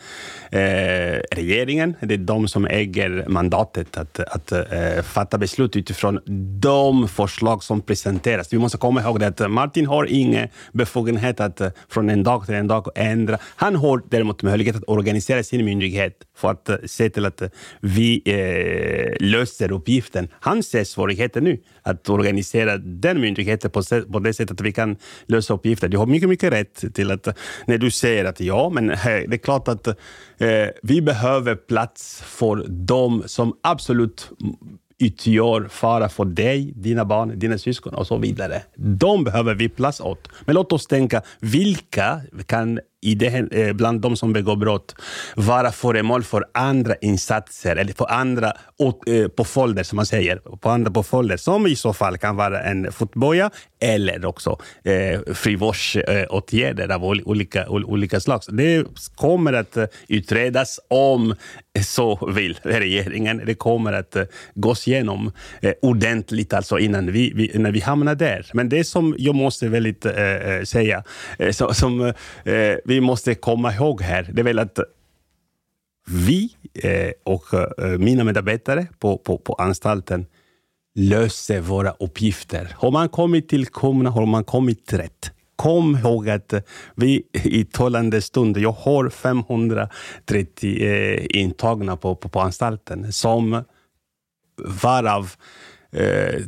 regeringen, 1.30 1.94
det 2.00 2.14
är 2.14 2.18
de 2.18 2.48
som 2.48 2.66
äger 2.66 3.24
mandatet 3.28 3.96
att, 3.96 4.20
att 4.20 4.52
eh, 4.52 5.02
fatta 5.02 5.38
beslut 5.38 5.76
utifrån 5.76 6.20
de 6.60 7.08
förslag 7.08 7.64
som 7.64 7.80
presenteras. 7.80 8.52
Vi 8.52 8.58
måste 8.58 8.78
komma 8.78 9.00
ihåg 9.02 9.20
det 9.20 9.26
att 9.26 9.50
Martin 9.50 9.86
har 9.86 10.04
ingen 10.10 10.48
befogenhet 10.72 11.40
att 11.40 11.60
eh, 11.60 11.68
från 11.88 12.10
en 12.10 12.22
dag 12.22 12.46
till 12.46 12.54
en 12.54 12.66
dag 12.68 12.86
ändra. 12.94 13.38
Han 13.56 13.76
har 13.76 14.02
däremot 14.10 14.42
möjlighet 14.42 14.76
att 14.76 14.88
organisera 14.88 15.42
sin 15.42 15.64
myndighet 15.64 16.18
för 16.36 16.50
att 16.50 16.68
eh, 16.68 16.76
se 16.94 17.10
till 17.10 17.26
att 17.26 17.42
vi 17.80 18.22
eh, 18.24 19.26
löser 19.26 19.72
uppgiften. 19.72 20.28
Han 20.40 20.62
ser 20.62 20.84
svårigheter 20.84 21.40
nu 21.40 21.58
att 21.82 22.08
organisera 22.08 22.76
den 22.78 23.20
myndigheten 23.20 23.70
på, 23.70 23.82
på 24.12 24.18
det 24.18 24.34
sättet 24.34 24.60
att 24.60 24.66
vi 24.66 24.72
kan 24.72 24.96
lösa 25.26 25.54
uppgiften. 25.54 25.90
Du 25.90 25.98
har 25.98 26.06
mycket, 26.06 26.28
mycket 26.28 26.52
rätt 26.52 26.94
till 26.94 27.10
att 27.10 27.28
när 27.66 27.78
du 27.78 27.90
säger 27.90 28.24
att 28.24 28.40
ja, 28.40 28.70
men 28.70 28.90
hej, 28.90 29.26
det 29.28 29.36
är 29.36 29.38
klart 29.38 29.68
att 29.68 29.86
eh, 29.86 29.94
vi 30.82 31.02
behöver 31.02 31.54
plats 31.54 32.22
för 32.22 32.64
de 32.68 33.22
som 33.26 33.56
absolut 33.62 34.30
utgör 34.98 35.68
fara 35.68 36.08
för 36.08 36.24
dig, 36.24 36.72
dina 36.76 37.04
barn, 37.04 37.38
dina 37.38 37.58
syskon 37.58 37.94
och 37.94 38.06
så 38.06 38.18
vidare. 38.18 38.62
De 38.76 39.24
behöver 39.24 39.54
vi 39.54 39.68
plats 39.68 40.00
åt. 40.00 40.28
Men 40.44 40.54
låt 40.54 40.72
oss 40.72 40.86
tänka, 40.86 41.22
vilka 41.40 42.20
kan 42.46 42.80
i 43.04 43.14
det, 43.14 43.52
eh, 43.52 43.72
bland 43.72 44.00
de 44.00 44.16
som 44.16 44.32
begår 44.32 44.56
brott 44.56 44.94
vara 45.36 45.72
föremål 45.72 46.24
för 46.24 46.44
andra 46.54 46.94
insatser 47.00 47.76
eller 47.76 47.92
för 47.92 48.10
andra 48.10 48.52
eh, 49.06 49.28
påföljder, 49.28 49.82
som 49.82 49.96
man 49.96 50.06
säger. 50.06 50.36
På 50.36 50.70
andra 50.70 50.90
påföljder, 50.90 51.36
som 51.36 51.66
i 51.66 51.76
så 51.76 51.92
fall 51.92 52.18
kan 52.18 52.36
vara 52.36 52.62
en 52.62 52.92
fotboja 52.92 53.50
eller 53.80 54.24
också 54.24 54.58
eh, 54.84 55.34
frivårdsåtgärder 55.34 56.88
av 56.88 57.04
olika, 57.04 57.68
olika 57.68 58.20
slag. 58.20 58.40
Det 58.48 58.84
kommer 59.16 59.52
att 59.52 59.76
eh, 59.76 59.84
utredas 60.08 60.80
om 60.88 61.34
så 61.82 62.30
vill 62.34 62.58
regeringen. 62.62 63.42
Det 63.46 63.54
kommer 63.54 63.92
att 63.92 64.16
gås 64.54 64.88
igenom 64.88 65.32
eh, 65.60 65.72
ordentligt 65.82 66.52
alltså 66.52 66.78
innan 66.78 67.12
vi, 67.12 67.32
vi, 67.34 67.50
när 67.54 67.72
vi 67.72 67.80
hamnar 67.80 68.14
där. 68.14 68.50
Men 68.52 68.68
det 68.68 68.84
som 68.84 69.14
jag 69.18 69.34
måste 69.34 69.68
väldigt 69.68 70.06
eh, 70.06 70.62
säga, 70.64 71.04
eh, 71.38 71.50
som 71.50 72.00
eh, 72.44 72.76
vi 72.84 72.93
vi 72.94 73.00
måste 73.00 73.34
komma 73.34 73.74
ihåg 73.74 74.00
här, 74.00 74.30
det 74.32 74.40
är 74.40 74.44
väl 74.44 74.58
att 74.58 74.78
vi 76.08 76.56
eh, 76.74 77.10
och 77.24 77.54
eh, 77.54 77.98
mina 77.98 78.24
medarbetare 78.24 78.86
på, 78.98 79.18
på, 79.18 79.38
på 79.38 79.54
anstalten 79.54 80.26
löser 80.94 81.60
våra 81.60 81.90
uppgifter. 81.90 82.74
Har 82.76 82.90
man 82.90 83.08
kommit 83.08 83.48
till 83.48 83.66
Kumla 83.66 84.10
har 84.10 84.26
man 84.26 84.44
kommit 84.44 84.92
rätt. 84.92 85.30
Kom 85.56 85.96
ihåg 85.96 86.30
att 86.30 86.54
vi 86.94 87.22
i 87.32 87.64
talande 87.64 88.22
stund, 88.22 88.58
jag 88.58 88.72
har 88.72 89.08
530 89.08 90.82
eh, 90.82 91.26
intagna 91.30 91.96
på, 91.96 92.14
på, 92.14 92.28
på 92.28 92.40
anstalten 92.40 93.12
som 93.12 93.64
varav 94.82 95.32
eh, 95.92 96.42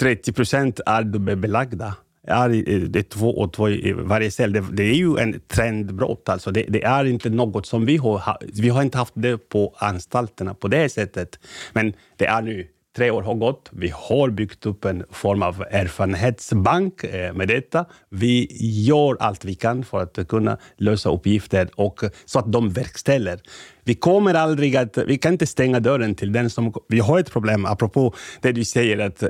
30 0.00 0.32
procent 0.32 0.80
är 0.86 1.02
dubbelbelagda. 1.02 1.94
Är, 2.26 2.50
eh, 2.50 2.80
det 2.80 2.98
är 2.98 3.02
två 3.02 3.30
och 3.30 3.52
två 3.52 3.68
i 3.68 3.92
varje 3.92 4.30
cell. 4.30 4.52
Det, 4.52 4.64
det 4.72 4.82
är 4.82 4.94
ju 4.94 5.18
en 5.18 5.40
trendbrott. 5.46 6.28
Alltså. 6.28 6.50
Det, 6.50 6.64
det 6.68 6.84
är 6.84 7.04
inte 7.04 7.30
något 7.30 7.66
som 7.66 7.86
vi 7.86 7.96
har 7.96 8.36
Vi 8.40 8.68
har 8.68 8.82
inte 8.82 8.98
haft 8.98 9.14
det 9.16 9.48
på 9.48 9.74
anstalterna 9.78 10.54
på 10.54 10.68
det 10.68 10.88
sättet. 10.88 11.38
Men 11.72 11.92
det 12.16 12.26
är 12.26 12.42
nu 12.42 12.68
tre 12.98 13.10
år 13.10 13.22
har 13.22 13.34
gått. 13.34 13.68
Vi 13.72 13.92
har 13.94 14.30
byggt 14.30 14.66
upp 14.66 14.84
en 14.84 15.04
form 15.10 15.42
av 15.42 15.64
erfarenhetsbank 15.70 17.04
eh, 17.04 17.34
med 17.34 17.48
detta. 17.48 17.84
Vi 18.10 18.48
gör 18.60 19.16
allt 19.20 19.44
vi 19.44 19.54
kan 19.54 19.84
för 19.84 20.02
att 20.02 20.28
kunna 20.28 20.58
lösa 20.76 21.10
uppgifter 21.10 21.68
och 21.74 22.04
eh, 22.04 22.10
så 22.24 22.38
att 22.38 22.52
de 22.52 22.70
verkställer. 22.70 23.40
Vi 23.84 23.94
kommer 23.94 24.34
aldrig 24.34 24.76
att... 24.76 24.98
Vi 24.98 25.18
kan 25.18 25.32
inte 25.32 25.46
stänga 25.46 25.80
dörren 25.80 26.14
till 26.14 26.32
den 26.32 26.50
som... 26.50 26.72
Vi 26.88 26.98
har 26.98 27.18
ett 27.18 27.32
problem, 27.32 27.66
apropå 27.66 28.14
det 28.40 28.52
du 28.52 28.64
säger, 28.64 28.98
att 28.98 29.22
eh, 29.22 29.28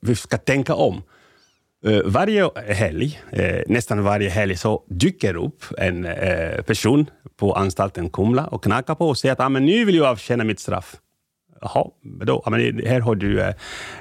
vi 0.00 0.14
ska 0.14 0.36
tänka 0.38 0.74
om. 0.74 1.02
Eh, 1.84 2.00
varje 2.04 2.50
helg, 2.66 3.20
eh, 3.32 3.62
nästan 3.66 4.04
varje 4.04 4.28
helg, 4.28 4.56
så 4.56 4.82
dyker 4.88 5.36
upp 5.36 5.64
en 5.78 6.04
eh, 6.04 6.62
person 6.62 7.10
på 7.36 7.52
anstalten 7.52 8.10
Kumla 8.10 8.46
och 8.46 8.64
knackar 8.64 8.94
på 8.94 9.08
och 9.08 9.18
säger 9.18 9.32
att 9.32 9.40
ah, 9.40 9.48
men 9.48 9.66
nu 9.66 9.84
vill 9.84 9.94
jag 9.94 10.06
avtjäna 10.06 10.44
mitt 10.44 10.60
straff. 10.60 10.96
Jaha, 11.60 11.86
då, 12.02 12.44
men 12.50 12.86
här 12.86 13.00
har 13.00 13.14
du 13.14 13.40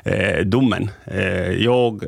eh, 0.03 0.45
domen. 0.45 0.89
Eh, 1.05 1.51
jag, 1.51 2.03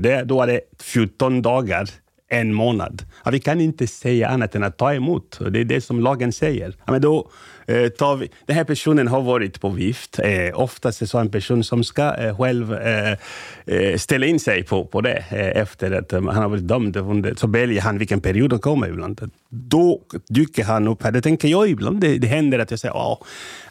det, 0.00 0.24
då 0.24 0.42
är 0.42 0.46
det 0.46 0.60
14 0.80 1.42
dagar, 1.42 1.88
en 2.28 2.54
månad. 2.54 3.02
Vi 3.30 3.40
kan 3.40 3.60
inte 3.60 3.86
säga 3.86 4.28
annat 4.28 4.54
än 4.54 4.62
att 4.62 4.76
ta 4.76 4.94
emot. 4.94 5.38
Det 5.50 5.60
är 5.60 5.64
det 5.64 5.80
som 5.80 6.00
lagen 6.00 6.32
säger. 6.32 6.74
Men 6.86 7.00
då, 7.00 7.30
Eh, 7.66 7.88
tar 7.88 8.16
vi, 8.16 8.30
den 8.46 8.56
här 8.56 8.64
personen 8.64 9.08
har 9.08 9.22
varit 9.22 9.60
på 9.60 9.68
vift. 9.68 10.18
Eh, 10.18 10.60
oftast 10.60 11.02
är 11.02 11.06
så 11.06 11.18
en 11.18 11.30
person 11.30 11.64
som 11.64 11.84
ska 11.84 12.14
eh, 12.14 12.36
själv 12.36 12.74
eh, 12.74 13.16
eh, 13.66 13.96
ställa 13.96 14.26
in 14.26 14.40
sig 14.40 14.62
på, 14.62 14.84
på 14.84 15.00
det 15.00 15.24
eh, 15.30 15.62
efter 15.62 15.92
att 15.92 16.12
eh, 16.12 16.22
han 16.22 16.42
har 16.42 16.48
varit 16.48 16.68
dömd. 16.68 17.32
Så 17.36 17.46
väljer 17.46 17.80
han 17.80 17.98
vilken 17.98 18.20
period 18.20 18.52
han 18.52 18.60
kommer 18.60 18.88
ibland. 18.88 19.30
Då 19.54 20.00
dyker 20.28 20.64
han 20.64 20.88
upp 20.88 21.02
här. 21.02 21.12
Det 21.12 21.20
tänker 21.20 21.48
jag 21.48 21.68
ibland. 21.68 22.00
Det, 22.00 22.18
det 22.18 22.26
händer 22.26 22.58
att 22.58 22.70
jag 22.70 22.80
säger 22.80 23.12
att 23.12 23.18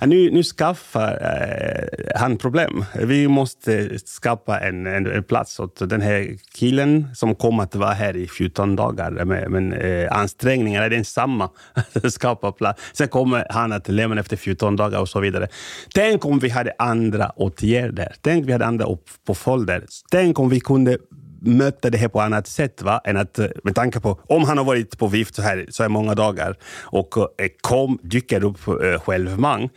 nu, 0.05 0.31
nu 0.31 0.43
skaffar 0.43 1.11
eh, 1.11 2.19
han 2.19 2.37
problem. 2.37 2.85
Vi 2.93 3.27
måste 3.27 3.99
skapa 4.05 4.59
en, 4.59 4.87
en, 4.87 5.07
en, 5.07 5.23
plats 5.23 5.59
åt 5.59 5.89
den 5.89 6.01
här 6.01 6.37
killen 6.53 7.07
som 7.15 7.35
kommer 7.35 7.63
att 7.63 7.75
vara 7.75 7.93
här 7.93 8.17
i 8.17 8.27
14 8.27 8.75
dagar. 8.75 9.11
Men, 9.11 9.51
men 9.51 9.73
eh, 9.73 10.11
ansträngningarna 10.11 10.85
är 10.85 10.89
densamma. 10.89 11.49
skapa 12.09 12.51
plats. 12.51 12.81
Sen 12.93 13.07
kommer 13.07 13.47
han 13.49 13.71
att 13.71 13.87
lämna 13.87 14.21
efter 14.21 14.37
14 14.37 14.75
dagar 14.75 14.99
och 14.99 15.09
så 15.09 15.19
vidare. 15.19 15.47
Tänk 15.93 16.25
om 16.25 16.39
vi 16.39 16.49
hade 16.49 16.73
andra 16.77 17.29
åtgärder. 17.35 18.15
Tänk 18.21 18.41
om 18.41 18.45
vi 18.45 18.53
hade 18.53 18.65
andra 18.65 18.85
påföljder. 19.25 19.85
Tänk 20.11 20.39
om 20.39 20.49
vi 20.49 20.59
kunde 20.59 20.97
möta 21.41 21.89
det 21.89 21.97
här 21.97 22.07
på 22.07 22.21
annat 22.21 22.47
sätt. 22.47 22.81
Va? 22.81 23.01
Än 23.03 23.17
att, 23.17 23.39
eh, 23.39 23.47
med 23.63 23.75
tanke 23.75 23.99
på 23.99 24.19
om 24.27 24.43
han 24.43 24.57
har 24.57 24.65
varit 24.65 24.97
på 24.97 25.07
vift 25.07 25.35
så 25.35 25.41
här, 25.41 25.65
så 25.69 25.83
här 25.83 25.89
många 25.89 26.15
dagar 26.15 26.55
och 26.81 27.17
eh, 27.17 27.47
kom, 27.61 27.99
dyker 28.03 28.43
upp 28.43 28.67
eh, 28.67 28.99
självmang. 28.99 29.69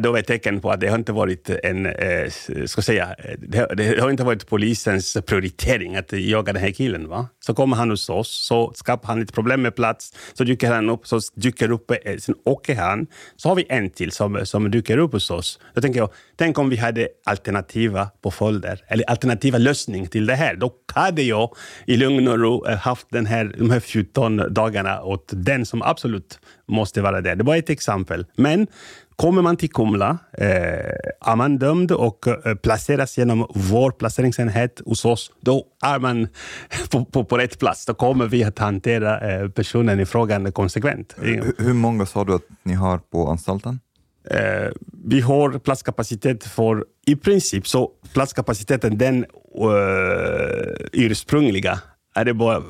då 0.00 0.14
är 0.14 0.16
det 0.16 0.22
tecken 0.22 0.60
på 0.60 0.70
att 0.70 0.80
det 0.80 0.88
har 0.88 0.98
inte 0.98 1.12
varit 1.12 1.50
en, 1.50 1.86
eh, 1.86 2.30
ska 2.66 2.82
säga, 2.82 3.14
det, 3.38 3.74
det, 3.76 4.00
har 4.00 4.10
inte 4.10 4.24
varit 4.24 4.48
polisens 4.48 5.16
prioritering 5.26 5.96
att 5.96 6.12
jaga 6.12 6.52
den 6.52 6.62
här 6.62 6.70
killen. 6.70 7.08
Va? 7.08 7.28
Så 7.40 7.54
kommer 7.54 7.76
han 7.76 7.90
hos 7.90 8.08
oss, 8.08 8.46
så 8.46 8.72
skapar 8.74 9.08
han 9.08 9.22
ett 9.22 9.32
problem 9.32 9.62
med 9.62 9.76
plats, 9.76 10.14
så 10.32 10.44
dyker 10.44 10.70
han 10.70 10.90
upp, 10.90 11.06
så 11.06 11.20
dyker 11.34 11.70
upp, 11.70 11.90
eh, 11.90 12.16
sen 12.18 12.34
åker 12.44 12.74
han, 12.74 13.06
så 13.36 13.48
har 13.48 13.56
vi 13.56 13.66
en 13.68 13.90
till 13.90 14.12
som, 14.12 14.46
som 14.46 14.70
dyker 14.70 14.98
upp 14.98 15.12
hos 15.12 15.30
oss. 15.30 15.60
Då 15.74 15.80
tänker 15.80 16.00
jag, 16.00 16.10
tänk 16.36 16.58
om 16.58 16.70
vi 16.70 16.76
hade 16.76 17.08
alternativa 17.24 18.10
påföljder, 18.22 18.84
eller 18.88 19.10
alternativa 19.10 19.58
lösning 19.58 20.06
till 20.06 20.26
det 20.26 20.34
här. 20.34 20.56
Då 20.56 20.72
hade 21.08 21.22
jag 21.22 21.50
i 21.86 21.96
lugn 21.96 22.28
och 22.28 22.38
ro 22.38 22.66
eh, 22.66 22.76
haft 22.76 23.06
den 23.10 23.26
här, 23.26 23.54
de 23.58 23.70
här 23.70 23.80
14 23.80 24.42
dagarna 24.54 25.02
åt 25.02 25.30
den 25.32 25.66
som 25.66 25.82
absolut 25.82 26.38
måste 26.66 27.02
vara 27.02 27.20
där. 27.20 27.36
Det 27.36 27.44
var 27.44 27.56
ett 27.56 27.70
exempel. 27.70 28.26
Men 28.36 28.66
kommer 29.16 29.42
man 29.42 29.56
till 29.56 29.70
Kumla, 29.70 30.18
eh, 30.32 30.48
är 31.30 31.36
man 31.36 31.58
dömd 31.58 31.92
och 31.92 32.26
eh, 32.26 32.54
placeras 32.54 33.18
genom 33.18 33.46
vår 33.54 33.90
placeringsenhet 33.90 34.80
hos 34.86 35.04
oss, 35.04 35.32
då 35.40 35.64
är 35.82 35.98
man 35.98 36.28
på, 36.90 37.04
på, 37.04 37.24
på 37.24 37.38
rätt 37.38 37.58
plats. 37.58 37.86
Då 37.86 37.94
kommer 37.94 38.26
vi 38.26 38.44
att 38.44 38.58
hantera 38.58 39.20
eh, 39.30 39.48
personen 39.48 40.00
i 40.00 40.06
frågan 40.06 40.52
konsekvent. 40.52 41.14
Hur, 41.20 41.54
hur 41.58 41.72
många 41.72 42.06
sa 42.06 42.24
du 42.24 42.34
att 42.34 42.48
ni 42.62 42.74
har 42.74 42.98
på 42.98 43.28
anstalten? 43.28 43.80
Eh, 44.30 44.70
vi 45.04 45.20
har 45.20 45.58
platskapacitet 45.58 46.44
för 46.44 46.84
i 47.06 47.16
princip 47.16 47.68
så 47.68 47.90
platskapaciteten, 48.12 48.98
den 48.98 49.24
uh, 49.24 49.28
ursprungliga, 50.92 51.80
är 52.14 52.24
det 52.24 52.34
bara 52.34 52.62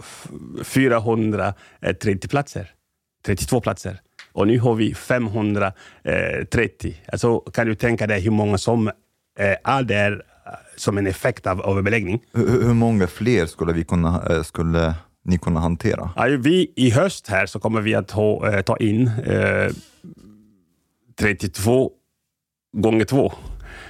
430 0.64 2.28
platser. 2.28 2.70
32 3.26 3.61
platser. 3.61 4.00
Och 4.32 4.46
nu 4.46 4.59
har 4.59 4.74
vi 4.74 4.94
530. 4.94 6.94
Alltså, 7.12 7.38
kan 7.38 7.66
du 7.66 7.74
tänka 7.74 8.06
dig 8.06 8.20
hur 8.20 8.30
många 8.30 8.59
som 8.59 8.88
uh, 8.88 8.92
är 9.64 9.82
där 9.82 10.12
uh, 10.12 10.18
som 10.76 10.98
en 10.98 11.06
effekt 11.06 11.46
av 11.46 11.66
överbeläggning? 11.66 12.22
Hur, 12.32 12.62
hur 12.62 12.74
många 12.74 13.06
fler 13.06 13.46
skulle, 13.46 13.72
vi 13.72 13.84
kunna, 13.84 14.44
skulle 14.44 14.94
ni 15.24 15.38
kunna 15.38 15.61
hantera? 15.61 16.11
Ja, 16.16 16.26
vi, 16.38 16.72
I 16.76 16.90
höst 16.90 17.28
här 17.28 17.46
så 17.46 17.61
kommer 17.61 17.80
vi 17.80 17.94
att 17.94 18.11
ha, 18.11 18.62
ta 18.62 18.76
in 18.76 19.11
32 21.20 21.90
gånger 22.72 23.04
2. 23.04 23.32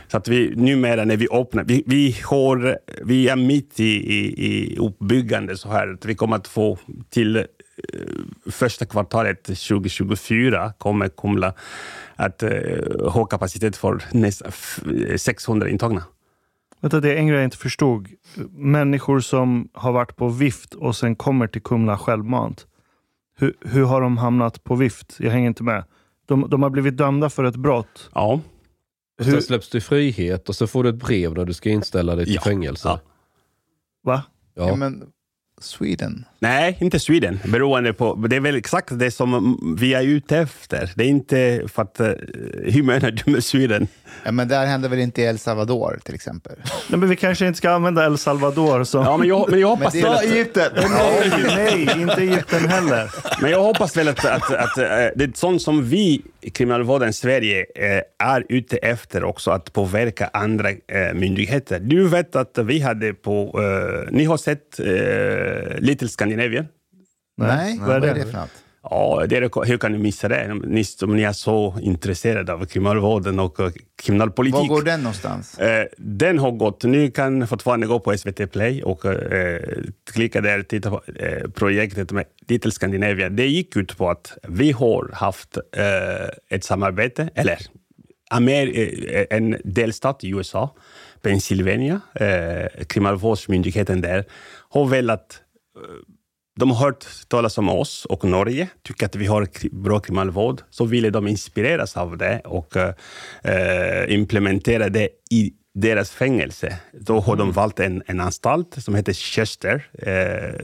Så 0.09 0.17
att 0.17 0.29
vi 0.29 0.57
numera 0.57 1.05
när 1.05 1.17
vi 1.17 1.29
öppnar, 1.33 1.65
vi, 1.65 1.83
vi, 1.87 2.17
har, 2.25 2.79
vi 3.03 3.29
är 3.29 3.37
mitt 3.37 3.81
i, 3.81 3.85
i, 3.85 4.47
i 4.47 4.77
uppbyggande 4.79 5.57
så 5.57 5.69
här 5.69 5.89
att 5.89 6.05
vi 6.05 6.15
kommer 6.15 6.37
att 6.37 6.49
få 6.49 6.79
till 7.11 7.37
eh, 7.37 7.45
första 8.51 8.87
kvartalet 8.87 9.43
2024 9.43 10.73
kommer 10.79 11.09
Kumla 11.09 11.55
att 12.17 12.43
uh, 12.43 13.09
ha 13.09 13.25
kapacitet 13.25 13.77
för 13.77 14.03
nästan 14.13 14.53
600 15.17 15.69
intagna. 15.69 16.03
Vänta, 16.81 17.01
det 17.01 17.13
är 17.13 17.17
en 17.17 17.27
grej 17.27 17.37
jag 17.37 17.45
inte 17.45 17.57
förstod. 17.57 18.09
Människor 18.51 19.21
som 19.21 19.69
har 19.73 19.93
varit 19.93 20.17
på 20.17 20.29
vift 20.29 20.75
och 20.75 20.97
sen 20.97 21.17
kommer 21.17 21.47
till 21.47 21.63
Kumla 21.63 21.99
självmant. 21.99 22.67
Hur, 23.39 23.55
hur 23.61 23.85
har 23.85 24.01
de 24.01 24.19
hamnat 24.19 24.65
på 24.65 24.75
vift? 24.75 25.17
Jag 25.19 25.31
hänger 25.31 25.49
inte 25.49 25.63
med. 25.63 25.85
De, 26.29 26.51
de 26.51 26.63
har 26.63 26.71
blivit 26.71 26.97
dömda 26.97 27.31
för 27.31 27.45
ett 27.45 27.57
brott. 27.57 28.11
Ja. 28.15 28.41
Hur? 29.23 29.33
Sen 29.33 29.43
släpps 29.43 29.69
du 29.69 29.79
i 29.79 29.81
frihet 29.81 30.49
och 30.49 30.57
så 30.57 30.67
får 30.67 30.85
du 30.85 30.89
ett 30.89 30.97
brev 30.97 31.35
där 31.35 31.45
du 31.45 31.55
ska 31.55 31.71
inställa 31.71 32.17
dig 32.17 32.25
till 32.25 32.35
ja. 32.35 32.41
fängelse. 32.41 32.89
Ja. 32.89 33.01
Va? 34.03 34.23
Ja. 34.55 34.69
ja. 34.69 34.77
men 34.77 35.13
Sweden? 35.61 36.25
Nej, 36.41 36.77
inte 36.81 37.01
Sweden. 37.01 37.41
Beroende 37.45 37.93
på, 37.93 38.15
det 38.15 38.37
är 38.37 38.41
väl 38.41 38.57
exakt 38.57 38.99
det 38.99 39.11
som 39.11 39.59
vi 39.79 39.95
är 39.95 40.03
ute 40.03 40.39
efter. 40.39 40.91
Det 40.95 41.05
är 41.05 41.09
inte 41.09 41.63
för 41.69 41.83
att... 41.83 42.01
Eh, 42.01 42.13
hur 42.65 42.83
menar 42.83 43.11
du 43.11 43.33
med 43.33 43.45
Sweden? 43.45 43.89
Ja, 44.25 44.33
men 44.33 44.49
där 44.49 44.67
händer 44.67 44.89
väl 44.89 44.99
inte 44.99 45.23
i 45.23 45.25
El 45.25 45.39
Salvador 45.39 46.01
till 46.05 46.15
exempel? 46.15 46.53
Nej, 46.89 46.99
men 46.99 47.09
vi 47.09 47.17
kanske 47.17 47.47
inte 47.47 47.57
ska 47.57 47.71
använda 47.71 48.07
El 48.07 48.19
Salvador 48.19 48.85
som... 48.85 49.05
Ja, 49.05 49.17
men 49.17 49.29
jag, 49.29 49.51
men 49.51 49.61
jag 49.61 49.69
hoppas... 49.69 49.95
men 49.95 50.03
det 50.03 50.09
är 50.09 50.33
Egypten! 50.33 50.73
nej, 50.77 51.87
nej, 51.87 52.03
inte 52.03 52.23
Egypten 52.23 52.69
heller. 52.69 53.11
Men 53.43 53.51
jag 53.51 53.63
hoppas 53.63 53.97
väl 53.97 54.09
att, 54.09 54.25
att, 54.25 54.43
att, 54.43 54.53
att 54.53 54.79
eh, 54.79 54.85
det 55.17 55.25
är 55.25 55.37
sånt 55.37 55.63
som 55.63 55.89
vi 55.89 56.23
i 56.41 56.51
kriminalvården 56.51 57.13
Sverige 57.13 57.67
eh, 57.75 58.27
är 58.29 58.45
ute 58.49 58.77
efter 58.77 59.25
också, 59.25 59.51
att 59.51 59.73
påverka 59.73 60.31
andra 60.33 60.69
myndigheter. 61.15 61.79
Du 61.81 62.09
vet 62.09 62.37
att 62.37 62.59
vi 62.59 62.81
hade 62.81 63.15
på... 63.15 63.61
Ni 64.11 64.25
har 64.25 64.37
sett 64.37 64.81
Little 65.79 66.09
Scandinavian? 66.09 66.67
Nej, 67.37 67.79
vad 67.81 68.05
är 68.05 68.15
det, 68.15 68.25
för 68.27 68.33
något? 68.33 68.51
Ja, 68.83 69.27
det 69.29 69.37
är, 69.37 69.67
hur 69.67 69.79
kan 69.79 69.93
ni 69.93 69.99
missa 69.99 70.29
det? 70.29 70.55
Ni 70.55 70.85
som 70.85 71.17
ni 71.17 71.23
är 71.23 71.33
så 71.33 71.79
intresserade 71.83 72.53
av 72.53 72.67
kriminalvården 72.67 73.39
och 73.39 73.59
kriminalpolitik. 74.03 74.55
Var 74.55 74.67
går 74.69 74.83
den 74.83 75.01
någonstans? 75.01 75.59
Eh, 75.59 75.87
den 75.97 76.39
har 76.39 76.51
gått. 76.51 76.85
Ni 76.85 77.11
kan 77.11 77.47
fortfarande 77.47 77.87
gå 77.87 78.01
på 78.01 78.17
SVT 78.19 78.53
Play 78.53 78.83
och 78.83 79.05
eh, 79.05 79.61
klicka 80.13 80.41
där 80.41 80.59
och 80.61 80.69
titta 80.69 80.91
på 80.91 81.03
eh, 81.17 81.51
projektet 81.51 82.13
med 82.13 82.25
Little 82.49 82.71
Scandinavia. 82.71 83.29
Det 83.29 83.47
gick 83.47 83.77
ut 83.77 83.99
på 83.99 84.11
att 84.11 84.39
vi 84.49 84.73
har 84.73 85.11
haft 85.13 85.57
eh, 85.57 86.57
ett 86.57 86.65
samarbete, 86.65 87.31
eller 87.35 87.59
Amer 88.31 88.79
eh, 88.79 89.27
en 89.31 89.57
delstat 89.65 90.25
i 90.25 90.29
USA, 90.29 90.75
Pennsylvania, 91.23 92.01
eh, 92.15 92.85
kriminalvårdsmyndigheten 92.87 94.01
där, 94.01 94.25
har 94.71 94.87
velat 94.87 95.43
de 96.59 96.71
har 96.71 96.77
hört 96.87 97.07
talas 97.29 97.59
om 97.59 97.69
oss 97.69 98.05
och 98.05 98.25
Norge, 98.25 98.69
tycker 98.83 99.07
att 99.07 99.17
vi 99.17 99.27
har 99.27 99.49
bra 99.73 100.01
kriminalvård, 100.01 100.63
så 100.71 100.85
ville 100.85 101.11
de 101.11 101.29
inspireras 101.29 101.97
av 101.97 102.19
det 102.19 102.41
och 102.45 102.77
eh, 102.77 104.15
implementera 104.15 104.89
det 104.89 105.09
i 105.31 105.53
deras 105.75 106.11
fängelse. 106.11 106.79
Då 106.93 107.21
har 107.21 107.37
de 107.37 107.43
mm. 107.43 107.55
valt 107.55 107.81
en, 107.81 108.03
en 108.07 108.21
anstalt 108.21 108.85
som 108.85 108.95
heter 108.95 109.13
Chester, 109.13 109.87
eh, 109.99 110.61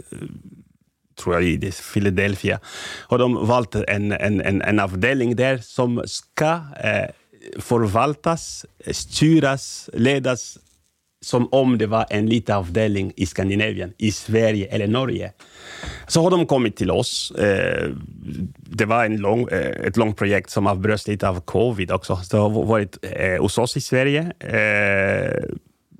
tror 1.23 1.35
jag, 1.35 1.45
i 1.45 1.73
Philadelphia. 1.93 2.61
Har 3.09 3.19
de 3.19 3.47
valt 3.47 3.75
en, 3.75 4.13
en, 4.13 4.41
en, 4.41 4.63
en 4.63 4.81
avdelning 4.81 5.37
där 5.37 5.59
som 5.59 6.03
ska 6.07 6.53
eh, 6.85 7.11
förvaltas, 7.59 8.67
styras, 8.93 9.91
ledas 9.93 10.59
som 11.25 11.49
om 11.53 11.79
det 11.79 11.87
var 11.87 12.07
en 12.11 12.27
liten 12.27 12.57
avdelning 12.57 13.13
i 13.17 13.27
Skandinavien, 13.27 13.93
i 13.99 14.13
Sverige 14.13 14.67
eller 14.67 14.87
Norge. 14.87 15.33
Så 16.09 16.23
har 16.23 16.31
de 16.31 16.47
kommit 16.47 16.77
till 16.77 16.91
oss. 16.91 17.31
Eh, 17.31 17.91
det 18.57 18.85
var 18.85 19.05
en 19.05 19.17
lång, 19.17 19.49
eh, 19.49 19.87
ett 19.87 19.97
långt 19.97 20.17
projekt 20.17 20.51
som 20.51 20.67
avbröts 20.67 21.09
lite 21.09 21.29
av 21.29 21.41
covid 21.41 21.91
också. 21.91 22.21
Det 22.31 22.37
har 22.37 22.51
varit 22.51 22.99
eh, 23.03 23.41
hos 23.41 23.59
oss 23.59 23.77
i 23.77 23.81
Sverige 23.81 24.33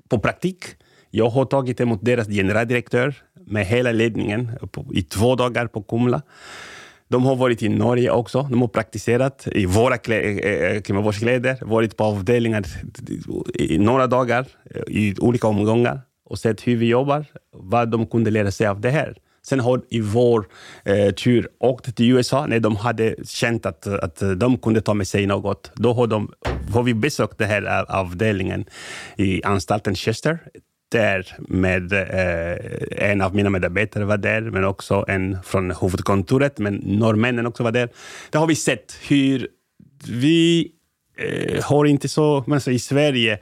på 0.09 0.19
praktik. 0.19 0.65
Jag 1.11 1.29
har 1.29 1.45
tagit 1.45 1.81
emot 1.81 1.99
deras 2.05 2.27
generaldirektör 2.27 3.15
med 3.45 3.65
hela 3.65 3.91
ledningen 3.91 4.51
i 4.93 5.01
två 5.01 5.35
dagar 5.35 5.67
på 5.67 5.83
Kumla. 5.83 6.21
De 7.07 7.25
har 7.25 7.35
varit 7.35 7.63
i 7.63 7.69
Norge 7.69 8.11
också. 8.11 8.47
De 8.51 8.61
har 8.61 8.67
praktiserat 8.67 9.47
i 9.51 9.65
våra 9.65 9.97
kriminalvårdskläder, 9.97 11.51
eh, 11.51 11.57
eh, 11.61 11.67
varit 11.67 11.97
på 11.97 12.03
avdelningar 12.03 12.65
i 13.53 13.77
några 13.77 14.07
dagar 14.07 14.45
i 14.87 15.15
olika 15.19 15.47
omgångar 15.47 16.01
och 16.25 16.39
sett 16.39 16.67
hur 16.67 16.75
vi 16.75 16.85
jobbar, 16.85 17.25
vad 17.51 17.91
de 17.91 18.07
kunde 18.07 18.31
lära 18.31 18.51
sig 18.51 18.67
av 18.67 18.81
det 18.81 18.89
här. 18.89 19.17
Sen 19.47 19.59
har 19.59 19.81
i 19.89 20.01
vår 20.01 20.47
eh, 20.85 21.11
tur 21.11 21.47
åkt 21.59 21.95
till 21.95 22.11
USA 22.11 22.45
när 22.45 22.59
de 22.59 22.75
hade 22.75 23.15
känt 23.25 23.65
att, 23.65 23.87
att 23.87 24.23
de 24.37 24.57
kunde 24.57 24.81
ta 24.81 24.93
med 24.93 25.07
sig 25.07 25.25
något. 25.25 25.71
Då 25.75 25.93
har, 25.93 26.07
de, 26.07 26.31
har 26.73 26.83
vi 26.83 26.93
besökt 26.93 27.37
den 27.37 27.49
här 27.49 27.91
avdelningen 27.91 28.65
i 29.17 29.43
anstalten 29.43 29.95
Chester 29.95 30.39
där 30.89 31.35
med 31.39 31.93
eh, 31.93 33.09
en 33.11 33.21
av 33.21 33.35
mina 33.35 33.49
medarbetare 33.49 34.05
var 34.05 34.17
där, 34.17 34.41
men 34.41 34.65
också 34.65 35.05
en 35.07 35.37
från 35.43 35.71
huvudkontoret, 35.71 36.57
men 36.57 36.75
norrmännen 36.75 37.45
också 37.45 37.63
var 37.63 37.71
där. 37.71 37.89
Där 38.29 38.39
har 38.39 38.47
vi 38.47 38.55
sett 38.55 38.97
hur 39.07 39.47
vi 40.09 40.71
eh, 41.17 41.63
har 41.63 41.85
inte 41.85 42.07
så, 42.07 42.43
men 42.47 42.53
alltså 42.53 42.71
i 42.71 42.79
Sverige 42.79 43.39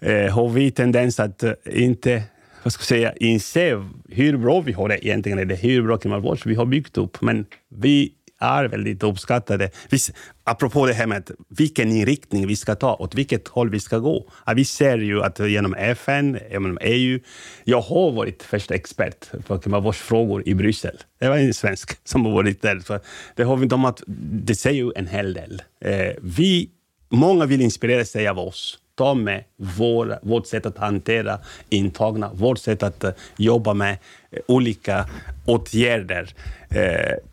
eh, 0.00 0.34
har 0.34 0.48
vi 0.48 0.70
tendens 0.70 1.20
att 1.20 1.42
eh, 1.42 1.52
inte 1.70 2.22
vad 2.62 2.72
ska 2.72 2.80
jag 2.80 2.86
säga, 2.86 3.12
inse 3.16 3.84
hur 4.08 4.36
bra 4.36 4.60
vi 4.60 4.72
har 4.72 4.88
det 4.88 5.06
egentligen, 5.06 5.38
eller 5.38 5.56
hur 5.56 5.82
bra 5.82 5.98
kriminalvård 5.98 6.38
vi 6.44 6.54
har 6.54 6.66
byggt 6.66 6.98
upp. 6.98 7.20
Men 7.20 7.46
vi 7.68 8.12
är 8.42 8.64
väldigt 8.64 9.02
uppskattade. 9.02 9.70
Visst, 9.90 10.10
apropå 10.44 10.86
det 10.86 10.92
här 10.92 11.06
med 11.06 11.30
vilken 11.48 11.92
inriktning 11.92 12.46
vi 12.46 12.56
ska 12.56 12.74
ta, 12.74 12.94
åt 12.94 13.14
vilket 13.14 13.48
håll 13.48 13.70
vi 13.70 13.80
ska 13.80 13.98
gå. 13.98 14.30
Vi 14.56 14.64
ser 14.64 14.98
ju 14.98 15.22
att 15.22 15.38
genom 15.38 15.74
FN, 15.74 16.38
genom 16.50 16.78
EU, 16.80 17.18
jag 17.64 17.80
har 17.80 18.12
varit 18.12 18.42
första 18.42 18.74
expert 18.74 19.30
på 19.46 19.58
klimatvårdsfrågor 19.58 20.48
i 20.48 20.54
Bryssel. 20.54 20.98
Det 21.20 21.28
var 21.28 21.36
en 21.36 21.54
svensk 21.54 21.98
som 22.04 22.24
har 22.24 22.32
varit 22.32 22.62
där. 22.62 22.80
Så 22.80 22.98
det, 23.36 23.44
har 23.44 23.56
vi 23.56 23.66
de 23.66 23.84
att, 23.84 24.02
det 24.46 24.54
säger 24.54 24.84
ju 24.84 24.92
en 24.96 25.06
hel 25.06 25.34
del. 25.34 25.62
Eh, 25.84 26.12
vi, 26.22 26.70
många 27.10 27.46
vill 27.46 27.60
inspirera 27.60 28.04
sig 28.04 28.28
av 28.28 28.38
oss 28.38 28.78
ta 28.94 29.14
med 29.14 29.44
vår, 29.56 30.18
vårt 30.22 30.46
sätt 30.46 30.66
att 30.66 30.78
hantera 30.78 31.38
intagna, 31.68 32.30
vårt 32.34 32.58
sätt 32.58 32.82
att 32.82 33.04
uh, 33.04 33.10
jobba 33.36 33.74
med 33.74 33.92
uh, 33.92 34.38
olika 34.46 35.08
åtgärder. 35.46 36.34
Uh, 36.76 36.80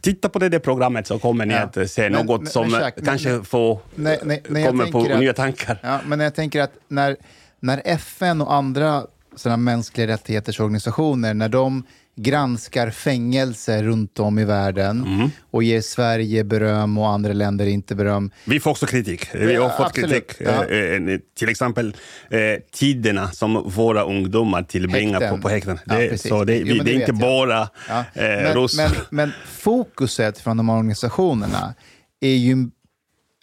titta 0.01 0.29
på 0.29 0.39
det 0.39 0.49
där 0.49 0.59
programmet 0.59 1.07
så 1.07 1.19
kommer 1.19 1.45
ni 1.45 1.53
ja. 1.53 1.59
att 1.59 1.91
se 1.91 2.09
men, 2.09 2.25
något 2.25 2.41
men, 2.41 2.51
som 2.51 2.71
men, 2.71 2.91
kanske 3.05 3.43
får, 3.43 3.79
nej, 3.95 4.19
nej, 4.23 4.43
nej, 4.47 4.65
kommer 4.65 4.85
på 4.85 4.99
att, 4.99 5.19
nya 5.19 5.33
tankar. 5.33 5.77
Ja, 5.83 5.99
men 6.05 6.19
jag 6.19 6.35
tänker 6.35 6.61
att 6.61 6.73
när, 6.87 7.17
när 7.59 7.81
FN 7.85 8.41
och 8.41 8.53
andra 8.53 9.03
sådana 9.39 9.57
mänskliga 9.57 10.07
rättigheters 10.07 10.59
organisationer, 10.59 11.33
när 11.33 11.49
de 11.49 11.83
granskar 12.15 12.89
fängelser 12.89 13.83
runt 13.83 14.19
om 14.19 14.39
i 14.39 14.45
världen 14.45 15.03
mm. 15.03 15.29
och 15.51 15.63
ger 15.63 15.81
Sverige 15.81 16.43
beröm 16.43 16.97
och 16.97 17.09
andra 17.09 17.33
länder 17.33 17.65
inte 17.65 17.95
beröm. 17.95 18.31
Vi 18.45 18.59
får 18.59 18.71
också 18.71 18.85
kritik. 18.85 19.35
Vi 19.35 19.55
har 19.55 19.69
fått 19.69 19.87
Absolut. 19.87 20.11
kritik. 20.11 20.47
Ja. 20.47 20.65
Eh, 20.65 21.13
eh, 21.13 21.19
till 21.37 21.49
exempel 21.49 21.95
eh, 22.29 22.39
tiderna 22.71 23.31
som 23.31 23.69
våra 23.69 24.03
ungdomar 24.03 24.63
tillbringar 24.63 25.31
på, 25.31 25.37
på 25.37 25.49
häkten. 25.49 25.79
Ja, 25.85 25.95
det, 25.95 26.21
så 26.21 26.43
det, 26.43 26.57
jo, 26.57 26.83
det 26.83 26.91
är 26.91 26.95
inte 26.99 27.13
bara 27.13 27.69
ja. 27.89 27.99
eh, 28.13 28.23
men, 28.23 28.67
men, 28.77 28.91
men 29.09 29.31
fokuset 29.45 30.39
från 30.39 30.57
de 30.57 30.69
organisationerna 30.69 31.73
är 32.21 32.35
ju 32.35 32.69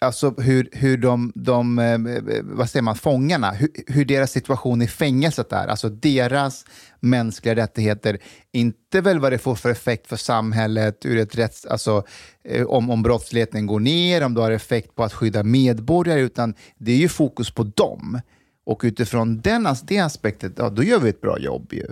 alltså 0.01 0.29
hur, 0.37 0.69
hur 0.71 0.97
de, 0.97 1.31
de 1.35 1.79
eh, 1.79 1.97
vad 2.43 2.69
säger 2.69 2.83
man, 2.83 2.95
fångarna, 2.95 3.51
hur, 3.51 3.69
hur, 3.87 4.05
deras 4.05 4.31
situation 4.31 4.81
i 4.81 4.87
fängelset 4.87 5.51
är, 5.51 5.67
alltså 5.67 5.89
deras 5.89 6.65
mänskliga 6.99 7.55
rättigheter, 7.55 8.17
inte 8.51 9.01
väl 9.01 9.19
vad 9.19 9.31
det 9.31 9.37
får 9.37 9.55
för 9.55 9.69
effekt 9.69 10.07
för 10.07 10.15
samhället, 10.15 11.05
ur 11.05 11.17
ett 11.17 11.35
rätts, 11.35 11.65
alltså, 11.65 12.03
eh, 12.43 12.65
om, 12.65 12.89
om 12.89 13.03
brottsligheten 13.03 13.65
går 13.65 13.79
ner, 13.79 14.23
om 14.23 14.33
det 14.33 14.41
har 14.41 14.51
effekt 14.51 14.95
på 14.95 15.03
att 15.03 15.13
skydda 15.13 15.43
medborgare, 15.43 16.19
utan 16.19 16.53
det 16.77 16.91
är 16.91 16.97
ju 16.97 17.09
fokus 17.09 17.51
på 17.51 17.63
dem. 17.63 18.21
Och 18.65 18.81
utifrån 18.83 19.41
den, 19.41 19.67
det 19.83 19.99
aspektet, 19.99 20.53
ja, 20.57 20.69
då 20.69 20.83
gör 20.83 20.99
vi 20.99 21.09
ett 21.09 21.21
bra 21.21 21.39
jobb 21.39 21.73
ju. 21.73 21.87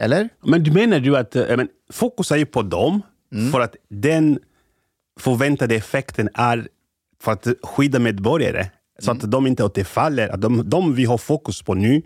Eller? 0.00 0.28
Men 0.44 0.62
du 0.62 0.72
menar 0.72 1.00
du 1.00 1.16
att 1.16 1.36
äh, 1.36 1.56
men, 1.56 1.68
fokus 1.92 2.32
är 2.32 2.36
ju 2.36 2.46
på 2.46 2.62
dem, 2.62 3.02
mm. 3.32 3.52
för 3.52 3.60
att 3.60 3.76
den 3.88 4.38
förväntade 5.20 5.74
effekten 5.74 6.28
är 6.34 6.68
för 7.22 7.32
att 7.32 7.46
skydda 7.62 7.98
medborgare 7.98 8.66
så 8.98 9.10
att 9.10 9.22
mm. 9.22 9.30
de 9.30 9.46
inte 9.46 9.64
återfaller. 9.64 10.28
Att 10.28 10.40
de, 10.40 10.70
de 10.70 10.94
vi 10.94 11.04
har 11.04 11.18
fokus 11.18 11.62
på 11.62 11.74
nu, 11.74 12.02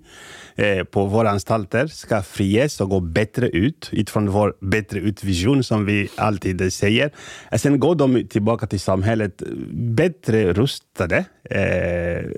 eh, 0.55 0.85
på 0.85 1.07
våra 1.07 1.31
anstalter, 1.31 1.87
ska 1.87 2.23
friges 2.23 2.81
och 2.81 2.91
gå 2.91 3.01
bättre 3.01 3.49
ut 3.49 3.89
utifrån 3.93 4.31
vår 4.31 4.55
bättre 4.61 5.01
ut-vision 5.01 5.65
som 5.65 5.85
vi 5.85 6.09
alltid 6.17 6.73
säger. 6.73 7.11
Sen 7.57 7.81
går 7.81 7.95
de 7.95 8.29
tillbaka 8.29 8.67
till 8.67 8.81
samhället 8.81 9.43
bättre 9.73 10.53
rustade, 10.53 11.25
eh, 11.51 12.31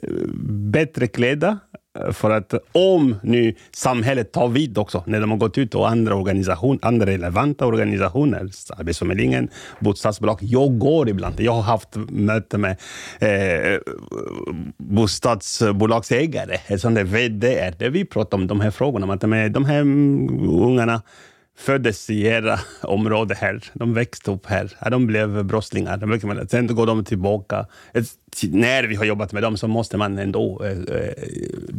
bättre 0.70 1.06
klädda 1.06 1.58
för 2.12 2.30
att 2.30 2.54
om 2.72 3.16
nu 3.22 3.54
samhället 3.70 4.32
tar 4.32 4.48
vid 4.48 4.78
också, 4.78 5.04
när 5.06 5.20
de 5.20 5.30
har 5.30 5.38
gått 5.38 5.58
ut 5.58 5.74
och 5.74 5.88
andra, 5.88 6.14
organisation, 6.14 6.78
andra 6.82 7.06
relevanta 7.06 7.66
organisationer, 7.66 8.50
Arbetsförmedlingen, 8.76 9.48
bostadsbolag. 9.80 10.38
Jag 10.40 10.78
går 10.78 11.08
ibland. 11.08 11.40
Jag 11.40 11.52
har 11.52 11.62
haft 11.62 11.96
möte 12.08 12.58
med 12.58 12.76
eh, 13.18 13.80
bostadsbolagsägare, 14.76 16.78
som 16.78 16.94
det 16.94 17.04
VD 17.04 17.72
där 17.78 17.90
vi 17.90 18.04
pratar 18.04 18.38
om 18.38 18.46
de 18.46 18.60
här 18.60 18.70
frågorna. 18.70 19.14
Att 19.14 19.20
de, 19.20 19.32
här, 19.32 19.48
de 19.48 19.64
här 19.64 19.80
mm, 19.80 20.48
ungarna 20.48 21.02
föddes 21.58 22.10
i 22.10 22.26
era 22.26 22.60
område 22.82 23.34
här. 23.34 23.60
De 23.72 23.94
växte 23.94 24.30
upp 24.30 24.46
här. 24.46 24.90
De 24.90 25.06
blev 25.06 25.44
brottslingar. 25.44 26.46
Sen 26.50 26.66
går 26.66 26.86
de 26.86 27.04
tillbaka. 27.04 27.66
När 28.44 28.84
vi 28.84 28.94
har 28.94 29.04
jobbat 29.04 29.32
med 29.32 29.42
dem 29.42 29.56
så 29.56 29.68
måste 29.68 29.96
man 29.96 30.18
ändå 30.18 30.62
eh, 30.64 30.70
eh, 30.70 31.12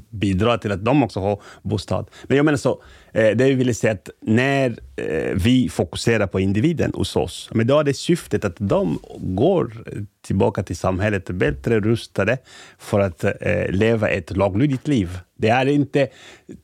bidra 0.09 0.57
till 0.57 0.71
att 0.71 0.85
de 0.85 1.03
också 1.03 1.19
har 1.19 1.41
bostad. 1.61 2.09
Men 2.23 2.37
jag 2.37 2.45
menar 2.45 2.57
så, 2.57 2.81
eh, 3.13 3.29
det 3.35 3.43
vi 3.45 3.53
ville 3.53 3.73
säga 3.73 3.93
att 3.93 4.09
när 4.21 4.79
eh, 4.95 5.35
vi 5.35 5.69
fokuserar 5.69 6.27
på 6.27 6.39
individen 6.39 6.91
hos 6.95 7.15
oss, 7.15 7.49
men 7.53 7.67
då 7.67 7.79
är 7.79 7.83
det 7.83 7.93
syftet 7.93 8.45
att 8.45 8.55
de 8.57 8.99
går 9.17 9.73
tillbaka 10.21 10.63
till 10.63 10.77
samhället 10.77 11.29
bättre 11.29 11.79
rustade 11.79 12.37
för 12.77 12.99
att 12.99 13.23
eh, 13.23 13.69
leva 13.69 14.09
ett 14.09 14.37
laglydigt 14.37 14.87
liv. 14.87 15.19
Det 15.37 15.49
är 15.49 15.65
inte 15.65 16.07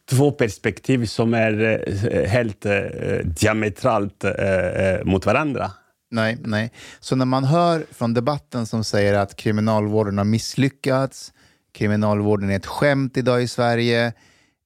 två 0.10 0.32
perspektiv 0.32 1.06
som 1.06 1.34
är 1.34 1.84
eh, 2.12 2.30
helt 2.30 2.66
eh, 2.66 2.82
diametralt 3.24 4.24
eh, 4.24 5.04
mot 5.04 5.26
varandra. 5.26 5.72
Nej, 6.16 6.38
nej. 6.44 6.72
Så 7.00 7.16
när 7.16 7.26
man 7.26 7.44
hör 7.44 7.86
från 7.92 8.14
debatten 8.14 8.66
som 8.66 8.84
säger 8.84 9.14
att 9.14 9.36
kriminalvården 9.36 10.18
har 10.18 10.26
misslyckats, 10.26 11.34
kriminalvården 11.74 12.50
är 12.50 12.56
ett 12.56 12.66
skämt 12.66 13.18
idag 13.18 13.44
i 13.44 13.48
Sverige, 13.48 14.14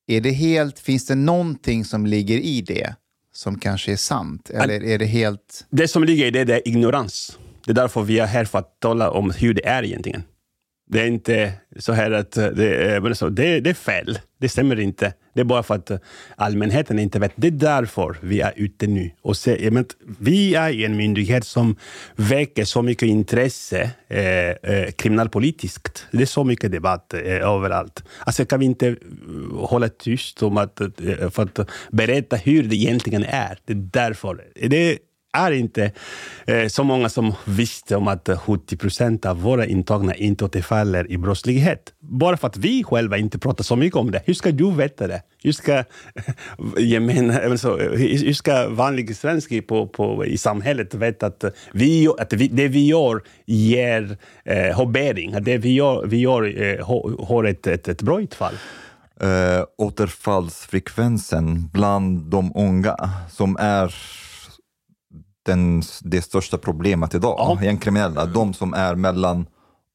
är 0.08 0.22
det 0.22 0.32
helt, 0.32 0.80
finns 0.80 1.06
det 1.06 1.16
någonting 1.16 1.86
som 1.86 2.06
ligger 2.06 2.38
i 2.38 2.62
det 2.62 2.96
som 3.34 3.60
kanske 3.60 3.92
är 3.92 3.96
sant? 3.96 4.50
Eller 4.50 4.84
är 4.84 4.98
det 4.98 5.06
helt... 5.06 5.66
Det 5.70 5.88
som 5.88 6.04
ligger 6.04 6.26
i 6.26 6.32
det, 6.32 6.44
det 6.44 6.56
är 6.56 6.68
ignorans. 6.68 7.38
Det 7.66 7.72
är 7.72 7.76
därför 7.76 8.02
vi 8.02 8.20
är 8.20 8.26
här 8.26 8.46
för 8.46 8.60
att 8.60 8.80
tala 8.80 9.12
om 9.12 9.32
hur 9.32 9.54
det 9.54 9.66
är 9.66 9.84
egentligen. 9.84 10.24
Det 10.92 11.02
är 11.02 11.08
inte 11.08 11.54
så 11.80 11.94
här 11.94 12.12
att 12.12 12.32
det 12.32 12.76
är, 12.76 13.14
så, 13.14 13.30
det, 13.30 13.60
det 13.60 13.70
är 13.70 13.74
fel. 13.74 14.20
Det 14.40 14.50
stämmer 14.50 14.80
inte. 14.80 15.14
Det 15.34 15.42
är 15.42 15.46
bara 15.46 15.64
för 15.64 15.76
att 15.76 15.92
allmänheten 16.36 17.00
inte 17.00 17.20
vet. 17.20 17.32
Det 17.36 17.48
är 17.48 17.52
därför 17.52 18.18
vi 18.22 18.42
är 18.42 18.54
ute 18.56 18.88
nu. 18.88 19.12
Och 19.22 19.38
se, 19.38 19.72
men, 19.72 19.86
vi 20.20 20.56
är 20.56 20.86
en 20.86 20.98
myndighet 20.98 21.46
som 21.46 21.76
väcker 22.16 22.66
så 22.66 22.82
mycket 22.82 23.08
intresse 23.08 23.92
eh, 24.08 24.50
eh, 24.50 24.92
kriminalpolitiskt. 24.92 26.06
Det 26.12 26.22
är 26.22 26.26
så 26.26 26.44
mycket 26.44 26.72
debatt 26.72 27.14
eh, 27.14 27.50
överallt. 27.50 28.04
Alltså 28.20 28.46
kan 28.46 28.60
vi 28.60 28.66
inte 28.66 28.88
eh, 28.88 28.96
hålla 29.56 29.90
tyst 29.90 30.44
om 30.44 30.58
att, 30.58 30.82
eh, 30.82 31.30
för 31.30 31.44
att 31.44 31.70
berätta 31.92 32.36
hur 32.36 32.64
det 32.64 32.76
egentligen 32.76 33.24
är. 33.24 33.58
Det 33.66 33.74
är 33.74 33.90
därför. 33.92 34.44
Det 34.70 35.00
är 35.34 35.52
inte 35.52 35.92
eh, 36.46 36.68
så 36.68 36.84
många 36.84 37.10
som 37.10 37.34
visste 37.46 37.96
om 37.96 38.08
att 38.08 38.30
70 38.46 38.78
procent 38.78 39.26
av 39.26 39.42
våra 39.42 39.66
intagna 39.66 40.16
inte 40.16 40.46
återfaller 40.46 41.12
i 41.12 41.18
brottslighet. 41.18 41.94
Bara 42.00 42.38
för 42.38 42.48
att 42.48 42.58
vi 42.58 42.84
själva 42.84 43.18
inte 43.18 43.40
pratar 43.40 43.64
så 43.64 43.76
mycket 43.76 43.98
om 43.98 44.12
det. 44.12 44.22
Hur 44.26 44.34
ska 44.34 44.52
du 44.52 44.72
veta 44.72 45.08
det? 45.08 45.22
Hur 45.44 45.52
ska, 45.52 45.74
eh, 45.78 45.84
gemena, 46.78 47.42
eh, 47.42 47.52
alltså, 47.52 47.82
eh, 47.82 47.92
hur 47.92 48.34
ska 48.34 48.70
vanlig 48.70 49.16
svensk 49.16 49.68
på, 49.68 49.88
på, 49.88 50.26
i 50.26 50.38
samhället 50.38 50.94
veta 50.94 51.26
att, 51.26 51.44
vi, 51.74 52.08
att 52.20 52.34
vi, 52.34 52.48
det 52.48 52.68
vi 52.68 52.88
gör 52.88 53.22
ger 53.46 54.18
eh, 54.46 54.86
bäring? 54.86 55.34
Att 55.34 55.46
det 55.46 55.58
vi 55.58 55.74
gör, 55.74 56.06
vi 56.06 56.18
gör 56.18 56.62
eh, 56.62 56.88
har 57.28 57.44
ett, 57.44 57.68
ett, 57.68 57.88
ett 57.88 58.02
bra 58.02 58.22
utfall? 58.22 58.54
Eh, 59.22 59.64
återfallsfrekvensen 59.78 61.70
bland 61.74 62.20
de 62.20 62.52
unga 62.56 62.96
som 63.30 63.58
är 63.60 63.96
den, 65.46 65.82
det 66.02 66.22
största 66.22 66.58
problemet 66.58 67.14
idag, 67.16 67.36
Ja. 67.38 67.64
gängkriminella. 67.64 68.26
De 68.26 68.54
som 68.54 68.74
är 68.74 68.96
mellan 68.96 69.46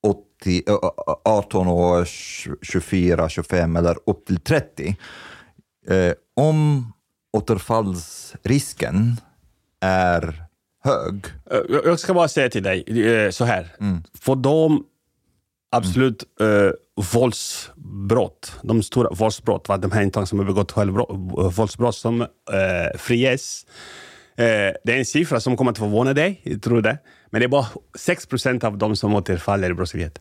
80, 0.06 0.62
ö, 0.66 0.72
ö, 0.72 1.12
18 1.24 1.68
och 1.68 2.06
24, 2.62 3.28
25 3.28 3.76
eller 3.76 3.96
upp 4.06 4.26
till 4.26 4.40
30. 4.40 4.96
Eh, 5.88 6.12
om 6.36 6.92
återfallsrisken 7.36 9.16
är 9.80 10.44
hög, 10.84 11.26
Eh, 11.50 11.58
Jag 11.84 12.00
ska 12.00 12.14
bara 12.14 12.28
säga 12.28 12.48
till 12.50 12.62
dig 12.62 13.06
eh, 13.06 13.30
så 13.30 13.44
här. 13.44 13.76
För 14.20 14.34
de 14.34 14.84
absolut 15.76 16.22
eh, 16.40 16.70
våldsbrott, 17.14 18.52
de 18.62 18.82
stora 18.82 19.08
våldsbrott, 19.10 19.68
va, 19.68 19.76
de 19.76 19.92
här 19.92 20.24
som 20.24 20.38
har 20.38 20.46
begått 20.46 20.72
självbrott, 20.72 21.08
våldsbrott 21.58 21.94
som 21.96 22.20
eh, 22.22 22.98
friges. 22.98 23.66
Eh, 24.36 24.44
det 24.84 24.92
är 24.92 24.98
en 24.98 25.04
siffra 25.04 25.40
som 25.40 25.56
kommer 25.56 25.70
att 25.70 25.78
förvåna 25.78 26.12
dig, 26.12 26.40
jag 26.42 26.62
tror 26.62 26.82
det. 26.82 26.98
Men 27.30 27.40
det 27.40 27.46
är 27.46 27.48
bara 27.48 27.66
6 27.98 28.26
procent 28.26 28.64
av 28.64 28.78
dem 28.78 28.96
som 28.96 29.14
återfaller 29.14 29.70
i 29.70 29.74
brottslighet. 29.74 30.18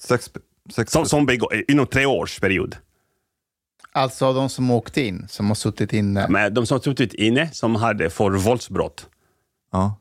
sex, 0.00 0.30
sex, 0.74 0.92
Som, 0.92 1.06
som 1.06 1.26
begår, 1.26 1.64
inom 1.68 1.86
tre 1.86 2.06
års 2.06 2.40
period. 2.40 2.76
Alltså 3.92 4.26
av 4.26 4.34
de 4.34 4.48
som 4.48 4.70
åkt 4.70 4.96
in, 4.96 5.26
som 5.28 5.46
har 5.48 5.54
suttit 5.54 5.92
inne. 5.92 6.26
Men 6.28 6.54
de 6.54 6.66
som 6.66 6.74
har 6.74 6.82
suttit 6.82 7.14
inne, 7.14 7.50
som 7.52 7.74
hade 7.74 8.10
för 8.10 8.30
våldsbrott. 8.30 9.06
ja. 9.72 9.96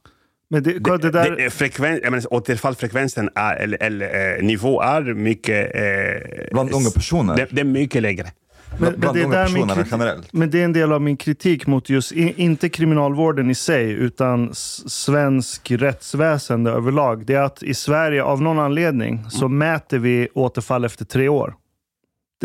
Men 0.51 0.63
det, 0.63 0.79
det, 0.79 0.97
Det, 0.97 1.11
där, 1.11 1.35
det 1.35 1.45
är 1.45 1.49
frekven, 1.49 1.99
menar, 2.03 2.33
återfallsfrekvensen 2.33 3.29
är, 3.35 3.55
eller, 3.55 3.83
eller 3.83 4.37
eh, 4.37 4.43
nivå 4.43 4.81
är 4.81 5.01
mycket... 5.01 5.75
Eh, 5.75 6.47
Bland 6.51 6.73
unga 6.73 6.89
personer? 6.89 7.35
Det, 7.35 7.47
det 7.51 7.61
är 7.61 7.65
mycket 7.65 8.01
lägre. 8.01 8.31
Men, 8.77 8.99
bland 8.99 9.17
det 9.17 9.21
är 9.21 9.25
unga 9.25 9.37
där 9.37 9.53
min 9.53 9.67
personer 9.67 9.75
kritik, 9.75 9.91
generellt. 9.91 10.33
men 10.33 10.49
det 10.49 10.61
är 10.61 10.65
en 10.65 10.73
del 10.73 10.91
av 10.91 11.01
min 11.01 11.17
kritik 11.17 11.67
mot 11.67 11.89
just, 11.89 12.11
inte 12.11 12.69
kriminalvården 12.69 13.49
i 13.49 13.55
sig, 13.55 13.91
utan 13.91 14.49
svensk 14.53 15.71
rättsväsende 15.71 16.71
överlag. 16.71 17.25
Det 17.25 17.33
är 17.33 17.41
att 17.41 17.63
i 17.63 17.73
Sverige, 17.73 18.23
av 18.23 18.41
någon 18.41 18.59
anledning, 18.59 19.25
så 19.29 19.47
mäter 19.47 19.99
vi 19.99 20.27
återfall 20.33 20.85
efter 20.85 21.05
tre 21.05 21.29
år. 21.29 21.55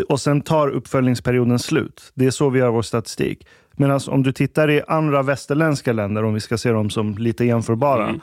Och 0.09 0.21
sen 0.21 0.41
tar 0.41 0.67
uppföljningsperioden 0.67 1.59
slut. 1.59 2.11
Det 2.13 2.25
är 2.25 2.31
så 2.31 2.49
vi 2.49 2.59
gör 2.59 2.69
vår 2.69 2.81
statistik. 2.81 3.47
Medan 3.71 3.99
om 4.07 4.23
du 4.23 4.31
tittar 4.31 4.71
i 4.71 4.81
andra 4.87 5.23
västerländska 5.23 5.93
länder, 5.93 6.23
om 6.23 6.33
vi 6.33 6.39
ska 6.39 6.57
se 6.57 6.71
dem 6.71 6.89
som 6.89 7.17
lite 7.17 7.45
jämförbara, 7.45 8.15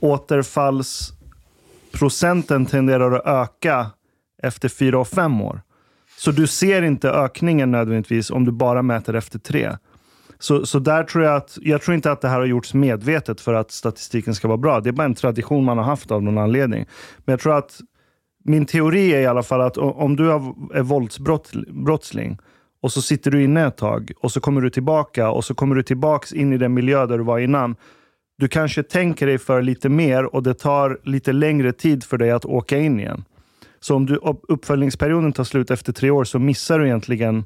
återfallsprocenten 0.00 2.66
tenderar 2.66 3.12
att 3.12 3.26
öka 3.26 3.90
efter 4.42 4.68
fyra 4.68 4.98
och 4.98 5.08
fem 5.08 5.40
år. 5.40 5.60
Så 6.16 6.30
du 6.30 6.46
ser 6.46 6.82
inte 6.82 7.10
ökningen 7.10 7.70
nödvändigtvis 7.70 8.30
om 8.30 8.44
du 8.44 8.52
bara 8.52 8.82
mäter 8.82 9.14
efter 9.14 9.38
tre. 9.38 9.76
Så, 10.38 10.66
så 10.66 10.78
där 10.78 11.04
tror 11.04 11.24
jag 11.24 11.36
att, 11.36 11.58
jag 11.62 11.82
tror 11.82 11.94
inte 11.94 12.12
att 12.12 12.20
det 12.20 12.28
här 12.28 12.38
har 12.38 12.46
gjorts 12.46 12.74
medvetet 12.74 13.40
för 13.40 13.54
att 13.54 13.70
statistiken 13.70 14.34
ska 14.34 14.48
vara 14.48 14.58
bra. 14.58 14.80
Det 14.80 14.90
är 14.90 14.92
bara 14.92 15.04
en 15.04 15.14
tradition 15.14 15.64
man 15.64 15.78
har 15.78 15.84
haft 15.84 16.10
av 16.10 16.22
någon 16.22 16.38
anledning. 16.38 16.86
Men 17.18 17.32
jag 17.32 17.40
tror 17.40 17.58
att 17.58 17.80
min 18.44 18.66
teori 18.66 19.14
är 19.14 19.20
i 19.20 19.26
alla 19.26 19.42
fall 19.42 19.60
att 19.60 19.78
om 19.78 20.16
du 20.16 20.32
är 20.32 20.82
våldsbrottsling 20.82 22.38
och 22.82 22.92
så 22.92 23.02
sitter 23.02 23.30
du 23.30 23.44
inne 23.44 23.66
ett 23.66 23.76
tag 23.76 24.12
och 24.20 24.32
så 24.32 24.40
kommer 24.40 24.60
du 24.60 24.70
tillbaka 24.70 25.30
och 25.30 25.44
så 25.44 25.54
kommer 25.54 25.74
du 25.74 25.82
tillbaks 25.82 26.32
in 26.32 26.52
i 26.52 26.58
den 26.58 26.74
miljö 26.74 27.06
där 27.06 27.18
du 27.18 27.24
var 27.24 27.38
innan. 27.38 27.76
Du 28.38 28.48
kanske 28.48 28.82
tänker 28.82 29.26
dig 29.26 29.38
för 29.38 29.62
lite 29.62 29.88
mer 29.88 30.34
och 30.34 30.42
det 30.42 30.54
tar 30.54 31.00
lite 31.02 31.32
längre 31.32 31.72
tid 31.72 32.04
för 32.04 32.18
dig 32.18 32.30
att 32.30 32.44
åka 32.44 32.78
in 32.78 33.00
igen. 33.00 33.24
Så 33.84 33.94
om 33.96 34.06
du, 34.06 34.16
upp- 34.16 34.44
uppföljningsperioden 34.48 35.32
tar 35.32 35.44
slut 35.44 35.70
efter 35.70 35.92
tre 35.92 36.10
år 36.10 36.24
så 36.24 36.38
missar 36.38 36.78
du 36.78 36.86
egentligen 36.86 37.44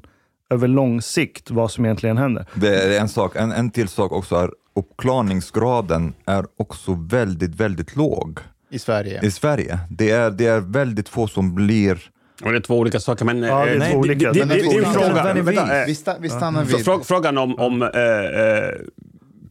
över 0.49 0.67
lång 0.67 1.01
sikt 1.01 1.51
vad 1.51 1.71
som 1.71 1.85
egentligen 1.85 2.17
händer. 2.17 2.45
Det 2.53 2.81
är 2.95 3.01
en 3.01 3.09
sak. 3.09 3.35
En, 3.35 3.51
en 3.51 3.71
till 3.71 3.87
sak 3.87 4.11
också 4.11 4.35
är 4.35 4.49
uppklarningsgraden 4.75 6.13
är 6.25 6.45
också 6.57 6.93
väldigt, 7.09 7.55
väldigt 7.55 7.95
låg 7.95 8.39
I 8.69 8.79
Sverige. 8.79 9.19
i 9.23 9.31
Sverige. 9.31 9.79
Det 9.89 10.11
är, 10.11 10.31
det 10.31 10.45
är 10.45 10.59
väldigt 10.59 11.09
få 11.09 11.27
som 11.27 11.55
blir... 11.55 11.99
Och 12.43 12.51
det 12.51 12.57
är 12.57 12.61
två 12.61 12.77
olika 12.79 12.99
saker. 12.99 13.25
Men, 13.25 13.43
Ja, 13.43 13.65
det 13.65 13.71
är 13.71 13.81
eh, 13.81 13.91
två 13.91 13.97
olika. 13.97 14.31
Det, 14.33 14.39
det, 14.39 14.45
Men 14.45 14.47
det, 14.49 14.55
vi 14.55 14.69
det 14.69 14.75
är 14.75 14.79
en 14.79 14.85
stannar- 14.93 15.43
fråga. 15.43 15.79
eh, 15.81 15.85
Vi, 15.85 15.95
vi 16.19 16.29
stannar 16.29 16.63
Frå- 16.65 16.77
vid... 16.77 16.85
frå- 16.85 17.03
Frågan 17.03 17.37
om, 17.37 17.59
om 17.59 17.81
eh, 17.81 17.89
eh, 17.89 18.73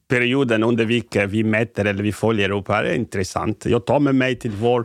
perioden 0.09 0.62
under 0.62 0.85
vilken 0.85 1.31
vi 1.31 1.44
mäter 1.44 1.85
eller 1.85 2.02
vi 2.02 2.12
följer 2.12 2.51
upp 2.51 2.69
här 2.69 2.85
är 2.85 2.94
intressant. 2.94 3.65
Jag 3.66 3.86
tar 3.86 4.01
med 4.01 4.15
mig 4.15 4.39
till 4.39 4.51
vår 4.51 4.85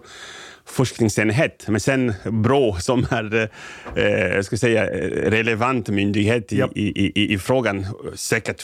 forskningsenhet, 0.66 1.66
men 1.68 1.80
sen 1.80 2.14
BRÅ 2.32 2.76
som 2.80 3.06
är 3.10 3.50
eh, 3.96 4.04
jag 4.06 4.46
ska 4.46 4.58
säga, 4.58 4.86
relevant 5.30 5.88
myndighet 5.90 6.54
i, 6.54 6.58
Japp. 6.58 6.72
i, 6.76 7.06
i, 7.22 7.34
i 7.34 7.38
frågan 7.38 7.86
säkert 8.16 8.64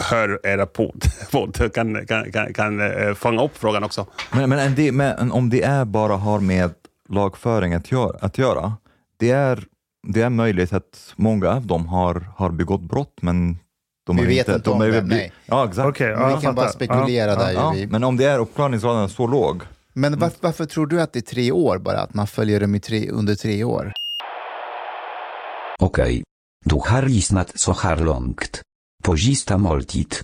hör 0.00 0.40
era 0.46 0.66
podd, 0.66 1.02
podd 1.32 1.74
kan, 1.74 2.06
kan, 2.06 2.32
kan, 2.32 2.52
kan 2.54 2.80
eh, 2.80 3.14
fånga 3.14 3.42
upp 3.44 3.56
frågan 3.58 3.84
också. 3.84 4.06
Men, 4.32 4.50
men, 4.50 4.58
en 4.58 4.74
del- 4.74 4.92
men 4.94 5.32
om 5.32 5.50
det 5.50 5.62
är 5.62 5.84
bara 5.84 6.16
har 6.16 6.40
med 6.40 6.70
lagföring 7.08 7.74
att 7.74 7.92
göra, 7.92 8.16
att 8.20 8.38
göra 8.38 8.72
det, 9.18 9.30
är, 9.30 9.64
det 10.08 10.22
är 10.22 10.30
möjligt 10.30 10.72
att 10.72 11.12
många 11.16 11.48
av 11.50 11.66
dem 11.66 11.86
har, 11.88 12.26
har 12.36 12.50
begått 12.50 12.80
brott, 12.82 13.18
men 13.20 13.58
de 14.06 14.16
Vi 14.16 14.26
vet 14.26 14.38
inte, 14.38 14.52
inte 14.52 14.70
de 14.70 14.76
om 14.76 14.82
är- 14.82 14.88
vem, 14.90 15.08
nej. 15.08 15.32
Ja, 15.46 15.68
exakt. 15.68 16.00
Ja, 16.00 16.06
vi 16.26 16.32
jag 16.32 16.42
kan 16.42 16.54
bara 16.54 16.68
spekulera 16.68 17.30
Ja, 17.30 17.36
där. 17.36 17.52
Ja, 17.52 17.74
ju. 17.74 17.80
Vi. 17.80 17.86
men 17.92 18.04
om 18.04 18.16
det 18.16 18.24
är 18.24 18.38
uppklarningsgraden 18.38 19.08
så 19.08 19.26
låg, 19.26 19.62
Men 19.98 20.18
varför, 20.18 20.38
varför 20.40 20.66
tror 20.66 20.86
du 20.86 21.00
att 21.00 21.12
det 21.12 21.18
är 21.18 21.34
tre 21.34 21.52
år 21.52 21.78
bara? 21.78 22.00
Att 22.00 22.14
man 22.14 22.26
följer 22.26 22.60
dem 22.60 22.74
i 22.74 22.80
tre, 22.80 23.10
under 23.10 23.34
tre 23.34 23.64
år? 23.64 23.92
Okej. 25.80 26.24
Du 26.64 26.74
har 26.74 27.02
lyssnat 27.02 27.58
så 27.58 27.72
här 27.72 27.96
långt. 27.96 28.62
På 29.04 29.16
sista 29.16 29.58
måltid. 29.58 30.14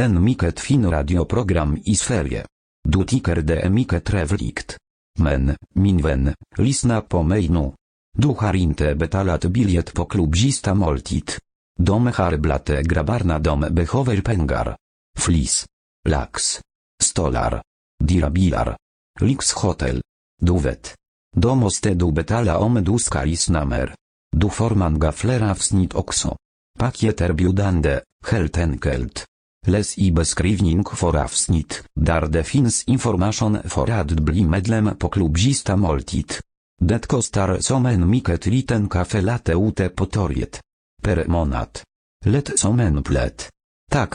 En 0.00 0.24
mycket 0.24 0.60
fin 0.60 0.90
radioprogram 0.90 1.78
i 1.84 1.94
Sverige. 1.94 2.46
Du 2.88 3.04
tycker 3.04 3.36
det 3.36 3.60
är 3.60 3.70
mycket 3.70 4.04
trevligt. 4.04 4.76
Men, 5.18 5.56
min 5.74 6.02
vän, 6.02 6.34
lyssna 6.56 7.00
på 7.00 7.22
mig 7.22 7.48
nu. 7.48 7.72
Du 8.18 8.28
har 8.28 8.56
inte 8.56 8.94
betalat 8.94 9.44
biljett 9.44 9.94
på 9.94 10.04
klubb 10.04 10.36
sista 10.36 10.74
måltid. 10.74 11.30
De 11.80 12.06
har 12.06 12.36
blate 12.36 12.82
grabbarna 12.82 13.38
de 13.38 13.60
behöver 13.60 14.20
pengar. 14.20 14.76
Flis. 15.18 15.66
Lax. 16.08 16.60
Stolar. 17.02 17.62
Dyra 18.04 18.30
Lix 19.20 19.52
Hotel. 19.52 20.00
Du 20.40 20.58
vet. 20.58 20.94
Då 21.36 21.54
måste 21.54 21.94
du 21.94 22.12
betala 22.12 22.58
om 22.58 22.84
du 22.84 22.98
ska 22.98 23.24
lyssna 23.24 23.64
mer. 23.64 23.94
Du 24.36 24.50
får 24.50 24.98
gaflera 24.98 25.12
fler 25.12 25.50
avsnitt 25.50 25.94
också. 25.94 26.36
biudande, 27.34 28.00
heltenkelt. 28.26 28.30
helt 28.30 28.58
enkelt. 28.58 29.26
Läs 29.66 29.98
i 29.98 30.12
beskrivning 30.12 30.84
för 30.84 31.16
avsnitt, 31.16 31.82
där 32.00 32.26
det 32.26 32.44
finns 32.44 32.84
information 32.84 33.58
för 33.64 33.90
att 33.90 34.10
bli 34.10 34.44
medlem 34.44 34.96
på 34.98 35.08
klubzista 35.08 35.76
måltid. 35.76 36.32
Det 36.80 37.06
kostar 37.06 37.60
som 37.60 37.86
en 37.86 38.10
mycket 38.10 38.46
liten 38.46 38.88
kafe 38.88 39.20
late 39.20 39.52
ute 39.52 39.88
på 39.88 40.06
torget. 40.06 40.60
Per 41.02 41.26
månad. 41.26 41.80
Lätt 42.24 42.58
som 42.58 42.80
en 42.80 43.02
plätt. 43.02 43.50
Tack, 43.90 44.14